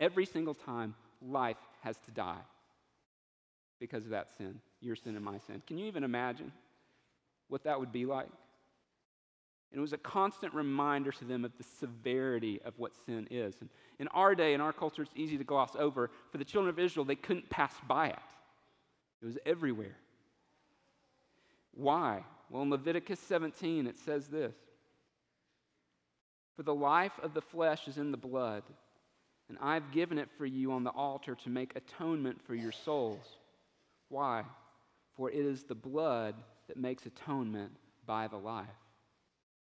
Every 0.00 0.24
single 0.24 0.54
time, 0.54 0.94
life 1.20 1.58
has 1.82 1.98
to 2.06 2.10
die 2.10 2.40
because 3.80 4.04
of 4.04 4.10
that 4.10 4.28
sin, 4.36 4.60
your 4.80 4.96
sin 4.96 5.16
and 5.16 5.24
my 5.24 5.38
sin. 5.38 5.62
Can 5.66 5.78
you 5.78 5.86
even 5.86 6.04
imagine 6.04 6.52
what 7.48 7.64
that 7.64 7.78
would 7.78 7.92
be 7.92 8.06
like? 8.06 8.28
And 9.74 9.80
it 9.80 9.82
was 9.82 9.92
a 9.92 9.98
constant 9.98 10.54
reminder 10.54 11.10
to 11.10 11.24
them 11.24 11.44
of 11.44 11.50
the 11.58 11.64
severity 11.80 12.60
of 12.64 12.74
what 12.78 12.92
sin 13.06 13.26
is. 13.28 13.56
And 13.60 13.68
in 13.98 14.06
our 14.08 14.36
day, 14.36 14.54
in 14.54 14.60
our 14.60 14.72
culture, 14.72 15.02
it's 15.02 15.10
easy 15.16 15.36
to 15.36 15.42
gloss 15.42 15.74
over. 15.76 16.10
For 16.30 16.38
the 16.38 16.44
children 16.44 16.70
of 16.70 16.78
Israel, 16.78 17.04
they 17.04 17.16
couldn't 17.16 17.50
pass 17.50 17.74
by 17.88 18.08
it, 18.08 18.18
it 19.20 19.26
was 19.26 19.38
everywhere. 19.44 19.96
Why? 21.72 22.24
Well, 22.50 22.62
in 22.62 22.70
Leviticus 22.70 23.18
17, 23.18 23.88
it 23.88 23.98
says 23.98 24.28
this 24.28 24.54
For 26.56 26.62
the 26.62 26.74
life 26.74 27.18
of 27.20 27.34
the 27.34 27.42
flesh 27.42 27.88
is 27.88 27.98
in 27.98 28.12
the 28.12 28.16
blood, 28.16 28.62
and 29.48 29.58
I've 29.60 29.90
given 29.90 30.18
it 30.18 30.28
for 30.38 30.46
you 30.46 30.70
on 30.70 30.84
the 30.84 30.90
altar 30.90 31.34
to 31.34 31.50
make 31.50 31.74
atonement 31.74 32.40
for 32.46 32.54
your 32.54 32.70
souls. 32.70 33.26
Why? 34.08 34.44
For 35.16 35.30
it 35.30 35.44
is 35.44 35.64
the 35.64 35.74
blood 35.74 36.34
that 36.68 36.76
makes 36.76 37.06
atonement 37.06 37.72
by 38.06 38.28
the 38.28 38.36
life. 38.36 38.66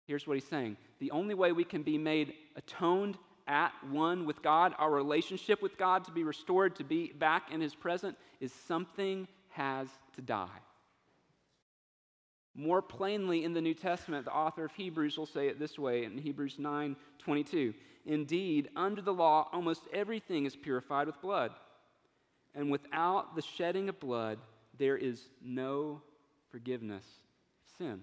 Here's 0.06 0.26
what 0.26 0.34
he's 0.34 0.48
saying 0.48 0.76
the 0.98 1.10
only 1.10 1.34
way 1.34 1.52
we 1.52 1.64
can 1.64 1.82
be 1.82 1.98
made 1.98 2.34
atoned 2.56 3.18
at 3.46 3.72
one 3.90 4.26
with 4.26 4.42
God, 4.42 4.74
our 4.78 4.90
relationship 4.90 5.62
with 5.62 5.78
God 5.78 6.04
to 6.04 6.10
be 6.10 6.24
restored, 6.24 6.76
to 6.76 6.84
be 6.84 7.12
back 7.12 7.52
in 7.52 7.60
his 7.60 7.74
presence, 7.74 8.16
is 8.40 8.52
something 8.66 9.28
has 9.50 9.88
to 10.16 10.22
die. 10.22 10.48
More 12.54 12.82
plainly 12.82 13.44
in 13.44 13.52
the 13.52 13.60
New 13.60 13.74
Testament, 13.74 14.24
the 14.24 14.32
author 14.32 14.64
of 14.64 14.72
Hebrews 14.72 15.18
will 15.18 15.26
say 15.26 15.48
it 15.48 15.58
this 15.58 15.78
way 15.78 16.04
in 16.04 16.18
Hebrews 16.18 16.56
9 16.58 16.96
22. 17.18 17.74
Indeed, 18.06 18.68
under 18.76 19.02
the 19.02 19.12
law, 19.12 19.48
almost 19.52 19.82
everything 19.92 20.46
is 20.46 20.54
purified 20.54 21.08
with 21.08 21.20
blood. 21.20 21.50
And 22.56 22.70
without 22.70 23.36
the 23.36 23.42
shedding 23.42 23.90
of 23.90 24.00
blood, 24.00 24.38
there 24.78 24.96
is 24.96 25.20
no 25.44 26.00
forgiveness 26.50 27.04
of 27.04 27.76
sin. 27.76 28.00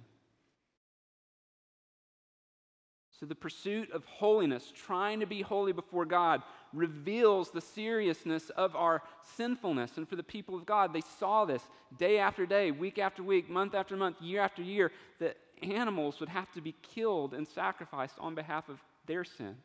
So, 3.20 3.26
the 3.26 3.36
pursuit 3.36 3.92
of 3.92 4.06
holiness, 4.06 4.72
trying 4.76 5.22
to 5.22 5.26
be 5.26 5.42
holy 5.42 5.72
before 5.72 6.06
God, 6.06 6.44
reveals 6.72 7.52
the 7.52 7.62
seriousness 7.62 8.50
of 8.52 8.76
our 8.76 9.02
sinfulness. 9.38 9.98
And 9.98 10.08
for 10.08 10.16
the 10.16 10.24
people 10.24 10.56
of 10.56 10.66
God, 10.66 10.94
they 10.94 11.04
saw 11.20 11.46
this 11.46 11.62
day 11.98 12.20
after 12.20 12.46
day, 12.46 12.72
week 12.72 13.00
after 13.00 13.24
week, 13.24 13.50
month 13.50 13.76
after 13.76 13.96
month, 13.96 14.22
year 14.22 14.42
after 14.42 14.62
year, 14.62 14.92
that 15.20 15.38
animals 15.62 16.20
would 16.20 16.30
have 16.30 16.52
to 16.54 16.62
be 16.62 16.76
killed 16.82 17.34
and 17.34 17.48
sacrificed 17.48 18.16
on 18.20 18.36
behalf 18.36 18.68
of 18.68 18.80
their 19.06 19.24
sin. 19.24 19.56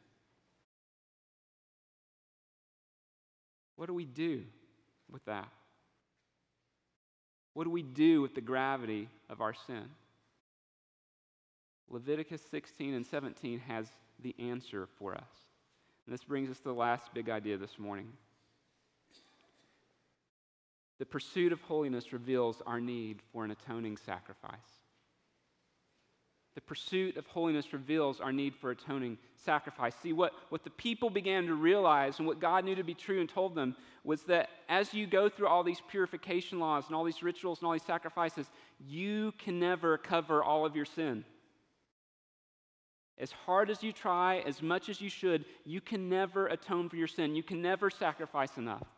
What 3.77 3.87
do 3.87 3.95
we 3.95 4.05
do 4.05 4.45
with 5.11 5.25
that? 5.27 5.49
What 7.55 7.65
do 7.65 7.71
we 7.71 7.83
do 7.83 8.23
with 8.23 8.35
the 8.35 8.41
gravity 8.41 9.09
of 9.29 9.41
our 9.41 9.55
sin? 9.67 9.85
Leviticus 11.91 12.43
16 12.51 12.95
and 12.95 13.07
17 13.07 13.59
has 13.61 13.87
the 14.23 14.35
answer 14.39 14.89
for 14.99 15.15
us. 15.15 15.31
And 16.07 16.15
this 16.15 16.25
brings 16.25 16.51
us 16.51 16.59
to 16.59 16.65
the 16.65 16.75
last 16.75 17.13
big 17.15 17.29
idea 17.29 17.57
this 17.57 17.79
morning. 17.79 18.09
The 20.99 21.07
pursuit 21.07 21.53
of 21.53 21.61
holiness 21.63 22.13
reveals 22.13 22.63
our 22.67 22.81
need 22.81 23.21
for 23.33 23.45
an 23.45 23.51
atoning 23.51 23.97
sacrifice. 23.97 24.78
The 26.59 26.63
pursuit 26.63 27.17
of 27.17 27.25
holiness 27.29 27.73
reveals 27.73 28.19
our 28.21 28.33
need 28.33 28.53
for 28.53 28.73
atoning 28.73 29.17
sacrifice. 29.37 29.95
See, 30.03 30.13
what, 30.13 30.33
what 30.49 30.65
the 30.65 30.71
people 30.71 31.09
began 31.09 31.47
to 31.47 31.55
realize 31.55 32.19
and 32.19 32.27
what 32.27 32.41
God 32.41 32.65
knew 32.65 32.75
to 32.75 32.83
be 32.83 32.95
true 32.95 33.21
and 33.21 33.29
told 33.29 33.55
them 33.55 33.77
was 34.03 34.23
that 34.23 34.51
as 34.69 34.93
you 34.93 35.07
go 35.07 35.29
through 35.29 35.47
all 35.47 35.63
these 35.63 35.81
purification 35.89 36.59
laws 36.59 36.89
and 36.89 36.97
all 36.97 37.05
these 37.05 37.23
rituals 37.23 37.61
and 37.61 37.69
all 37.69 37.75
these 37.75 37.85
sacrifices, 37.85 38.51
you 38.85 39.33
can 39.39 39.61
never 39.61 39.99
cover 39.99 40.43
all 40.43 40.67
of 40.67 40.75
your 40.75 40.85
sin. 40.85 41.25
As 43.19 43.31
hard 43.31 43.71
as 43.71 43.85
you 43.85 43.93
try, 43.93 44.39
as 44.39 44.61
much 44.61 44.89
as 44.89 45.01
you 45.01 45.09
should, 45.09 45.45
you 45.65 45.81
can 45.81 46.09
never 46.09 46.49
atone 46.49 46.89
for 46.89 46.97
your 46.97 47.07
sin. 47.07 47.37
You 47.37 47.45
can 47.45 47.63
never 47.63 47.89
sacrifice 47.89 48.57
enough. 48.57 48.89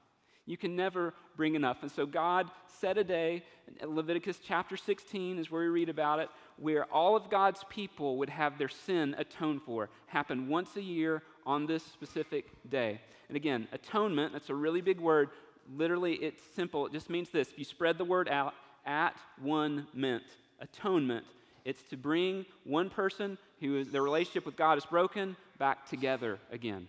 You 0.51 0.57
can 0.57 0.75
never 0.75 1.15
bring 1.37 1.55
enough. 1.55 1.79
And 1.83 1.93
so 1.93 2.07
God 2.07 2.51
set 2.81 2.99
a 2.99 3.05
day, 3.05 3.45
Leviticus 3.85 4.41
chapter 4.45 4.77
16 4.77 5.39
is 5.39 5.49
where 5.49 5.63
we 5.63 5.69
read 5.69 5.89
about 5.89 6.19
it, 6.19 6.29
where 6.57 6.87
all 6.87 7.15
of 7.15 7.31
God's 7.31 7.65
people 7.71 8.17
would 8.17 8.29
have 8.29 8.59
their 8.59 8.69
sin 8.69 9.15
atoned 9.17 9.63
for, 9.63 9.91
happen 10.09 10.49
once 10.49 10.75
a 10.75 10.83
year 10.83 11.23
on 11.47 11.67
this 11.67 11.85
specific 11.85 12.47
day. 12.69 13.01
And 13.29 13.37
again, 13.37 13.69
atonement, 13.71 14.33
that's 14.33 14.51
a 14.51 14.55
really 14.57 14.81
big 14.81 14.99
word. 14.99 15.29
Literally, 15.73 16.15
it's 16.15 16.43
simple. 16.57 16.85
It 16.85 16.93
just 16.93 17.11
means 17.11 17.31
this 17.31 17.51
if 17.51 17.59
you 17.59 17.65
spread 17.65 17.97
the 17.97 18.05
word 18.05 18.29
out, 18.29 18.55
at 18.85 19.15
one 19.41 19.87
meant. 19.95 20.25
Atonement 20.61 21.25
it's 21.65 21.83
to 21.91 21.97
bring 21.97 22.45
one 22.65 22.91
person 22.91 23.39
who 23.61 23.77
is 23.77 23.93
their 23.93 24.03
relationship 24.03 24.47
with 24.47 24.57
God 24.57 24.79
is 24.79 24.87
broken 24.87 25.37
back 25.59 25.89
together 25.89 26.41
again, 26.51 26.89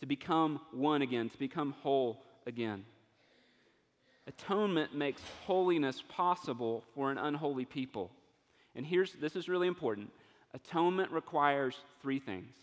to 0.00 0.06
become 0.06 0.60
one 0.72 1.02
again, 1.02 1.30
to 1.30 1.38
become 1.38 1.72
whole 1.82 2.24
again. 2.46 2.84
Atonement 4.26 4.94
makes 4.94 5.22
holiness 5.46 6.02
possible 6.08 6.82
for 6.94 7.10
an 7.10 7.18
unholy 7.18 7.64
people. 7.64 8.10
And 8.74 8.84
here's 8.84 9.12
this 9.12 9.36
is 9.36 9.48
really 9.48 9.68
important. 9.68 10.10
Atonement 10.52 11.12
requires 11.12 11.76
three 12.02 12.18
things. 12.18 12.54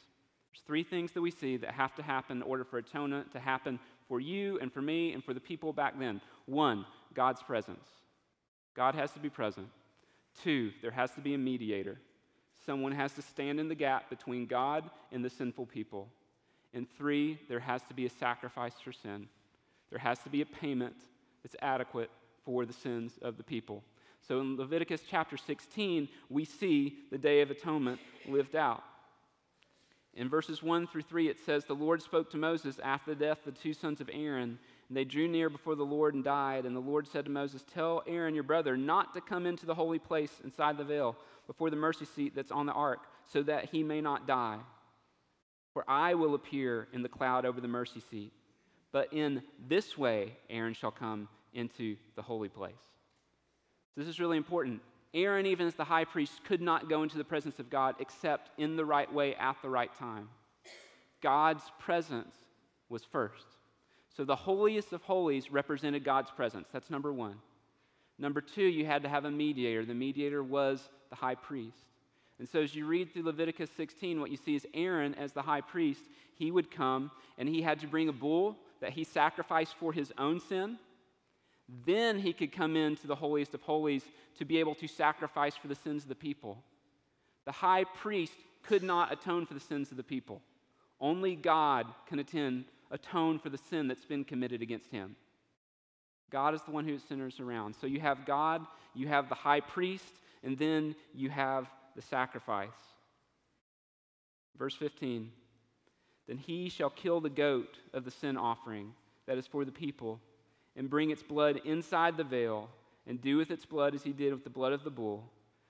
There's 0.52 0.64
three 0.66 0.84
things 0.84 1.14
that 1.14 1.22
we 1.22 1.32
see 1.32 1.58
that 1.58 1.72
have 1.72 1.96
to 1.96 2.04
happen 2.04 2.38
in 2.38 2.44
order 2.44 2.64
for 2.64 2.78
atonement 2.78 3.32
to 3.32 3.40
happen 3.40 3.80
for 4.08 4.20
you 4.20 4.60
and 4.60 4.72
for 4.72 4.82
me 4.82 5.14
and 5.14 5.24
for 5.24 5.34
the 5.34 5.40
people 5.40 5.74
back 5.74 5.98
then. 5.98 6.22
One, 6.46 6.86
God's 7.14 7.42
presence. 7.42 7.88
God 8.76 8.96
has 8.96 9.12
to 9.12 9.20
be 9.20 9.30
present. 9.30 9.68
Two, 10.44 10.72
there 10.82 10.92
has 10.92 11.12
to 11.12 11.22
be 11.22 11.34
a 11.34 11.38
mediator. 11.38 11.98
Someone 12.66 12.92
has 12.92 13.14
to 13.14 13.22
stand 13.22 13.60
in 13.60 13.68
the 13.68 13.76
gap 13.76 14.10
between 14.10 14.46
God 14.46 14.90
and 15.12 15.24
the 15.24 15.30
sinful 15.30 15.68
people. 15.68 16.10
And 16.74 16.88
three, 16.98 17.40
there 17.50 17.60
has 17.60 17.84
to 17.84 17.94
be 17.94 18.06
a 18.06 18.10
sacrifice 18.10 18.76
for 18.84 18.92
sin. 18.92 19.28
There 19.90 20.00
has 20.00 20.20
to 20.20 20.30
be 20.30 20.42
a 20.42 20.46
payment 20.46 20.96
that's 21.44 21.56
adequate 21.62 22.10
for 22.46 22.66
the 22.66 22.74
sins 22.74 23.20
of 23.22 23.38
the 23.38 23.44
people. 23.44 23.84
So 24.28 24.40
in 24.40 24.58
Leviticus 24.58 25.02
chapter 25.08 25.38
16, 25.38 26.08
we 26.30 26.46
see 26.46 27.00
the 27.12 27.18
Day 27.18 27.42
of 27.42 27.52
Atonement 27.52 28.00
lived 28.28 28.56
out. 28.56 28.84
In 30.16 30.30
verses 30.30 30.62
1 30.62 30.88
through 30.88 31.02
3, 31.02 31.28
it 31.28 31.40
says, 31.40 31.66
The 31.66 31.74
Lord 31.74 32.02
spoke 32.02 32.30
to 32.32 32.38
Moses 32.38 32.80
after 32.84 33.14
the 33.14 33.26
death 33.26 33.40
of 33.46 33.56
the 33.56 33.60
two 33.60 33.74
sons 33.74 34.00
of 34.00 34.10
Aaron 34.14 34.60
And 34.88 34.98
they 34.98 35.06
drew 35.06 35.28
near 35.28 35.50
before 35.50 35.76
the 35.76 35.84
Lord 35.84 36.14
and 36.14 36.24
died. 36.24 36.66
And 36.66 36.76
the 36.76 36.80
Lord 36.80 37.08
said 37.08 37.26
to 37.26 37.32
Moses, 37.32 37.66
Tell 37.74 38.04
Aaron 38.08 38.36
your 38.36 38.44
brother 38.44 38.78
not 38.78 39.14
to 39.16 39.22
come 39.22 39.46
into 39.46 39.66
the 39.66 39.74
holy 39.74 40.00
place 40.00 40.40
inside 40.44 40.78
the 40.78 40.84
veil 40.84 41.18
before 41.48 41.70
the 41.70 41.76
mercy 41.76 42.06
seat 42.06 42.34
that's 42.36 42.52
on 42.52 42.68
the 42.68 42.74
ark, 42.74 43.00
so 43.32 43.44
that 43.44 43.70
he 43.72 43.84
may 43.84 44.02
not 44.02 44.28
die. 44.28 44.60
For 45.74 45.84
I 45.90 46.14
will 46.14 46.36
appear 46.36 46.88
in 46.94 47.02
the 47.02 47.10
cloud 47.10 47.46
over 47.46 47.60
the 47.60 47.68
mercy 47.68 48.00
seat. 48.00 48.32
But 48.94 49.12
in 49.12 49.42
this 49.68 49.98
way 49.98 50.38
Aaron 50.50 50.74
shall 50.74 50.92
come 50.92 51.28
into 51.54 51.98
the 52.16 52.22
holy 52.22 52.48
place. 52.48 52.74
This 53.98 54.08
is 54.08 54.20
really 54.20 54.38
important. 54.38 54.82
Aaron, 55.14 55.46
even 55.46 55.68
as 55.68 55.76
the 55.76 55.84
high 55.84 56.06
priest, 56.06 56.44
could 56.46 56.62
not 56.62 56.90
go 56.90 57.04
into 57.04 57.18
the 57.18 57.24
presence 57.24 57.60
of 57.60 57.70
God 57.70 57.96
except 58.00 58.50
in 58.58 58.76
the 58.76 58.86
right 58.86 59.12
way 59.12 59.36
at 59.36 59.58
the 59.62 59.70
right 59.70 59.94
time. 60.00 60.30
God's 61.22 61.64
presence 61.80 62.36
was 62.90 63.04
first. 63.04 63.46
So 64.16 64.26
the 64.26 64.36
holiest 64.36 64.94
of 64.94 65.04
holies 65.04 65.52
represented 65.52 66.04
God's 66.04 66.32
presence. 66.32 66.68
That's 66.72 66.90
number 66.90 67.14
one. 67.14 67.36
Number 68.20 68.42
two, 68.42 68.64
you 68.64 68.86
had 68.86 69.04
to 69.04 69.10
have 69.10 69.26
a 69.26 69.32
mediator. 69.32 69.86
The 69.86 69.94
mediator 69.94 70.44
was 70.44 70.90
the 71.10 71.16
high 71.16 71.36
priest. 71.36 71.78
And 72.40 72.50
so 72.50 72.62
as 72.62 72.76
you 72.76 72.86
read 72.86 73.14
through 73.14 73.24
Leviticus 73.24 73.70
16, 73.78 74.20
what 74.20 74.32
you 74.32 74.38
see 74.38 74.56
is 74.56 74.68
Aaron, 74.74 75.14
as 75.16 75.34
the 75.34 75.42
high 75.42 75.62
priest, 75.62 76.02
he 76.36 76.52
would 76.52 76.72
come 76.72 77.12
and 77.38 77.48
he 77.48 77.62
had 77.62 77.80
to 77.80 77.88
bring 77.88 78.10
a 78.10 78.14
bull 78.14 78.58
that 78.84 78.92
he 78.92 79.06
sacrificed 79.06 79.76
for 79.80 79.94
his 79.94 80.12
own 80.18 80.42
sin. 80.42 80.78
Then 81.86 82.20
he 82.20 82.34
could 82.34 82.52
come 82.52 82.76
into 82.76 83.08
the 83.08 83.16
holiest 83.16 83.54
of 83.54 83.62
holies 83.62 84.04
to 84.38 84.44
be 84.44 84.60
able 84.60 84.76
to 84.76 84.90
sacrifice 84.90 85.56
for 85.56 85.70
the 85.70 85.76
sins 85.76 86.04
of 86.04 86.10
the 86.10 86.16
people. 86.16 86.62
The 87.46 87.54
high 87.54 87.86
priest 87.86 88.34
could 88.62 88.84
not 88.84 89.14
atone 89.14 89.46
for 89.46 89.54
the 89.54 89.62
sins 89.62 89.92
of 89.92 89.96
the 89.96 90.04
people. 90.04 90.42
Only 91.00 91.34
God 91.34 91.88
can 92.08 92.20
attend, 92.20 92.66
atone 92.92 93.40
for 93.40 93.50
the 93.50 93.58
sin 93.58 93.88
that's 93.88 94.04
been 94.04 94.26
committed 94.26 94.62
against 94.62 94.92
him. 94.92 95.16
God 96.30 96.54
is 96.54 96.62
the 96.64 96.72
one 96.72 96.86
who 96.86 97.00
centers 97.00 97.40
around. 97.40 97.78
So 97.80 97.88
you 97.88 98.02
have 98.02 98.26
God, 98.26 98.66
you 98.94 99.08
have 99.08 99.30
the 99.30 99.36
high 99.36 99.62
priest, 99.62 100.14
and 100.44 100.58
then 100.58 100.94
you 101.14 101.30
have 101.30 101.70
the 101.96 102.02
sacrifice. 102.02 102.70
Verse 104.58 104.76
15 104.76 105.32
Then 106.28 106.38
he 106.38 106.70
shall 106.70 106.90
kill 106.90 107.20
the 107.20 107.30
goat 107.30 107.80
of 107.94 108.06
the 108.06 108.12
sin 108.12 108.38
offering 108.38 108.94
that 109.26 109.38
is 109.38 109.48
for 109.48 109.66
the 109.66 109.72
people, 109.72 110.20
and 110.76 110.90
bring 110.90 111.12
its 111.12 111.24
blood 111.24 111.62
inside 111.66 112.18
the 112.18 112.24
veil, 112.24 112.70
and 113.08 113.22
do 113.22 113.38
with 113.38 113.52
its 113.52 113.66
blood 113.66 113.94
as 113.94 114.04
he 114.04 114.12
did 114.12 114.34
with 114.34 114.44
the 114.44 114.50
blood 114.50 114.74
of 114.74 114.84
the 114.84 114.90
bull, 114.90 115.30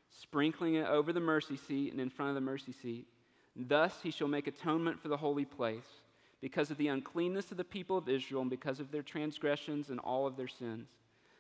sprinkling 0.10 0.76
it 0.76 0.88
over 0.88 1.12
the 1.12 1.20
mercy 1.20 1.58
seat 1.58 1.92
and 1.92 2.02
in 2.02 2.10
front 2.10 2.30
of 2.30 2.36
the 2.36 2.42
mercy 2.42 2.72
seat. 2.72 3.08
Thus 3.56 3.94
he 4.02 4.12
shall 4.12 4.28
make 4.28 4.48
atonement 4.48 5.02
for 5.02 5.08
the 5.08 5.18
holy 5.18 5.46
place, 5.46 6.02
because 6.42 6.72
of 6.72 6.78
the 6.78 6.88
uncleanness 6.88 7.52
of 7.52 7.58
the 7.58 7.64
people 7.64 7.98
of 7.98 8.10
Israel, 8.10 8.42
and 8.42 8.50
because 8.50 8.80
of 8.80 8.92
their 8.92 9.02
transgressions 9.02 9.90
and 9.90 10.00
all 10.00 10.26
of 10.26 10.36
their 10.36 10.48
sins. 10.48 10.88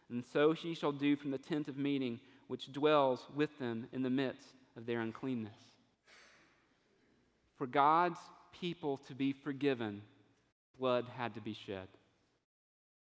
And 0.09 0.23
so 0.31 0.51
he 0.51 0.75
shall 0.75 0.91
do 0.91 1.15
from 1.15 1.31
the 1.31 1.37
tent 1.37 1.67
of 1.67 1.77
meeting, 1.77 2.19
which 2.47 2.71
dwells 2.71 3.27
with 3.35 3.57
them 3.59 3.87
in 3.91 4.03
the 4.03 4.09
midst 4.09 4.53
of 4.77 4.85
their 4.85 5.01
uncleanness. 5.01 5.57
For 7.57 7.67
God's 7.67 8.19
people 8.59 8.97
to 9.07 9.15
be 9.15 9.33
forgiven, 9.33 10.01
blood 10.79 11.05
had 11.15 11.35
to 11.35 11.41
be 11.41 11.53
shed. 11.53 11.87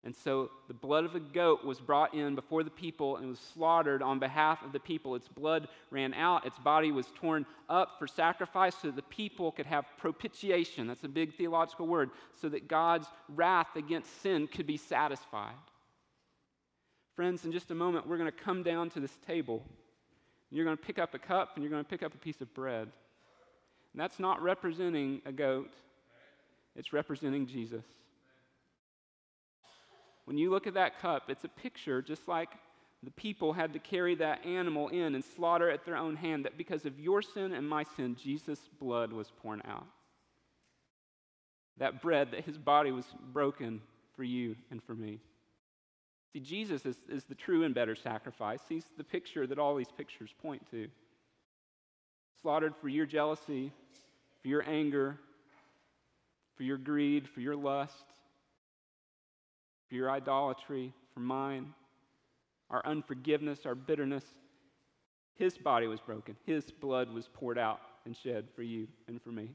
And 0.02 0.16
so 0.16 0.50
the 0.66 0.74
blood 0.74 1.04
of 1.04 1.14
a 1.14 1.20
goat 1.20 1.62
was 1.62 1.78
brought 1.78 2.14
in 2.14 2.34
before 2.34 2.62
the 2.62 2.70
people 2.70 3.18
and 3.18 3.28
was 3.28 3.38
slaughtered 3.38 4.02
on 4.02 4.18
behalf 4.18 4.64
of 4.64 4.72
the 4.72 4.80
people. 4.80 5.14
Its 5.14 5.28
blood 5.28 5.68
ran 5.90 6.14
out, 6.14 6.46
its 6.46 6.58
body 6.58 6.90
was 6.90 7.06
torn 7.16 7.44
up 7.68 7.98
for 7.98 8.06
sacrifice 8.06 8.74
so 8.80 8.88
that 8.88 8.96
the 8.96 9.02
people 9.02 9.52
could 9.52 9.66
have 9.66 9.84
propitiation. 9.98 10.86
That's 10.86 11.04
a 11.04 11.08
big 11.08 11.36
theological 11.36 11.86
word, 11.86 12.10
so 12.40 12.48
that 12.48 12.66
God's 12.66 13.08
wrath 13.28 13.76
against 13.76 14.22
sin 14.22 14.46
could 14.46 14.66
be 14.66 14.78
satisfied. 14.78 15.52
Friends, 17.14 17.44
in 17.44 17.52
just 17.52 17.70
a 17.70 17.74
moment, 17.74 18.08
we're 18.08 18.16
going 18.16 18.30
to 18.30 18.44
come 18.44 18.62
down 18.62 18.88
to 18.90 19.00
this 19.00 19.18
table. 19.26 19.62
You're 20.50 20.64
going 20.64 20.78
to 20.78 20.82
pick 20.82 20.98
up 20.98 21.12
a 21.12 21.18
cup 21.18 21.50
and 21.54 21.62
you're 21.62 21.70
going 21.70 21.84
to 21.84 21.88
pick 21.88 22.02
up 22.02 22.14
a 22.14 22.18
piece 22.18 22.40
of 22.40 22.52
bread. 22.54 22.88
And 23.92 24.00
that's 24.00 24.20
not 24.20 24.42
representing 24.42 25.20
a 25.26 25.32
goat, 25.32 25.72
it's 26.76 26.92
representing 26.92 27.46
Jesus. 27.46 27.84
When 30.24 30.38
you 30.38 30.50
look 30.50 30.66
at 30.66 30.74
that 30.74 31.00
cup, 31.00 31.24
it's 31.28 31.44
a 31.44 31.48
picture 31.48 32.02
just 32.02 32.28
like 32.28 32.50
the 33.02 33.10
people 33.10 33.52
had 33.52 33.72
to 33.72 33.78
carry 33.78 34.14
that 34.16 34.44
animal 34.44 34.88
in 34.88 35.14
and 35.14 35.24
slaughter 35.24 35.70
at 35.70 35.84
their 35.84 35.96
own 35.96 36.16
hand, 36.16 36.44
that 36.44 36.58
because 36.58 36.84
of 36.84 37.00
your 37.00 37.22
sin 37.22 37.52
and 37.52 37.68
my 37.68 37.84
sin, 37.96 38.14
Jesus' 38.14 38.68
blood 38.78 39.12
was 39.12 39.32
poured 39.42 39.62
out. 39.66 39.86
That 41.78 42.02
bread, 42.02 42.32
that 42.32 42.44
his 42.44 42.58
body 42.58 42.92
was 42.92 43.06
broken 43.32 43.80
for 44.14 44.22
you 44.22 44.54
and 44.70 44.82
for 44.82 44.94
me. 44.94 45.18
See, 46.32 46.40
Jesus 46.40 46.84
is, 46.84 46.96
is 47.08 47.24
the 47.24 47.34
true 47.34 47.64
and 47.64 47.74
better 47.74 47.96
sacrifice. 47.96 48.60
He's 48.68 48.84
the 48.98 49.04
picture 49.04 49.46
that 49.46 49.58
all 49.58 49.74
these 49.74 49.90
pictures 49.96 50.30
point 50.42 50.70
to. 50.70 50.88
Slaughtered 52.42 52.74
for 52.80 52.88
your 52.88 53.06
jealousy, 53.06 53.72
for 54.42 54.48
your 54.48 54.68
anger, 54.68 55.18
for 56.56 56.62
your 56.62 56.78
greed, 56.78 57.28
for 57.28 57.40
your 57.40 57.56
lust, 57.56 58.04
for 59.88 59.94
your 59.94 60.10
idolatry, 60.10 60.92
for 61.12 61.20
mine, 61.20 61.74
our 62.70 62.84
unforgiveness, 62.84 63.66
our 63.66 63.74
bitterness. 63.74 64.24
His 65.34 65.56
body 65.58 65.86
was 65.86 66.00
broken, 66.00 66.36
His 66.44 66.70
blood 66.70 67.10
was 67.12 67.28
poured 67.32 67.58
out 67.58 67.80
and 68.04 68.16
shed 68.16 68.48
for 68.54 68.62
you 68.62 68.88
and 69.08 69.20
for 69.22 69.30
me. 69.30 69.50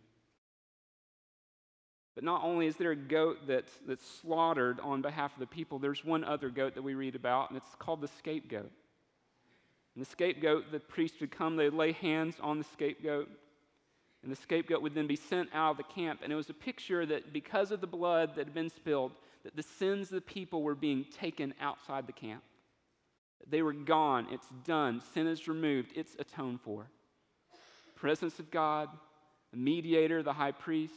But 2.16 2.24
not 2.24 2.44
only 2.44 2.68
is 2.68 2.78
there 2.78 2.92
a 2.92 2.96
goat 2.96 3.40
that's, 3.46 3.72
that's 3.86 4.06
slaughtered 4.22 4.80
on 4.80 5.02
behalf 5.02 5.34
of 5.34 5.40
the 5.40 5.48
people, 5.48 5.80
there's 5.80 6.06
one 6.06 6.24
other 6.24 6.50
goat 6.50 6.76
that 6.76 6.82
we 6.82 6.94
read 6.94 7.16
about, 7.16 7.50
and 7.50 7.58
it's 7.58 7.76
called 7.78 8.00
the 8.00 8.08
scapegoat. 8.08 8.72
And 9.96 10.06
the 10.06 10.10
scapegoat, 10.10 10.72
the 10.72 10.80
priest 10.80 11.16
would 11.22 11.32
come, 11.32 11.56
they'd 11.56 11.74
lay 11.74 11.94
hands 11.94 12.36
on 12.42 12.58
the 12.58 12.66
scapegoat, 12.66 13.30
and 14.24 14.32
the 14.32 14.36
scapegoat 14.36 14.82
would 14.82 14.96
then 14.96 15.08
be 15.08 15.16
sent 15.16 15.50
out 15.54 15.72
of 15.72 15.78
the 15.78 15.84
camp. 15.84 16.22
And 16.24 16.34
it 16.34 16.36
was 16.36 16.50
a 16.50 16.54
picture 16.54 17.06
that 17.06 17.32
because 17.32 17.72
of 17.72 17.80
the 17.80 17.88
blood 17.88 18.32
that 18.36 18.46
had 18.46 18.54
been 18.54 18.70
spilled, 18.70 19.12
that 19.44 19.56
the 19.56 19.64
sins 19.64 20.08
of 20.08 20.16
the 20.16 20.22
people 20.22 20.64
were 20.64 20.76
being 20.76 21.06
taken 21.20 21.54
outside 21.62 22.08
the 22.08 22.14
camp. 22.14 22.44
They 23.48 23.62
were 23.62 23.74
gone. 23.74 24.28
It's 24.32 24.48
done. 24.66 25.02
Sin 25.14 25.28
is 25.28 25.48
removed. 25.48 25.92
It's 25.96 26.16
atoned 26.18 26.62
for. 26.62 26.88
Presence 27.96 28.40
of 28.40 28.50
God, 28.50 28.90
a 29.54 29.58
mediator, 29.58 30.24
the 30.24 30.34
high 30.34 30.52
priest, 30.52 30.94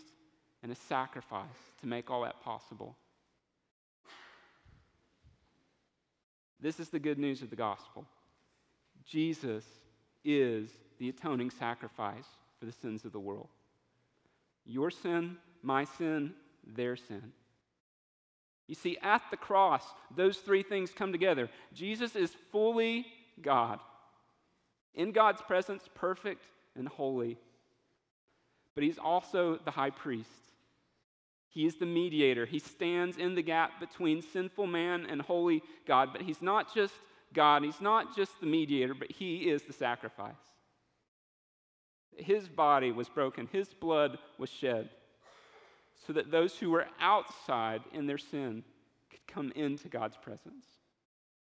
and 0.62 0.72
a 0.72 0.74
sacrifice 0.74 1.44
to 1.82 1.86
make 1.86 2.10
all 2.10 2.22
that 2.22 2.42
possible. 2.42 2.96
This 6.60 6.80
is 6.80 6.88
the 6.88 6.98
good 6.98 7.18
news 7.18 7.42
of 7.42 7.50
the 7.50 7.56
gospel. 7.56 8.06
Jesus 9.08 9.64
is 10.24 10.68
the 10.98 11.08
atoning 11.08 11.50
sacrifice 11.50 12.26
for 12.60 12.66
the 12.66 12.72
sins 12.72 13.04
of 13.04 13.12
the 13.12 13.20
world. 13.20 13.48
Your 14.66 14.90
sin, 14.90 15.38
my 15.62 15.84
sin, 15.84 16.34
their 16.66 16.94
sin. 16.96 17.32
You 18.66 18.74
see, 18.74 18.98
at 19.02 19.22
the 19.30 19.36
cross, 19.38 19.82
those 20.14 20.36
three 20.36 20.62
things 20.62 20.90
come 20.90 21.10
together. 21.10 21.48
Jesus 21.72 22.14
is 22.14 22.36
fully 22.52 23.06
God, 23.40 23.80
in 24.94 25.12
God's 25.12 25.40
presence, 25.40 25.88
perfect 25.94 26.44
and 26.76 26.86
holy. 26.86 27.38
But 28.74 28.84
he's 28.84 28.98
also 28.98 29.58
the 29.64 29.70
high 29.70 29.90
priest. 29.90 30.28
He 31.48 31.64
is 31.64 31.76
the 31.76 31.86
mediator. 31.86 32.44
He 32.44 32.58
stands 32.58 33.16
in 33.16 33.34
the 33.34 33.42
gap 33.42 33.80
between 33.80 34.20
sinful 34.20 34.66
man 34.66 35.06
and 35.08 35.22
holy 35.22 35.62
God. 35.86 36.10
But 36.12 36.22
he's 36.22 36.42
not 36.42 36.74
just 36.74 36.92
God, 37.34 37.62
he's 37.62 37.80
not 37.80 38.16
just 38.16 38.40
the 38.40 38.46
mediator, 38.46 38.94
but 38.94 39.10
he 39.10 39.50
is 39.50 39.62
the 39.62 39.72
sacrifice. 39.72 40.34
His 42.16 42.48
body 42.48 42.90
was 42.90 43.08
broken, 43.08 43.48
his 43.52 43.68
blood 43.68 44.18
was 44.38 44.50
shed 44.50 44.90
so 46.06 46.12
that 46.12 46.30
those 46.30 46.56
who 46.56 46.70
were 46.70 46.86
outside 47.00 47.82
in 47.92 48.06
their 48.06 48.18
sin 48.18 48.64
could 49.10 49.26
come 49.26 49.52
into 49.54 49.88
God's 49.88 50.16
presence, 50.16 50.64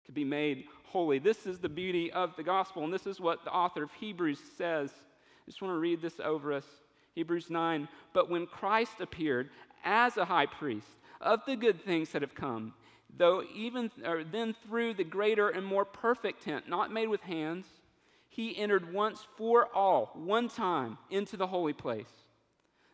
could 0.06 0.16
be 0.16 0.24
made 0.24 0.66
holy. 0.86 1.20
This 1.20 1.46
is 1.46 1.60
the 1.60 1.70
beauty 1.70 2.12
of 2.12 2.36
the 2.36 2.44
gospel, 2.44 2.84
and 2.84 2.94
this 2.94 3.06
is 3.06 3.20
what 3.20 3.44
the 3.44 3.52
author 3.52 3.84
of 3.84 3.92
Hebrews 3.94 4.40
says. 4.58 4.92
I 4.92 5.52
just 5.52 5.62
want 5.62 5.74
to 5.74 5.80
read 5.80 6.02
this 6.02 6.20
over 6.20 6.54
us. 6.54 6.66
Hebrews 7.14 7.50
9. 7.50 7.88
But 8.14 8.30
when 8.30 8.48
Christ 8.48 9.00
appeared 9.00 9.50
as 9.84 10.18
a 10.18 10.26
high 10.26 10.48
priest 10.48 10.88
of 11.22 11.42
the 11.46 11.56
good 11.56 11.82
things 11.84 12.10
that 12.12 12.22
have 12.22 12.36
come, 12.36 12.74
though 13.18 13.44
even 13.54 13.92
or 14.06 14.24
then 14.24 14.56
through 14.66 14.96
the 14.96 15.04
greater 15.04 15.50
and 15.50 15.66
more 15.66 15.86
perfect 15.86 16.44
tent, 16.44 16.68
not 16.68 16.92
made 16.92 17.08
with 17.08 17.22
hands, 17.22 17.66
he 18.28 18.58
entered 18.58 18.94
once 18.94 19.26
for 19.38 19.68
all, 19.74 20.12
one 20.14 20.50
time, 20.50 20.98
into 21.10 21.38
the 21.38 21.48
holy 21.48 21.74
place 21.74 22.26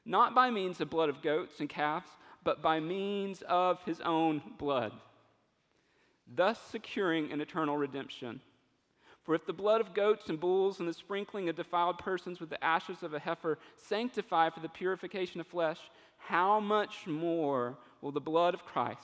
not 0.06 0.34
by 0.34 0.50
means 0.50 0.82
of 0.82 0.90
blood 0.90 1.10
of 1.10 1.22
goats 1.22 1.60
and 1.60 1.70
calves, 1.70 2.10
but 2.44 2.62
by 2.62 2.80
means 2.80 3.44
of 3.44 3.82
his 3.84 4.02
own 4.02 4.42
blood, 4.58 4.92
thus 6.34 6.60
securing 6.60 7.32
an 7.32 7.42
eternal 7.42 7.78
redemption. 7.78 8.42
For 9.24 9.36
if 9.36 9.46
the 9.46 9.54
blood 9.54 9.82
of 9.82 9.94
goats 9.94 10.30
and 10.30 10.40
bulls 10.40 10.80
and 10.80 10.90
the 10.90 10.94
sprinkling 10.94 11.48
of 11.50 11.56
defiled 11.56 12.00
persons 12.00 12.40
with 12.40 12.50
the 12.50 12.64
ashes 12.64 13.04
of 13.04 13.14
a 13.14 13.20
heifer 13.20 13.60
sanctify 13.76 14.50
for 14.50 14.62
the 14.62 14.70
purification 14.70 15.40
of 15.40 15.46
flesh, 15.46 15.78
how 16.18 16.60
much 16.60 17.06
more 17.06 17.78
will 18.02 18.12
the 18.12 18.20
blood 18.20 18.56
of 18.56 18.66
Christ, 18.66 19.00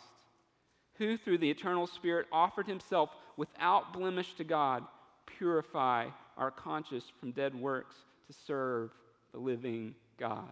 who 0.98 1.18
through 1.18 1.38
the 1.38 1.50
eternal 1.50 1.88
Spirit 1.88 2.28
offered 2.32 2.68
himself 2.68 3.10
without 3.36 3.93
blemish 3.93 4.34
to 4.36 4.43
God, 4.43 4.84
purify 5.26 6.08
our 6.38 6.52
conscience 6.52 7.06
from 7.20 7.32
dead 7.32 7.54
works 7.56 7.95
to 8.28 8.34
serve 8.45 8.91
the 9.32 9.39
living 9.39 9.95
God. 10.18 10.52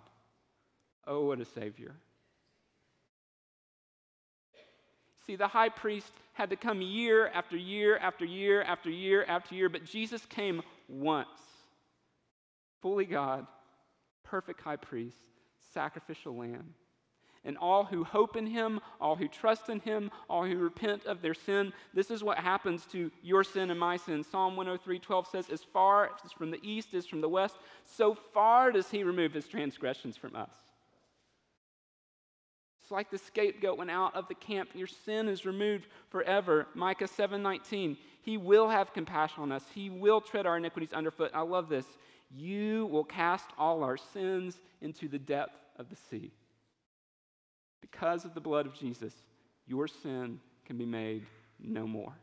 Oh, 1.07 1.25
what 1.25 1.39
a 1.39 1.45
Savior. 1.45 1.95
See, 5.25 5.35
the 5.35 5.47
high 5.47 5.69
priest 5.69 6.11
had 6.33 6.51
to 6.51 6.55
come 6.55 6.81
year 6.81 7.27
after 7.27 7.57
year 7.57 7.97
after 7.97 8.25
year 8.25 8.61
after 8.61 8.89
year 8.89 9.23
after 9.27 9.55
year, 9.55 9.69
but 9.69 9.85
Jesus 9.85 10.25
came 10.25 10.61
once. 10.87 11.27
Fully 12.81 13.05
God, 13.05 13.47
perfect 14.23 14.61
high 14.61 14.75
priest, 14.75 15.17
sacrificial 15.73 16.37
lamb. 16.37 16.75
And 17.45 17.57
all 17.59 17.85
who 17.85 18.03
hope 18.03 18.35
in 18.35 18.47
him, 18.47 18.81
all 18.99 19.15
who 19.15 19.27
trust 19.27 19.69
in 19.69 19.79
him, 19.79 20.09
all 20.27 20.45
who 20.45 20.57
repent 20.57 21.05
of 21.05 21.21
their 21.21 21.35
sin, 21.35 21.71
this 21.93 22.09
is 22.09 22.23
what 22.23 22.39
happens 22.39 22.85
to 22.87 23.11
your 23.21 23.43
sin 23.43 23.69
and 23.69 23.79
my 23.79 23.97
sin. 23.97 24.23
Psalm 24.23 24.55
103 24.55 24.99
12 24.99 25.27
says, 25.27 25.49
As 25.49 25.63
far 25.63 26.11
as 26.25 26.31
from 26.31 26.49
the 26.51 26.59
east 26.63 26.93
is 26.93 27.05
from 27.05 27.21
the 27.21 27.29
west, 27.29 27.57
so 27.85 28.15
far 28.33 28.71
does 28.71 28.89
he 28.89 29.03
remove 29.03 29.33
his 29.33 29.47
transgressions 29.47 30.17
from 30.17 30.35
us. 30.35 30.49
It's 32.85 32.91
like 32.91 33.09
the 33.09 33.17
scapegoat 33.17 33.79
went 33.79 33.89
out 33.89 34.15
of 34.15 34.27
the 34.27 34.35
camp. 34.35 34.69
Your 34.75 34.85
sin 34.85 35.27
is 35.27 35.43
removed 35.43 35.87
forever. 36.09 36.67
Micah 36.75 37.07
7:19. 37.07 37.97
He 38.21 38.37
will 38.37 38.69
have 38.69 38.93
compassion 38.93 39.41
on 39.41 39.51
us. 39.51 39.67
He 39.73 39.89
will 39.89 40.21
tread 40.21 40.45
our 40.45 40.57
iniquities 40.57 40.93
underfoot. 40.93 41.31
I 41.33 41.41
love 41.41 41.67
this. 41.67 41.87
You 42.29 42.85
will 42.87 43.03
cast 43.03 43.49
all 43.57 43.83
our 43.83 43.97
sins 43.97 44.61
into 44.81 45.07
the 45.07 45.17
depth 45.17 45.59
of 45.77 45.89
the 45.89 45.95
sea. 45.95 46.31
Because 47.91 48.25
of 48.25 48.33
the 48.33 48.41
blood 48.41 48.65
of 48.65 48.73
Jesus, 48.73 49.13
your 49.67 49.87
sin 49.87 50.39
can 50.65 50.75
be 50.75 50.87
made 50.87 51.23
no 51.59 51.85
more. 51.85 52.13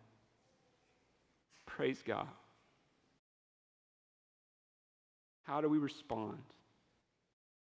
Praise 1.67 2.03
God. 2.05 2.27
How 5.45 5.61
do 5.61 5.69
we 5.69 5.79
respond? 5.79 6.39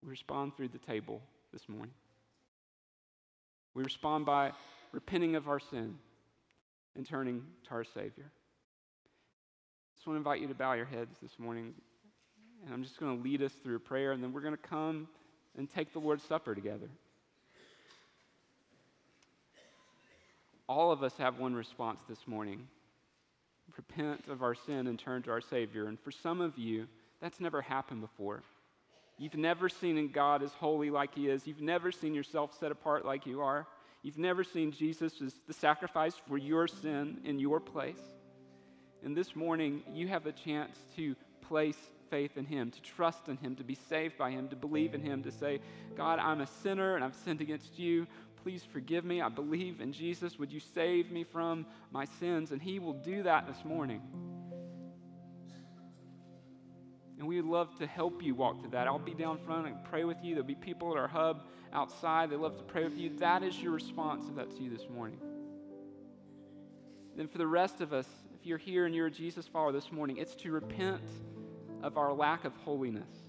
We 0.04 0.10
respond 0.10 0.56
through 0.56 0.68
the 0.68 0.78
table 0.78 1.20
this 1.52 1.68
morning. 1.68 1.90
We 3.74 3.82
respond 3.82 4.24
by 4.24 4.52
repenting 4.92 5.34
of 5.34 5.48
our 5.48 5.58
sin 5.58 5.96
and 6.94 7.04
turning 7.04 7.42
to 7.64 7.70
our 7.72 7.84
Savior. 7.84 8.30
I 8.30 9.96
just 9.96 10.06
want 10.06 10.14
to 10.14 10.18
invite 10.18 10.40
you 10.40 10.46
to 10.46 10.54
bow 10.54 10.74
your 10.74 10.86
heads 10.86 11.16
this 11.20 11.36
morning. 11.38 11.74
And 12.64 12.72
I'm 12.72 12.84
just 12.84 13.00
going 13.00 13.16
to 13.16 13.22
lead 13.22 13.42
us 13.42 13.52
through 13.64 13.76
a 13.76 13.80
prayer, 13.80 14.12
and 14.12 14.22
then 14.22 14.32
we're 14.32 14.40
going 14.40 14.56
to 14.56 14.68
come 14.68 15.08
and 15.56 15.68
take 15.68 15.92
the 15.92 15.98
Lord's 15.98 16.22
Supper 16.22 16.54
together. 16.54 16.88
All 20.68 20.92
of 20.92 21.02
us 21.02 21.16
have 21.18 21.38
one 21.38 21.54
response 21.54 22.00
this 22.08 22.26
morning 22.26 22.68
repent 23.76 24.24
of 24.28 24.42
our 24.42 24.54
sin 24.54 24.86
and 24.86 24.98
turn 24.98 25.22
to 25.22 25.30
our 25.30 25.40
Savior. 25.40 25.86
And 25.86 25.98
for 26.00 26.10
some 26.10 26.40
of 26.40 26.58
you, 26.58 26.86
that's 27.20 27.40
never 27.40 27.62
happened 27.62 28.00
before. 28.00 28.42
You've 29.18 29.36
never 29.36 29.68
seen 29.68 30.10
God 30.12 30.42
as 30.42 30.52
holy 30.52 30.90
like 30.90 31.14
He 31.14 31.28
is. 31.28 31.46
You've 31.46 31.60
never 31.60 31.90
seen 31.90 32.14
yourself 32.14 32.56
set 32.58 32.70
apart 32.70 33.04
like 33.04 33.26
you 33.26 33.40
are. 33.40 33.66
You've 34.02 34.18
never 34.18 34.44
seen 34.44 34.72
Jesus 34.72 35.20
as 35.20 35.34
the 35.46 35.52
sacrifice 35.52 36.14
for 36.28 36.38
your 36.38 36.68
sin 36.68 37.18
in 37.24 37.38
your 37.38 37.58
place. 37.58 38.00
And 39.04 39.16
this 39.16 39.34
morning, 39.34 39.82
you 39.92 40.08
have 40.08 40.26
a 40.26 40.32
chance 40.32 40.76
to 40.96 41.16
place 41.42 41.78
faith 42.10 42.36
in 42.36 42.46
Him, 42.46 42.70
to 42.70 42.80
trust 42.80 43.28
in 43.28 43.36
Him, 43.36 43.56
to 43.56 43.64
be 43.64 43.74
saved 43.74 44.16
by 44.16 44.30
Him, 44.30 44.48
to 44.48 44.56
believe 44.56 44.94
in 44.94 45.02
Him, 45.02 45.22
to 45.24 45.32
say, 45.32 45.60
God, 45.96 46.18
I'm 46.20 46.40
a 46.40 46.46
sinner 46.46 46.94
and 46.94 47.04
I've 47.04 47.14
sinned 47.14 47.40
against 47.40 47.78
you. 47.78 48.06
Please 48.42 48.64
forgive 48.72 49.04
me. 49.04 49.20
I 49.20 49.28
believe 49.28 49.80
in 49.80 49.92
Jesus. 49.92 50.38
Would 50.38 50.52
you 50.52 50.60
save 50.60 51.10
me 51.10 51.24
from 51.24 51.66
my 51.90 52.04
sins? 52.18 52.52
And 52.52 52.60
He 52.62 52.78
will 52.78 52.94
do 52.94 53.22
that 53.24 53.46
this 53.46 53.64
morning. 53.64 54.00
And 57.18 57.26
we 57.26 57.36
would 57.36 57.50
love 57.50 57.76
to 57.78 57.86
help 57.86 58.22
you 58.22 58.34
walk 58.34 58.60
through 58.60 58.70
that. 58.70 58.86
I'll 58.86 58.98
be 58.98 59.14
down 59.14 59.38
front 59.44 59.66
and 59.66 59.76
pray 59.84 60.04
with 60.04 60.18
you. 60.22 60.34
There'll 60.34 60.46
be 60.46 60.54
people 60.54 60.92
at 60.92 60.98
our 60.98 61.08
hub 61.08 61.42
outside. 61.72 62.30
They 62.30 62.36
love 62.36 62.56
to 62.58 62.62
pray 62.62 62.84
with 62.84 62.96
you. 62.96 63.10
That 63.18 63.42
is 63.42 63.60
your 63.60 63.72
response 63.72 64.26
if 64.28 64.36
that's 64.36 64.58
you 64.58 64.70
this 64.70 64.88
morning. 64.88 65.18
Then 67.16 67.26
for 67.26 67.38
the 67.38 67.46
rest 67.46 67.80
of 67.80 67.92
us, 67.92 68.06
if 68.38 68.46
you're 68.46 68.58
here 68.58 68.86
and 68.86 68.94
you're 68.94 69.08
a 69.08 69.10
Jesus 69.10 69.48
follower 69.48 69.72
this 69.72 69.90
morning, 69.90 70.18
it's 70.18 70.36
to 70.36 70.52
repent 70.52 71.02
of 71.82 71.98
our 71.98 72.12
lack 72.12 72.44
of 72.44 72.54
holiness. 72.58 73.27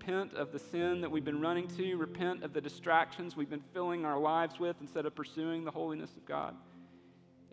Repent 0.00 0.32
of 0.32 0.50
the 0.50 0.58
sin 0.58 1.02
that 1.02 1.10
we've 1.10 1.26
been 1.26 1.42
running 1.42 1.68
to, 1.68 1.94
repent 1.96 2.42
of 2.42 2.54
the 2.54 2.60
distractions 2.60 3.36
we've 3.36 3.50
been 3.50 3.62
filling 3.74 4.06
our 4.06 4.18
lives 4.18 4.58
with 4.58 4.74
instead 4.80 5.04
of 5.04 5.14
pursuing 5.14 5.62
the 5.62 5.70
holiness 5.70 6.10
of 6.16 6.24
God. 6.24 6.54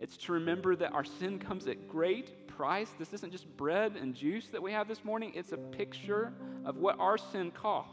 It's 0.00 0.16
to 0.18 0.32
remember 0.32 0.74
that 0.76 0.92
our 0.92 1.04
sin 1.04 1.38
comes 1.38 1.66
at 1.66 1.88
great 1.88 2.48
price. 2.48 2.88
This 2.98 3.12
isn't 3.12 3.32
just 3.32 3.54
bread 3.58 3.96
and 4.00 4.14
juice 4.14 4.46
that 4.48 4.62
we 4.62 4.72
have 4.72 4.88
this 4.88 5.04
morning, 5.04 5.32
it's 5.34 5.52
a 5.52 5.58
picture 5.58 6.32
of 6.64 6.78
what 6.78 6.98
our 6.98 7.18
sin 7.18 7.50
cost. 7.50 7.90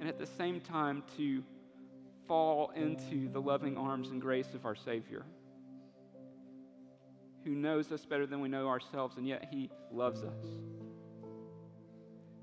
And 0.00 0.08
at 0.08 0.18
the 0.18 0.26
same 0.26 0.60
time, 0.60 1.04
to 1.16 1.44
fall 2.26 2.72
into 2.74 3.28
the 3.28 3.40
loving 3.40 3.76
arms 3.76 4.08
and 4.08 4.20
grace 4.20 4.52
of 4.52 4.66
our 4.66 4.74
Savior, 4.74 5.24
who 7.46 7.54
knows 7.54 7.92
us 7.92 8.04
better 8.04 8.26
than 8.26 8.40
we 8.40 8.48
know 8.48 8.68
ourselves, 8.68 9.16
and 9.16 9.26
yet 9.26 9.46
He 9.50 9.70
loves 9.92 10.24
us. 10.24 10.44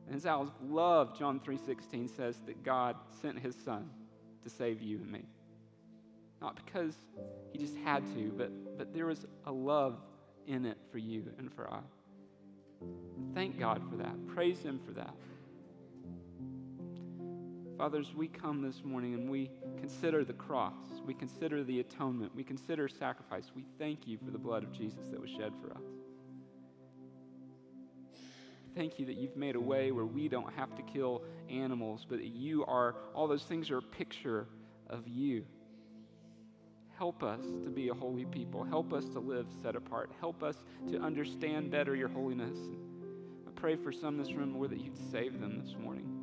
And 0.07 0.15
as 0.15 0.25
of 0.25 0.51
love, 0.61 1.17
John 1.17 1.41
3:16 1.41 2.09
says 2.15 2.37
that 2.45 2.63
God 2.63 2.95
sent 3.21 3.37
His 3.37 3.55
Son 3.65 3.89
to 4.43 4.49
save 4.49 4.81
you 4.81 4.97
and 4.97 5.11
me. 5.11 5.25
Not 6.41 6.55
because 6.65 6.95
he 7.51 7.59
just 7.59 7.75
had 7.77 8.03
to, 8.15 8.33
but, 8.35 8.77
but 8.77 8.93
there 8.93 9.05
was 9.05 9.25
a 9.45 9.51
love 9.51 9.97
in 10.47 10.65
it 10.65 10.77
for 10.91 10.97
you 10.97 11.23
and 11.37 11.53
for 11.53 11.71
I. 11.71 11.79
Thank 13.33 13.57
God 13.57 13.81
for 13.89 13.95
that. 13.97 14.27
Praise 14.27 14.59
Him 14.59 14.79
for 14.85 14.91
that. 14.91 15.13
Fathers, 17.77 18.13
we 18.15 18.27
come 18.27 18.61
this 18.61 18.83
morning 18.83 19.15
and 19.15 19.29
we 19.29 19.49
consider 19.79 20.23
the 20.23 20.33
cross. 20.33 20.75
We 21.05 21.13
consider 21.13 21.63
the 21.63 21.79
atonement. 21.79 22.35
We 22.35 22.43
consider 22.43 22.87
sacrifice. 22.87 23.51
We 23.55 23.65
thank 23.79 24.07
you 24.07 24.17
for 24.23 24.31
the 24.31 24.37
blood 24.37 24.63
of 24.63 24.71
Jesus 24.71 25.07
that 25.11 25.19
was 25.19 25.29
shed 25.29 25.53
for 25.61 25.71
us. 25.71 25.83
Thank 28.75 28.99
you 28.99 29.05
that 29.07 29.17
you've 29.17 29.35
made 29.35 29.55
a 29.55 29.61
way 29.61 29.91
where 29.91 30.05
we 30.05 30.27
don't 30.27 30.51
have 30.53 30.75
to 30.75 30.81
kill 30.83 31.23
animals, 31.49 32.05
but 32.07 32.19
that 32.19 32.27
you 32.27 32.63
are, 32.65 32.95
all 33.13 33.27
those 33.27 33.43
things 33.43 33.69
are 33.69 33.79
a 33.79 33.83
picture 33.83 34.47
of 34.89 35.07
you. 35.07 35.43
Help 36.97 37.23
us 37.23 37.41
to 37.63 37.69
be 37.69 37.89
a 37.89 37.93
holy 37.93 38.25
people. 38.25 38.63
Help 38.63 38.93
us 38.93 39.05
to 39.09 39.19
live 39.19 39.47
set 39.61 39.75
apart. 39.75 40.11
Help 40.19 40.43
us 40.43 40.57
to 40.91 40.99
understand 40.99 41.71
better 41.71 41.95
your 41.95 42.07
holiness. 42.07 42.57
I 43.47 43.51
pray 43.59 43.75
for 43.75 43.91
some 43.91 44.19
in 44.19 44.23
this 44.23 44.33
room, 44.33 44.55
Lord, 44.55 44.69
that 44.69 44.79
you'd 44.79 45.11
save 45.11 45.39
them 45.39 45.59
this 45.63 45.75
morning. 45.75 46.22